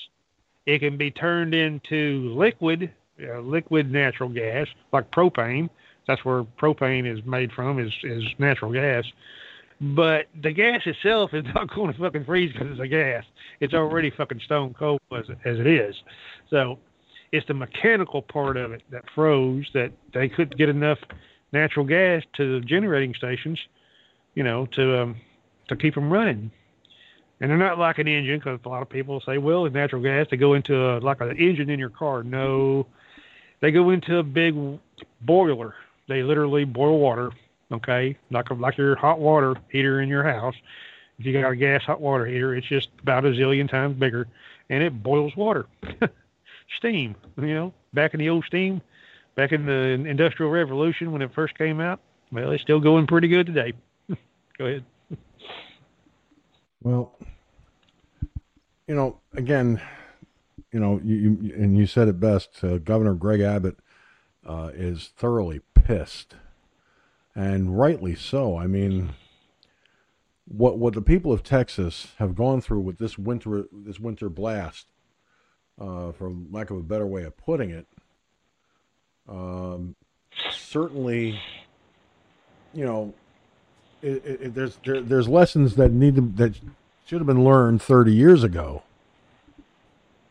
[0.66, 5.70] It can be turned into liquid, uh, liquid natural gas, like propane.
[6.06, 7.78] That's where propane is made from.
[7.78, 9.04] Is is natural gas.
[9.80, 13.24] But the gas itself is not going to fucking freeze because it's a gas.
[13.60, 15.94] It's already fucking stone cold as, as it is.
[16.50, 16.78] So
[17.32, 20.98] it's the mechanical part of it that froze that they couldn't get enough
[21.52, 23.58] natural gas to the generating stations,
[24.34, 25.16] you know, to um,
[25.68, 26.50] to keep them running.
[27.40, 30.02] And they're not like an engine because a lot of people say, well, with natural
[30.02, 32.22] gas, they go into a, like an engine in your car.
[32.22, 32.86] No,
[33.60, 34.54] they go into a big
[35.20, 35.74] boiler.
[36.08, 37.32] They literally boil water
[37.72, 40.54] okay, like a, like your hot water heater in your house.
[41.18, 44.28] If you got a gas hot water heater, it's just about a zillion times bigger,
[44.68, 45.66] and it boils water,
[46.76, 47.14] steam.
[47.36, 48.82] You know, back in the old steam,
[49.34, 52.00] back in the Industrial Revolution when it first came out.
[52.30, 53.72] Well, it's still going pretty good today.
[54.58, 54.84] Go ahead.
[56.82, 57.18] Well,
[58.86, 59.80] you know, again,
[60.72, 62.62] you know, you, you and you said it best.
[62.62, 63.76] Uh, Governor Greg Abbott
[64.46, 66.34] uh, is thoroughly pissed
[67.34, 68.56] and rightly so.
[68.56, 69.10] I mean,
[70.46, 74.86] what what the people of Texas have gone through with this winter this winter blast,
[75.80, 77.86] uh, for lack of a better way of putting it,
[79.28, 79.94] um,
[80.50, 81.38] certainly,
[82.72, 83.14] you know,
[84.02, 86.54] it, it, there's there, there's lessons that need to that
[87.04, 88.82] should have been learned 30 years ago.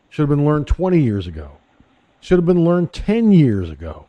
[0.10, 1.52] Should have been learned 20 years ago.
[2.22, 4.08] Should have been learned 10 years ago.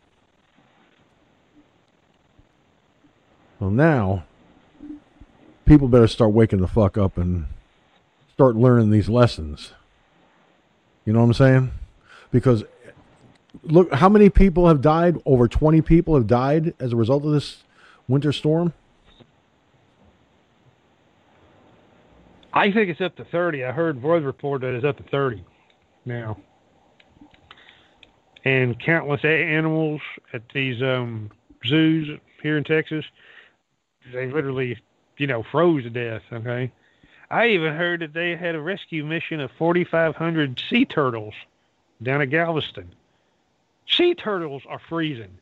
[3.58, 4.24] Well, now
[5.64, 7.46] people better start waking the fuck up and
[8.32, 9.72] start learning these lessons.
[11.04, 11.70] You know what I'm saying?
[12.30, 12.64] Because
[13.62, 15.16] look, how many people have died?
[15.24, 17.64] Over 20 people have died as a result of this
[18.08, 18.72] winter storm.
[22.56, 23.64] I think it's up to 30.
[23.64, 25.44] I heard Void report that it's up to 30
[26.06, 26.38] now.
[28.44, 30.00] And countless animals
[30.32, 31.30] at these um,
[31.66, 33.04] zoos here in Texas
[34.12, 34.78] they literally,
[35.18, 36.22] you know, froze to death.
[36.32, 36.70] Okay.
[37.30, 41.34] I even heard that they had a rescue mission of 4,500 sea turtles
[42.02, 42.94] down at Galveston.
[43.88, 45.38] Sea turtles are freezing.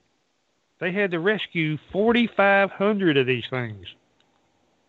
[0.80, 3.86] They had to rescue 4,500 of these things.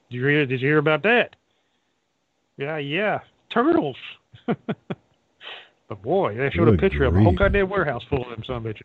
[0.10, 0.46] Did you hear?
[0.46, 1.36] Did you hear about that?
[2.58, 3.20] Yeah, yeah,
[3.50, 3.98] turtles.
[4.46, 7.10] but boy, they showed Good a picture grief.
[7.10, 8.82] of a whole goddamn warehouse full of them some bitches.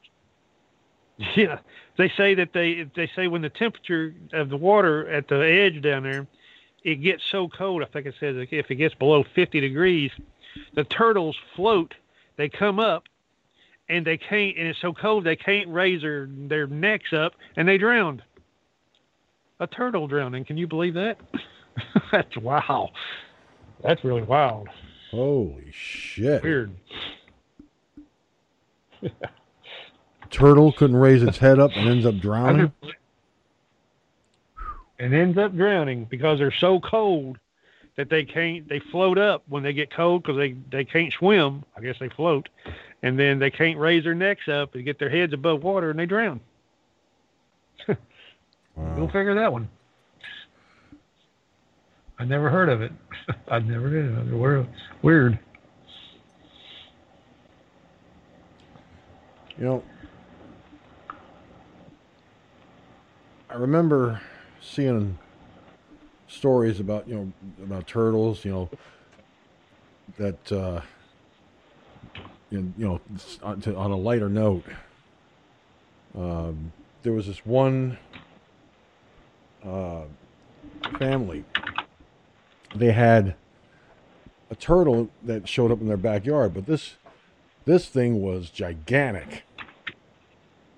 [1.36, 1.58] Yeah,
[1.98, 5.82] they say that they they say when the temperature of the water at the edge
[5.82, 6.26] down there,
[6.82, 7.82] it gets so cold.
[7.82, 10.10] I think it says if it gets below 50 degrees,
[10.74, 11.94] the turtles float.
[12.36, 13.04] They come up,
[13.90, 14.56] and they can't.
[14.56, 18.22] And it's so cold they can't raise their their necks up, and they drowned.
[19.60, 20.46] A turtle drowning.
[20.46, 21.18] Can you believe that?
[22.12, 22.92] That's wow.
[23.82, 24.68] That's really wild.
[25.10, 26.42] Holy shit.
[26.42, 26.70] Weird.
[30.30, 32.72] turtle couldn't raise its head up and ends up drowning.
[34.98, 37.38] And ends up drowning because they're so cold
[37.96, 38.68] that they can't.
[38.68, 41.64] They float up when they get cold because they they can't swim.
[41.74, 42.50] I guess they float,
[43.02, 45.98] and then they can't raise their necks up and get their heads above water, and
[45.98, 46.40] they drown.
[47.88, 47.96] wow.
[48.94, 49.70] Go figure that one.
[52.20, 52.92] I never heard of it.
[53.48, 54.34] I've never heard did.
[54.34, 54.66] Weird.
[55.00, 55.38] Weird.
[59.56, 59.82] You know,
[63.48, 64.20] I remember
[64.60, 65.18] seeing
[66.28, 67.32] stories about you know
[67.64, 68.44] about turtles.
[68.44, 68.70] You know,
[70.18, 70.82] that uh,
[72.50, 73.00] you know
[73.42, 74.64] on, to, on a lighter note,
[76.14, 76.70] um,
[77.02, 77.96] there was this one
[79.64, 80.02] uh,
[80.98, 81.46] family.
[82.74, 83.34] They had
[84.50, 86.96] a turtle that showed up in their backyard, but this
[87.64, 89.44] this thing was gigantic.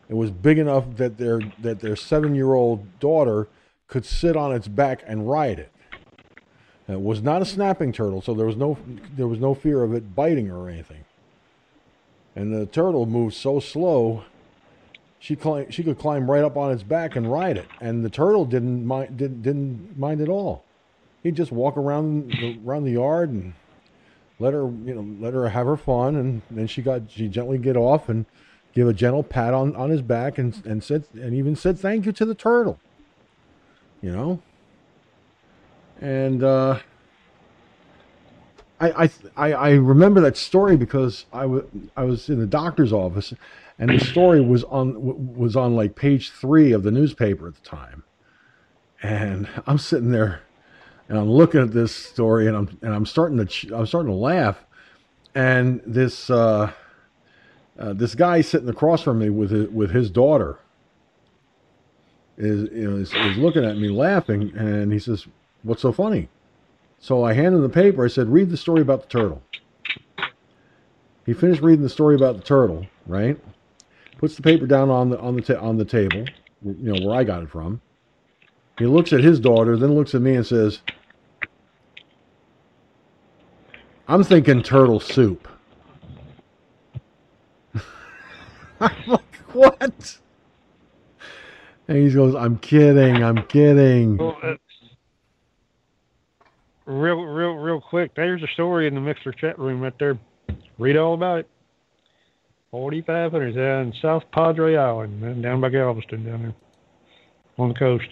[0.09, 3.49] It was big enough that their that their seven year old daughter
[3.89, 5.73] could sit on its back and ride it.
[6.89, 8.79] it was not a snapping turtle, so there was no
[9.17, 11.05] there was no fear of it biting her or anything.
[12.35, 14.25] And the turtle moved so slow,
[15.19, 18.11] she climb, she could climb right up on its back and ride it, and the
[18.11, 20.65] turtle didn't mind didn't didn't mind at all.
[21.23, 23.55] He'd just walk around the, around the yard and
[24.39, 27.59] let her you know let her have her fun, and then she got she gently
[27.59, 28.27] get off and
[28.75, 32.07] give a gentle pat on, on his back and and said and even said thank
[32.07, 32.79] you to the turtle.
[34.01, 34.43] You know.
[36.01, 36.81] And uh,
[38.81, 41.65] I, I I remember that story because I was
[41.97, 43.33] I was in the doctor's office,
[43.79, 47.61] and the story was on was on like page three of the newspaper at the
[47.61, 48.03] time,
[49.01, 50.43] and I'm sitting there,
[51.09, 54.19] and I'm looking at this story, and I'm and I'm starting to I'm starting to
[54.19, 54.59] laugh,
[55.35, 56.31] and this.
[56.31, 56.73] Uh,
[57.79, 60.59] uh, this guy sitting across from me with his, with his daughter
[62.37, 65.27] is, is, is looking at me laughing, and he says,
[65.63, 66.29] "What's so funny?"
[67.01, 68.05] So I handed him the paper.
[68.05, 69.43] I said, "Read the story about the turtle."
[71.27, 73.39] He finished reading the story about the turtle, right?
[74.19, 76.25] Puts the paper down on the on the ta- on the table,
[76.65, 77.81] you know where I got it from.
[78.83, 80.81] He looks at his daughter, then looks at me and says,
[84.09, 85.47] "I'm thinking turtle soup."
[88.81, 90.19] I'm like, what?
[91.87, 94.21] And he goes, I'm kidding, I'm kidding.
[94.21, 94.57] Uh,
[96.87, 98.17] real, real, real quick.
[98.17, 100.19] There's a story in the Mixlr chat room right there.
[100.77, 101.49] Read all about it.
[102.73, 106.55] 4,500 down in South Padre Island, down by Galveston, down there
[107.59, 108.09] on the coast.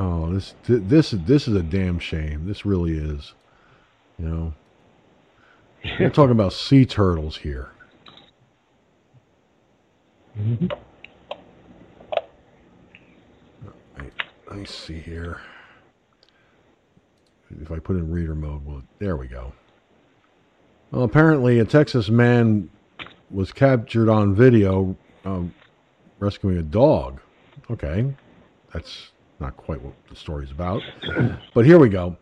[0.00, 2.46] Oh, this this this is a damn shame.
[2.46, 3.34] This really is.
[4.16, 4.52] You know,
[5.98, 7.70] we're talking about sea turtles here.
[10.40, 10.66] Mm-hmm.
[13.98, 14.12] Right,
[14.46, 15.40] let me see here.
[17.60, 19.52] If I put in reader mode, well, there we go.
[20.92, 22.70] Well, apparently, a Texas man
[23.32, 25.52] was captured on video um,
[26.20, 27.20] rescuing a dog.
[27.68, 28.14] Okay,
[28.72, 29.10] that's
[29.40, 30.82] not quite what the story's about.
[31.54, 32.16] but here we go.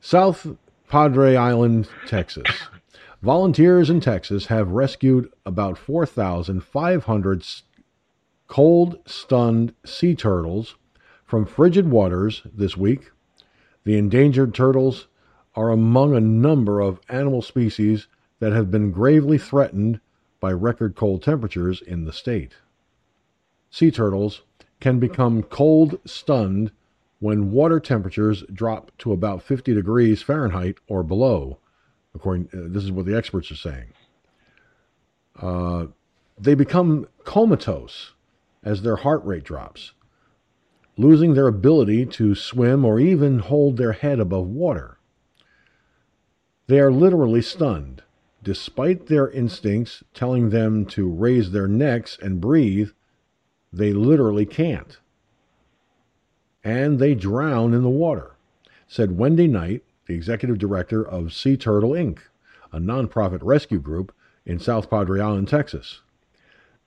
[0.00, 0.46] South
[0.88, 2.46] Padre Island, Texas.
[3.22, 7.44] Volunteers in Texas have rescued about 4,500
[8.48, 10.76] cold stunned sea turtles
[11.24, 13.10] from frigid waters this week.
[13.84, 15.06] The endangered turtles
[15.54, 18.08] are among a number of animal species
[18.40, 20.00] that have been gravely threatened
[20.40, 22.54] by record cold temperatures in the state.
[23.70, 24.42] Sea turtles
[24.80, 26.72] can become cold stunned
[27.18, 31.58] when water temperatures drop to about 50 degrees Fahrenheit or below.
[32.14, 33.92] According, uh, this is what the experts are saying.
[35.40, 35.86] Uh,
[36.38, 38.12] they become comatose
[38.64, 39.92] as their heart rate drops,
[40.96, 44.98] losing their ability to swim or even hold their head above water.
[46.66, 48.02] They are literally stunned.
[48.42, 52.90] Despite their instincts telling them to raise their necks and breathe,
[53.72, 54.98] they literally can't.
[56.62, 58.36] And they drown in the water,
[58.86, 62.18] said Wendy Knight, the executive director of Sea Turtle Inc.,
[62.72, 64.12] a nonprofit rescue group
[64.44, 66.00] in South Padre Island, Texas.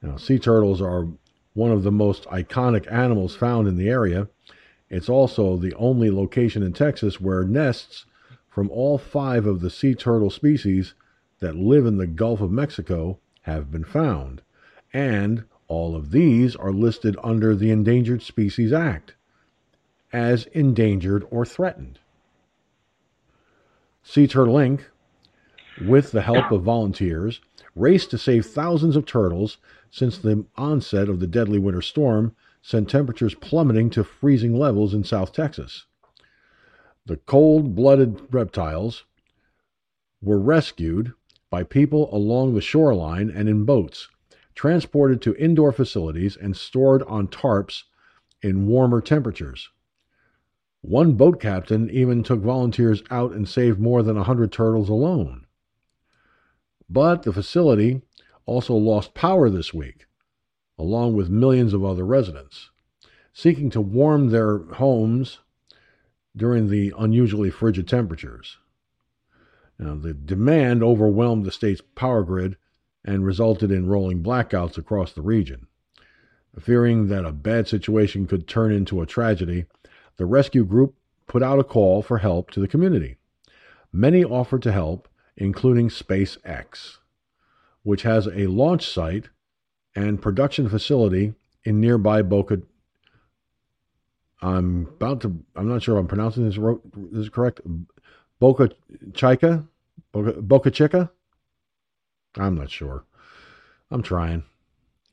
[0.01, 1.07] Now, sea turtles are
[1.53, 4.27] one of the most iconic animals found in the area.
[4.89, 8.05] It's also the only location in Texas where nests
[8.49, 10.93] from all five of the sea turtle species
[11.39, 14.41] that live in the Gulf of Mexico have been found,
[14.93, 19.15] and all of these are listed under the Endangered Species Act
[20.11, 21.99] as endangered or threatened.
[24.03, 24.81] Sea Turtle Inc.,
[25.81, 27.41] with the help of volunteers,
[27.75, 29.57] raced to save thousands of turtles
[29.89, 35.03] since the onset of the deadly winter storm sent temperatures plummeting to freezing levels in
[35.03, 35.85] South Texas.
[37.05, 39.05] The cold blooded reptiles
[40.21, 41.13] were rescued
[41.49, 44.07] by people along the shoreline and in boats
[44.55, 47.83] transported to indoor facilities, and stored on tarps
[48.41, 49.69] in warmer temperatures.
[50.81, 55.45] One boat captain even took volunteers out and saved more than a 100 turtles alone.
[56.89, 58.01] But the facility
[58.45, 60.05] also lost power this week.
[60.77, 62.69] along with millions of other residents,
[63.31, 65.39] seeking to warm their homes
[66.35, 68.57] during the unusually frigid temperatures.
[69.77, 72.57] Now, the demand overwhelmed the state's power grid
[73.05, 75.67] and resulted in rolling blackouts across the region.
[76.59, 79.65] Fearing that a bad situation could turn into a tragedy,
[80.17, 80.95] the rescue group
[81.27, 83.17] put out a call for help to the community.
[83.91, 86.97] Many offered to help, including SpaceX,
[87.81, 89.29] which has a launch site
[89.95, 91.33] and production facility
[91.63, 92.61] in nearby Boca.
[94.41, 95.43] I'm about to.
[95.55, 97.61] I'm not sure if I'm pronouncing this, this is correct.
[98.39, 98.69] Boca
[99.13, 99.65] Chica,
[100.11, 101.11] Boca, Boca Chica.
[102.37, 103.05] I'm not sure.
[103.91, 104.43] I'm trying.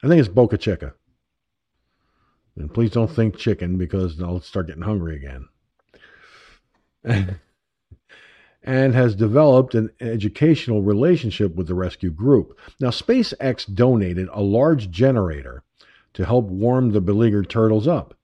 [0.02, 0.94] I think it's Boca Chica.
[2.56, 5.48] And please don't think chicken because I'll start getting hungry again.
[8.62, 12.58] and has developed an educational relationship with the rescue group.
[12.78, 15.62] Now, SpaceX donated a large generator
[16.14, 18.14] to help warm the beleaguered turtles up.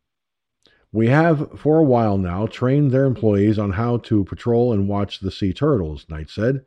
[0.92, 5.20] We have, for a while now, trained their employees on how to patrol and watch
[5.20, 6.64] the sea turtles, Knight said.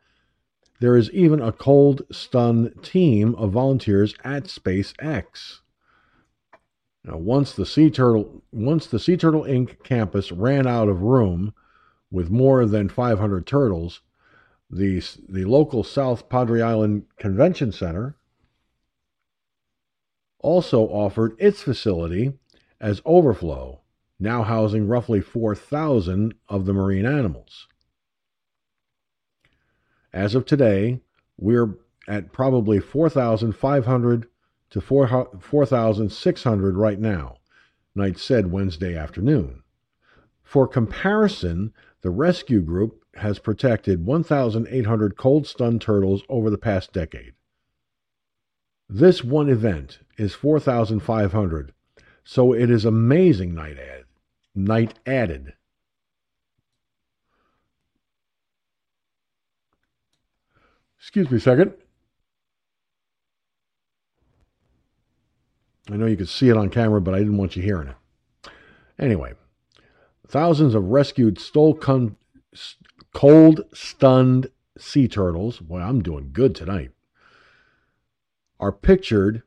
[0.80, 5.60] There is even a cold stun team of volunteers at SpaceX.
[7.04, 9.84] Now, once the Sea Turtle, once the Sea Turtle Inc.
[9.84, 11.54] campus ran out of room
[12.12, 14.02] with more than 500 turtles,
[14.70, 18.16] the the local South Padre Island Convention Center
[20.40, 22.34] also offered its facility
[22.80, 23.82] as overflow,
[24.20, 27.68] now housing roughly 4,000 of the marine animals.
[30.14, 31.02] As of today,
[31.38, 34.28] we're at probably 4,500
[34.72, 37.38] to 4,600 right now,
[37.96, 39.64] Knight said Wednesday afternoon.
[40.44, 47.34] For comparison, the rescue group has protected 1,800 cold stunned turtles over the past decade.
[48.88, 51.74] This one event is 4,500,
[52.24, 54.06] so it is amazing, Knight, add,
[54.56, 55.54] Knight added.
[61.00, 61.74] Excuse me a second.
[65.92, 67.96] I know you could see it on camera, but I didn't want you hearing it.
[69.00, 69.34] Anyway,
[70.28, 72.18] thousands of rescued stole con-
[73.14, 74.48] cold stunned
[74.78, 75.60] sea turtles.
[75.60, 76.92] Boy, I'm doing good tonight.
[78.60, 79.44] Are pictured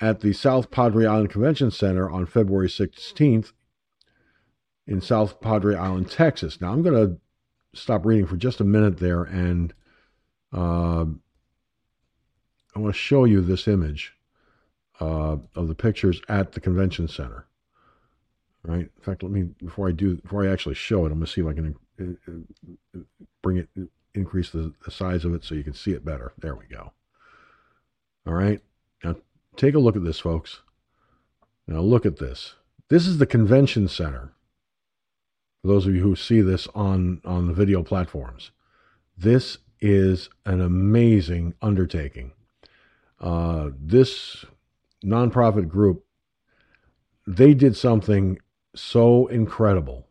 [0.00, 3.52] at the South Padre Island Convention Center on February 16th
[4.86, 6.60] in South Padre Island, Texas.
[6.60, 9.72] Now, I'm going to stop reading for just a minute there and
[10.52, 11.06] uh,
[12.74, 14.14] I want to show you this image
[15.00, 17.46] uh, of the pictures at the convention center.
[18.64, 18.90] Right.
[18.96, 21.32] In fact, let me before I do before I actually show it, I'm going to
[21.32, 22.32] see if I can uh,
[22.96, 23.00] uh,
[23.42, 23.68] bring it
[24.14, 26.32] increase the, the size of it so you can see it better.
[26.38, 26.92] There we go.
[28.24, 28.60] All right.
[29.02, 29.16] Now
[29.56, 30.60] take a look at this, folks.
[31.66, 32.54] Now look at this.
[32.88, 34.32] This is the convention center.
[35.62, 38.52] For those of you who see this on on the video platforms,
[39.16, 42.32] this is an amazing undertaking.
[43.20, 44.44] Uh, this
[45.04, 46.04] nonprofit group,
[47.26, 48.38] they did something
[48.74, 50.06] so incredible,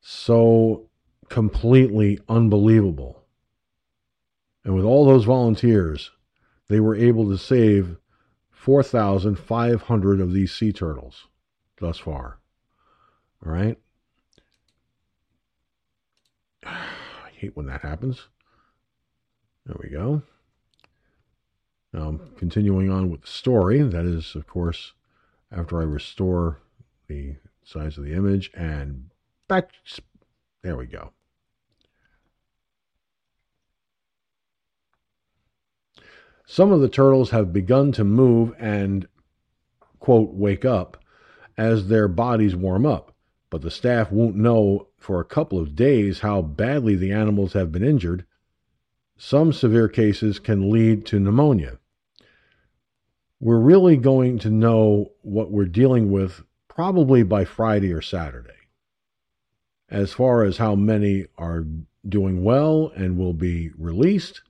[0.00, 0.88] so
[1.28, 3.24] completely unbelievable.
[4.64, 6.12] And with all those volunteers,
[6.68, 7.96] they were able to save
[8.50, 11.26] 4,500 of these sea turtles
[11.78, 12.38] thus far.
[13.44, 13.78] All right.
[17.42, 18.28] Hate when that happens.
[19.66, 20.22] There we go.
[21.92, 24.92] Now, continuing on with the story, that is, of course,
[25.50, 26.60] after I restore
[27.08, 29.10] the size of the image and
[29.48, 29.70] back.
[30.62, 31.10] There we go.
[36.46, 39.08] Some of the turtles have begun to move and,
[39.98, 40.96] quote, wake up
[41.58, 43.12] as their bodies warm up,
[43.52, 47.70] but the staff won't know for a couple of days how badly the animals have
[47.70, 48.26] been injured.
[49.16, 51.78] Some severe cases can lead to pneumonia
[53.42, 58.50] we're really going to know what we're dealing with probably by Friday or Saturday.
[59.90, 61.66] As far as how many are
[62.08, 64.42] doing well and will be released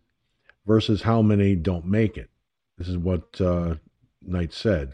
[0.66, 2.28] versus how many don't make it.
[2.76, 3.76] This is what uh,
[4.20, 4.92] Knight said.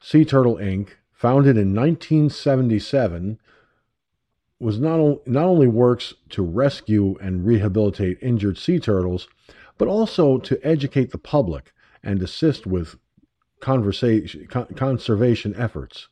[0.00, 0.88] Sea Turtle Inc.,
[1.22, 3.38] founded in 1977,
[4.58, 9.28] was not, not only works to rescue and rehabilitate injured sea turtles,
[9.78, 12.96] but also to educate the public and assist with
[13.60, 16.08] conservation efforts.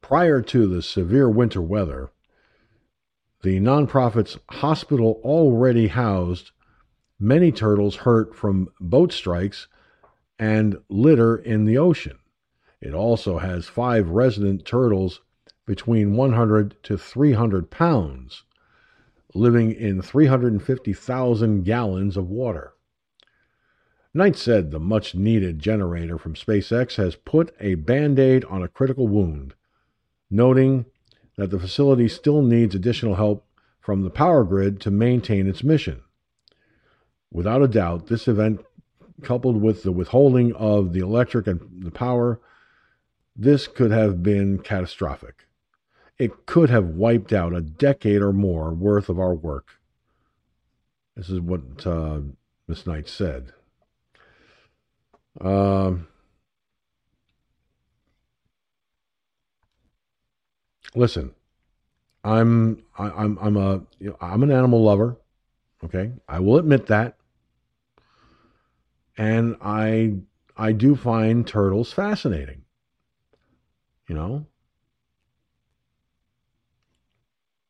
[0.00, 2.08] Prior to the severe winter weather,
[3.42, 6.52] the nonprofit's hospital already housed
[7.18, 9.68] many turtles hurt from boat strikes
[10.38, 12.16] and litter in the ocean.
[12.80, 15.20] It also has five resident turtles
[15.66, 18.44] between 100 to 300 pounds,
[19.34, 22.72] living in 350,000 gallons of water.
[24.12, 28.68] Knight said the much needed generator from SpaceX has put a band aid on a
[28.68, 29.54] critical wound,
[30.30, 30.86] noting
[31.36, 33.46] that the facility still needs additional help
[33.80, 36.02] from the power grid to maintain its mission.
[37.30, 38.64] Without a doubt, this event,
[39.22, 42.40] coupled with the withholding of the electric and the power,
[43.40, 45.46] this could have been catastrophic.
[46.18, 49.78] It could have wiped out a decade or more worth of our work.
[51.16, 52.20] This is what uh,
[52.68, 53.54] Miss Knight said.
[55.40, 56.06] Um,
[60.94, 61.34] listen,
[62.22, 65.16] I'm I, I'm I'm a you know, I'm an animal lover.
[65.82, 67.16] Okay, I will admit that,
[69.16, 70.16] and I
[70.58, 72.59] I do find turtles fascinating.
[74.10, 74.46] You know,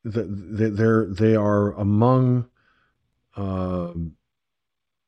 [0.04, 2.48] the, the, they're they are among
[3.36, 3.92] uh,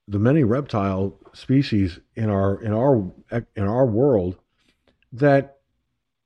[0.07, 3.11] the many reptile species in our in our
[3.57, 4.37] in our world
[5.11, 5.61] that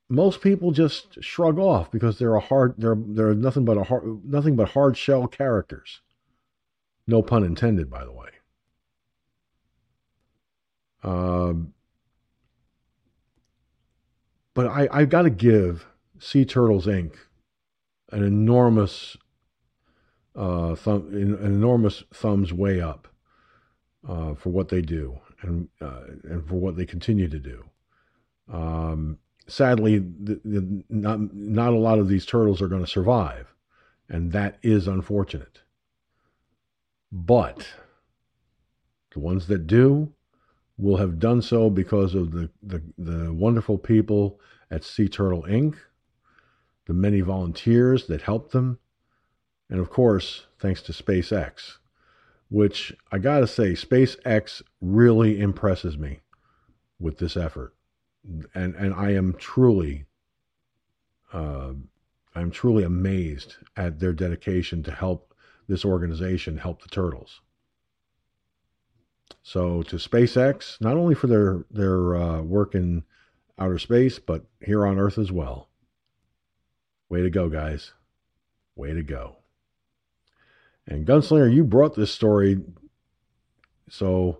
[0.09, 4.25] most people just shrug off because they're a hard they're they're nothing but a hard
[4.25, 6.01] nothing but hard shell characters.
[7.07, 8.31] No pun intended, by the way.
[11.05, 11.75] Um,
[14.57, 15.86] but I I got to give
[16.18, 17.12] Sea Turtles Inc.
[18.10, 19.17] an enormous
[20.35, 23.07] uh, thumb, an enormous thumbs way up
[24.09, 27.65] uh, for what they do and uh, and for what they continue to do.
[28.51, 33.52] Um, sadly, the, the, not not a lot of these turtles are going to survive,
[34.09, 35.60] and that is unfortunate.
[37.12, 37.68] But
[39.12, 40.15] the ones that do
[40.79, 44.41] will have done so because of the, the, the wonderful people
[44.71, 45.77] at Sea Turtle Inc.,
[46.87, 48.79] the many volunteers that helped them,
[49.69, 51.79] and of course, thanks to SpaceX
[52.49, 56.21] which I got to say, SpaceX really impresses me
[56.99, 57.75] with this effort.
[58.55, 60.07] And, and I am truly,
[61.33, 61.73] uh,
[62.35, 65.35] I'm truly amazed at their dedication to help
[65.69, 67.41] this organization help the turtles.
[69.47, 73.05] So to SpaceX, not only for their their uh, work in
[73.57, 75.68] outer space, but here on Earth as well.
[77.08, 77.92] Way to go, guys!
[78.75, 79.36] Way to go!
[80.89, 82.60] And Gunslinger, you brought this story.
[83.89, 84.39] So,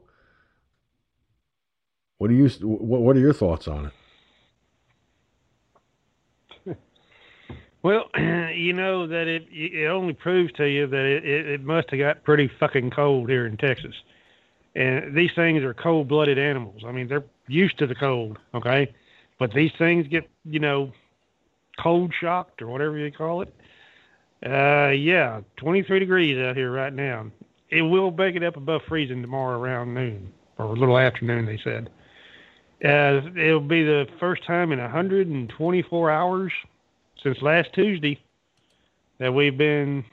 [2.18, 3.92] what do you what What are your thoughts on
[6.66, 6.78] it?
[7.84, 11.90] Well, you know that it it only proves to you that it, it, it must
[11.90, 13.94] have got pretty fucking cold here in Texas.
[14.76, 16.82] And these things are cold blooded animals.
[16.86, 18.92] I mean, they're used to the cold, okay?
[19.38, 20.92] But these things get, you know,
[21.82, 23.55] cold shocked or whatever you call it.
[24.44, 27.26] Uh, yeah, 23 degrees out here right now.
[27.70, 31.46] It will make it up above freezing tomorrow around noon or a little afternoon.
[31.46, 31.88] They said.
[32.84, 36.52] Uh, it'll be the first time in 124 hours
[37.22, 38.20] since last Tuesday
[39.18, 40.05] that we've been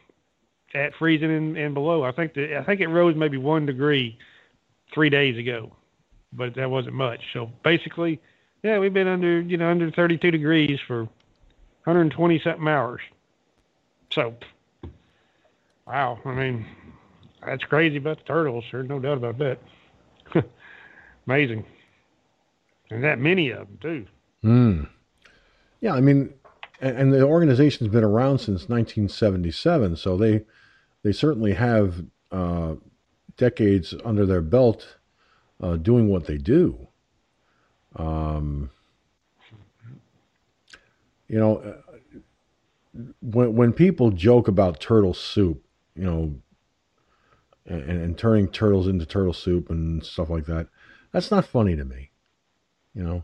[0.73, 2.03] at freezing and, and below.
[2.03, 4.17] I think the, I think it rose maybe one degree
[4.93, 5.75] three days ago,
[6.31, 7.21] but that wasn't much.
[7.33, 8.19] So basically,
[8.63, 11.03] yeah, we've been under you know under 32 degrees for
[11.85, 13.01] 120 something hours.
[14.11, 14.35] So,
[15.87, 16.65] wow, I mean,
[17.45, 18.63] that's crazy about the turtles.
[18.71, 19.59] There's no doubt about that.
[21.27, 21.65] Amazing,
[22.89, 24.05] and that many of them too.
[24.41, 24.83] Hmm.
[25.81, 26.33] Yeah, I mean,
[26.79, 30.45] and, and the organization's been around since 1977, so they
[31.03, 32.75] they certainly have uh,
[33.37, 34.97] decades under their belt
[35.61, 36.87] uh, doing what they do.
[37.95, 38.69] Um,
[41.27, 41.77] you know,
[43.21, 45.63] when when people joke about turtle soup,
[45.95, 46.35] you know,
[47.65, 50.67] and, and turning turtles into turtle soup and stuff like that,
[51.11, 52.11] that's not funny to me.
[52.93, 53.23] You know,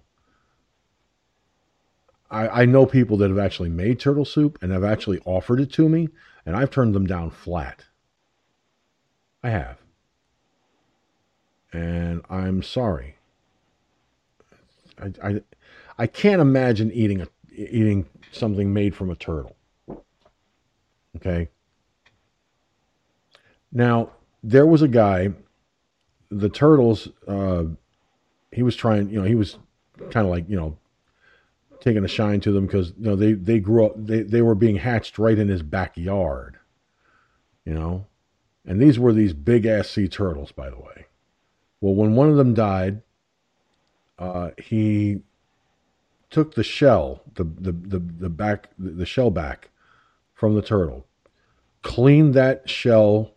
[2.31, 5.71] I I know people that have actually made turtle soup and have actually offered it
[5.73, 6.09] to me,
[6.45, 7.85] and I've turned them down flat.
[9.43, 9.77] I have,
[11.73, 13.15] and I'm sorry.
[15.01, 15.41] I, I,
[15.97, 19.55] I can't imagine eating a eating something made from a turtle.
[21.15, 21.49] Okay.
[23.71, 24.11] Now,
[24.43, 25.33] there was a guy,
[26.29, 27.65] the Turtles, uh,
[28.51, 29.57] he was trying, you know, he was
[30.09, 30.77] kind of like, you know,
[31.79, 34.55] taking a shine to them because, you know, they, they grew up, they, they were
[34.55, 36.57] being hatched right in his backyard,
[37.65, 38.05] you know.
[38.65, 41.05] And these were these big ass sea turtles, by the way.
[41.81, 43.01] Well, when one of them died,
[44.17, 45.21] uh, he
[46.29, 49.69] took the shell, the, the, the, the back, the shell back
[50.33, 51.05] from the turtle,
[51.81, 53.31] cleaned that shell,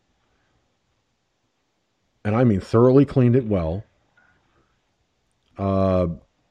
[2.24, 3.84] and I mean thoroughly cleaned it well.
[5.56, 6.08] Uh,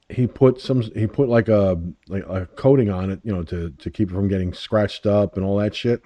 [0.09, 3.69] he put some, he put like a like a coating on it, you know, to
[3.69, 6.01] to keep it from getting scratched up and all that shit.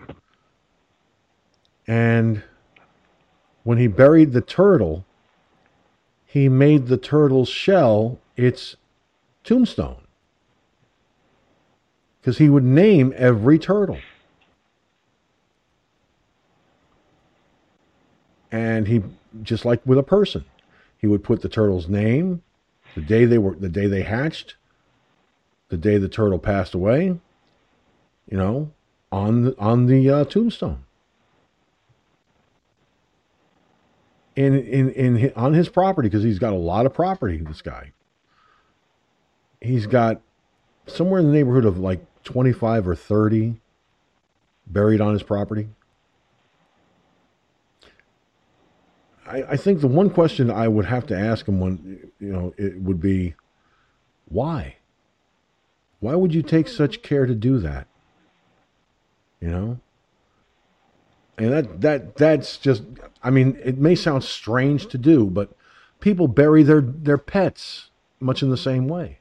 [1.88, 2.44] And
[3.64, 5.06] when he buried the turtle,
[6.36, 8.76] he made the turtle's shell its
[9.46, 10.02] tombstone
[12.20, 14.00] because he would name every turtle.
[18.52, 19.02] And he,
[19.44, 20.44] just like with a person,
[20.98, 22.44] he would put the turtle's name,
[22.96, 24.56] the day they were, the day they hatched,
[25.70, 27.18] the day the turtle passed away,
[28.30, 28.72] you know,
[29.10, 30.84] on the, on the uh, tombstone.
[34.36, 37.94] In, in, in, on his property, because he's got a lot of property, this guy.
[39.62, 40.22] He's got
[40.88, 43.62] somewhere in the neighborhood of like 25 or 30
[44.68, 45.70] buried on his property.
[49.26, 52.54] I, I think the one question I would have to ask him when you know
[52.58, 53.36] it would be
[54.28, 54.78] why?
[56.00, 57.88] Why would you take such care to do that?
[59.40, 59.80] You know?
[61.38, 62.84] And that that that's just
[63.22, 65.52] I mean, it may sound strange to do, but
[66.00, 67.90] people bury their, their pets
[68.20, 69.20] much in the same way.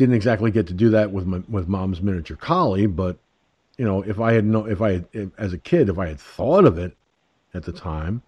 [0.00, 3.18] didn't exactly get to do that with my, with mom's miniature collie, but
[3.76, 6.18] you know, if I had no, if I if, as a kid, if I had
[6.18, 6.96] thought of it
[7.52, 8.22] at the time,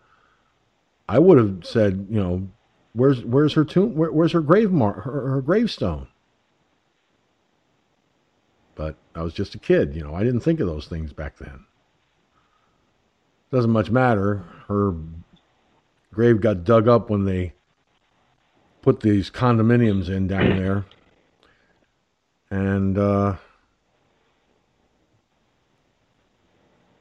[1.08, 2.46] I would have said, you know,
[2.92, 3.94] where's where's her tomb?
[3.94, 5.04] Where, where's her grave mark?
[5.04, 6.08] Her, her gravestone.
[8.74, 10.14] But I was just a kid, you know.
[10.14, 11.66] I didn't think of those things back then.
[13.50, 14.44] Doesn't much matter.
[14.68, 14.94] Her
[16.12, 17.52] grave got dug up when they
[18.80, 20.84] put these condominiums in down there.
[22.50, 23.36] And, uh,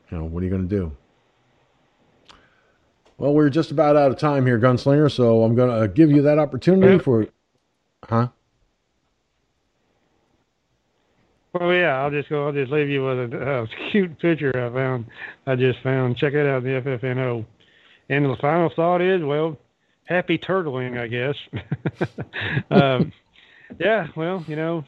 [0.10, 0.92] you know, what are you going to do?
[3.18, 6.24] Well, we're just about out of time here, Gunslinger, so I'm going to give you
[6.24, 7.28] that opportunity for.
[8.04, 8.30] Huh?
[11.54, 12.48] Well, yeah, I'll just go.
[12.48, 15.06] I'll just leave you with a, a cute picture I found.
[15.46, 16.18] I just found.
[16.18, 17.46] Check it out, the FFNO.
[18.10, 19.58] And the final thought is, well,
[20.06, 21.36] happy turtling, I guess.
[22.72, 23.12] um,
[23.80, 24.86] yeah, well, you know,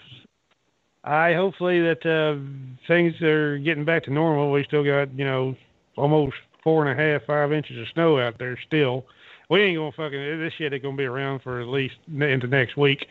[1.03, 2.39] I hopefully that uh,
[2.87, 4.51] things are getting back to normal.
[4.51, 5.55] We still got you know
[5.97, 9.05] almost four and a half, five inches of snow out there still.
[9.49, 12.77] We ain't gonna fucking this shit ain't gonna be around for at least into next
[12.77, 13.05] week.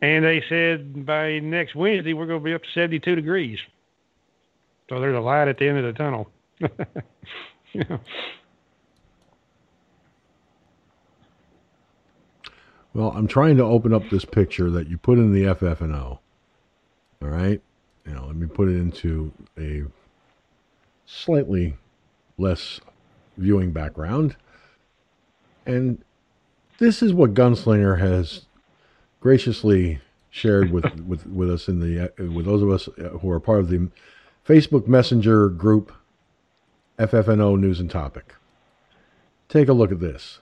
[0.00, 3.58] And they said by next Wednesday we're gonna be up to 72 degrees.
[4.88, 6.30] So there's a light at the end of the tunnel.
[12.98, 16.18] Well, I'm trying to open up this picture that you put in the FFNO.
[17.22, 17.62] All right.
[18.04, 19.84] Now, let me put it into a
[21.06, 21.76] slightly
[22.38, 22.80] less
[23.36, 24.34] viewing background.
[25.64, 26.02] And
[26.78, 28.46] this is what Gunslinger has
[29.20, 32.88] graciously shared with, with, with us in the uh, with those of us
[33.20, 33.88] who are part of the
[34.46, 35.92] Facebook Messenger group
[36.98, 38.34] FFNO News and Topic.
[39.48, 40.40] Take a look at this.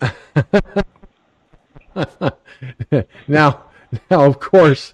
[3.28, 3.62] now,
[4.10, 4.92] now, of course,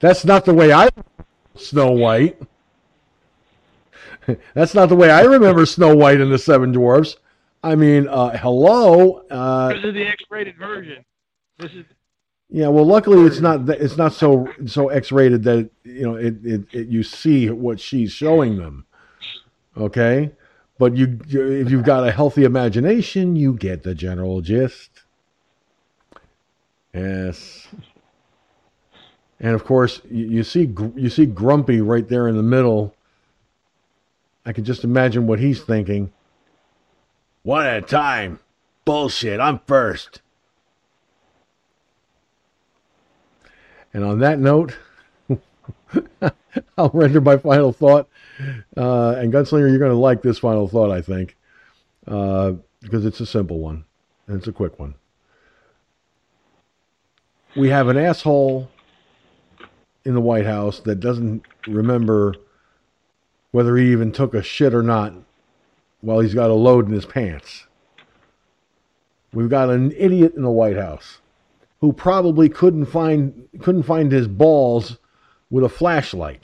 [0.00, 0.88] that's not the way I
[1.56, 2.40] Snow White.
[4.54, 7.16] That's not the way I remember Snow White and the Seven Dwarfs.
[7.66, 9.24] I mean, uh, hello.
[9.28, 11.04] Uh, this is the X-rated version.
[11.58, 11.84] This is.
[12.48, 13.68] Yeah, well, luckily it's not.
[13.68, 18.12] It's not so so X-rated that you know it, it, it you see what she's
[18.12, 18.86] showing them.
[19.76, 20.30] Okay,
[20.78, 25.02] but you if you've got a healthy imagination, you get the general gist.
[26.94, 27.66] Yes.
[29.40, 32.94] And of course, you, you, see you see Grumpy right there in the middle.
[34.46, 36.12] I can just imagine what he's thinking.
[37.46, 38.40] One at a time.
[38.84, 39.40] Bullshit.
[39.40, 40.20] I'm first.
[43.94, 44.76] And on that note,
[46.76, 48.08] I'll render my final thought.
[48.76, 51.36] Uh, and Gunslinger, you're going to like this final thought, I think,
[52.06, 52.52] uh,
[52.82, 53.84] because it's a simple one
[54.26, 54.94] and it's a quick one
[57.56, 58.68] we have an asshole
[60.04, 62.34] in the White House that doesn't remember
[63.50, 65.14] whether he even took a shit or not
[66.06, 67.66] while he's got a load in his pants.
[69.32, 71.18] We've got an idiot in the White House
[71.80, 74.98] who probably couldn't find couldn't find his balls
[75.50, 76.42] with a flashlight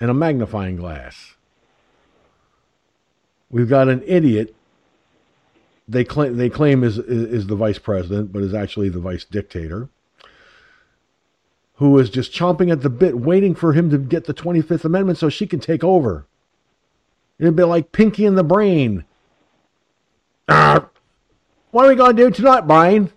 [0.00, 1.34] and a magnifying glass.
[3.50, 4.56] We've got an idiot
[5.86, 9.26] they claim they claim is, is, is the vice president, but is actually the vice
[9.26, 9.90] dictator,
[11.74, 14.86] who is just chomping at the bit, waiting for him to get the Twenty Fifth
[14.86, 16.24] Amendment so she can take over.
[17.38, 19.04] It'd be like Pinky in the Brain.
[20.48, 20.88] Ah,
[21.70, 23.10] what are we going to do tonight, Brian?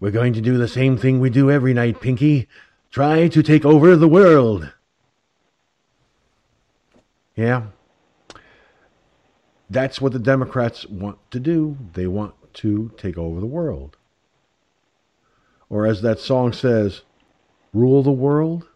[0.00, 2.48] We're going to do the same thing we do every night, Pinky.
[2.90, 4.72] Try to take over the world.
[7.36, 7.66] Yeah,
[9.70, 11.76] that's what the Democrats want to do.
[11.92, 13.96] They want to take over the world.
[15.68, 17.02] Or as that song says,
[17.74, 18.66] rule the world.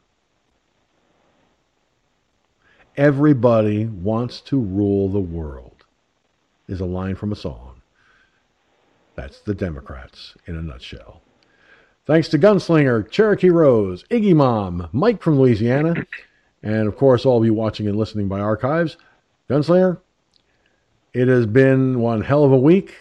[2.96, 5.84] Everybody wants to rule the world,
[6.68, 7.80] is a line from a song.
[9.14, 11.22] That's the Democrats in a nutshell.
[12.04, 16.04] Thanks to Gunslinger, Cherokee Rose, Iggy Mom, Mike from Louisiana,
[16.62, 18.98] and of course, all of you watching and listening by archives.
[19.48, 19.98] Gunslinger,
[21.14, 22.96] it has been one hell of a week.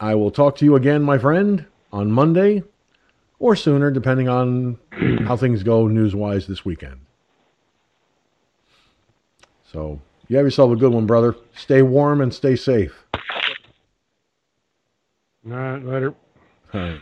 [0.00, 2.62] I will talk to you again, my friend, on Monday
[3.38, 4.78] or sooner, depending on
[5.26, 7.00] how things go news wise this weekend.
[9.72, 11.34] So, you have yourself a good one, brother.
[11.54, 13.04] Stay warm and stay safe.
[15.44, 16.14] All right, later.
[16.72, 17.00] All right.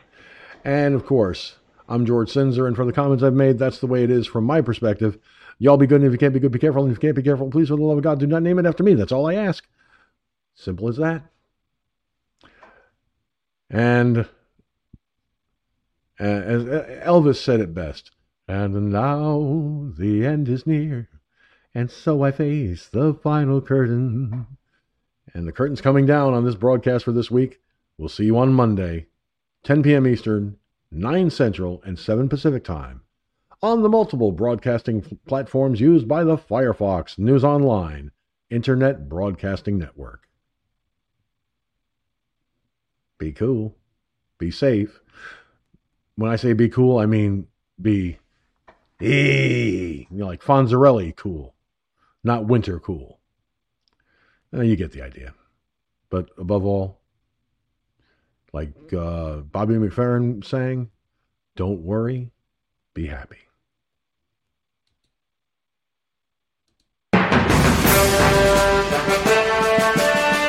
[0.65, 1.57] And of course,
[1.89, 4.45] I'm George Sinzer, and for the comments I've made, that's the way it is from
[4.45, 5.19] my perspective.
[5.59, 6.83] Y'all be good, and if you can't be good, be careful.
[6.83, 8.59] And if you can't be careful, please, for the love of God, do not name
[8.59, 8.95] it after me.
[8.95, 9.65] That's all I ask.
[10.55, 11.23] Simple as that.
[13.71, 14.29] And
[16.19, 18.11] as Elvis said it best,
[18.47, 21.09] and now the end is near,
[21.75, 24.47] and so I face the final curtain.
[25.33, 27.61] And the curtain's coming down on this broadcast for this week.
[27.99, 29.07] We'll see you on Monday,
[29.65, 30.07] 10 p.m.
[30.07, 30.59] Eastern,
[30.91, 33.01] 9 Central, and 7 Pacific Time
[33.65, 38.11] on the multiple broadcasting platforms used by the Firefox News Online
[38.51, 40.29] Internet Broadcasting Network.
[43.17, 43.75] Be cool.
[44.39, 45.01] Be safe.
[46.17, 47.47] When I say be cool, I mean
[47.81, 48.19] be
[49.01, 51.54] you know, like Fonzarelli cool,
[52.25, 53.21] not winter cool.
[54.53, 55.35] Uh, you get the idea.
[56.11, 57.01] But above all,
[58.53, 60.91] like uh, Bobby McFerrin saying,
[61.57, 62.31] don't worry,
[62.95, 63.39] be happy.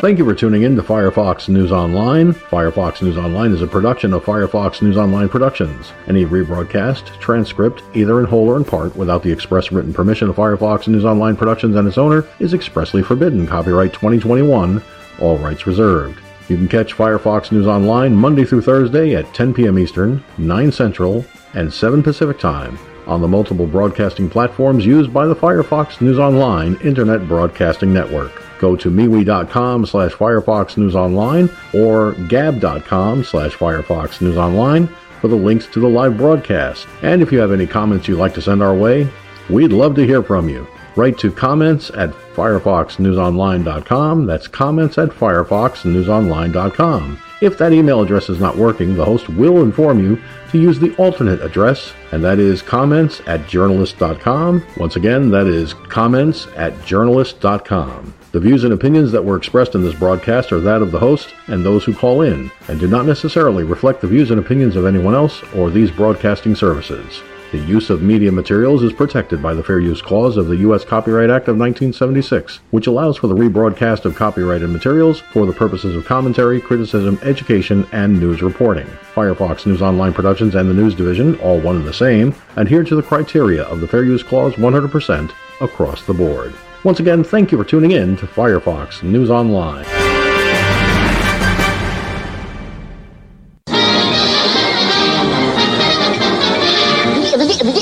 [0.01, 2.33] Thank you for tuning in to Firefox News Online.
[2.33, 5.93] Firefox News Online is a production of Firefox News Online Productions.
[6.07, 10.35] Any rebroadcast, transcript, either in whole or in part, without the express written permission of
[10.35, 13.48] Firefox News Online Productions and its owner, is expressly forbidden.
[13.48, 14.83] Copyright 2021,
[15.19, 16.19] all rights reserved.
[16.49, 19.80] You can catch Firefox News Online Monday through Thursday at 10 p.m.
[19.80, 25.35] Eastern, 9 Central, and 7 Pacific Time on the multiple broadcasting platforms used by the
[25.35, 28.44] Firefox News Online Internet Broadcasting Network.
[28.59, 34.88] Go to MeWe.com slash Firefox News Online or Gab.com slash Firefox News Online
[35.22, 36.88] for the links to the live broadcast.
[37.01, 39.09] And if you have any comments you'd like to send our way,
[39.50, 40.67] we'd love to hear from you.
[40.95, 44.25] Write to comments at firefoxnewsonline.com.
[44.25, 47.19] That's comments at firefoxnewsonline.com.
[47.42, 50.95] If that email address is not working, the host will inform you to use the
[50.95, 54.66] alternate address, and that is comments at journalist.com.
[54.77, 58.14] Once again, that is comments at journalist.com.
[58.35, 61.33] The views and opinions that were expressed in this broadcast are that of the host
[61.47, 64.85] and those who call in, and do not necessarily reflect the views and opinions of
[64.85, 67.22] anyone else or these broadcasting services.
[67.53, 70.83] The use of media materials is protected by the Fair Use Clause of the U.S.
[70.83, 75.95] Copyright Act of 1976, which allows for the rebroadcast of copyrighted materials for the purposes
[75.95, 78.88] of commentary, criticism, education, and news reporting.
[79.14, 82.97] Firefox News Online Productions and the News Division, all one and the same, adhere to
[82.97, 85.31] the criteria of the Fair Use Clause 100%
[85.61, 86.53] across the board.
[86.85, 89.83] Once again, thank you for tuning in to Firefox News Online.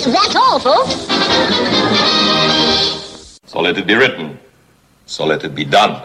[0.05, 0.93] That's all, folks.
[3.45, 4.39] So let it be written.
[5.05, 6.01] So let it be done.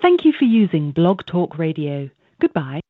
[0.00, 2.10] Thank you for using Blog Talk Radio.
[2.40, 2.80] Goodbye.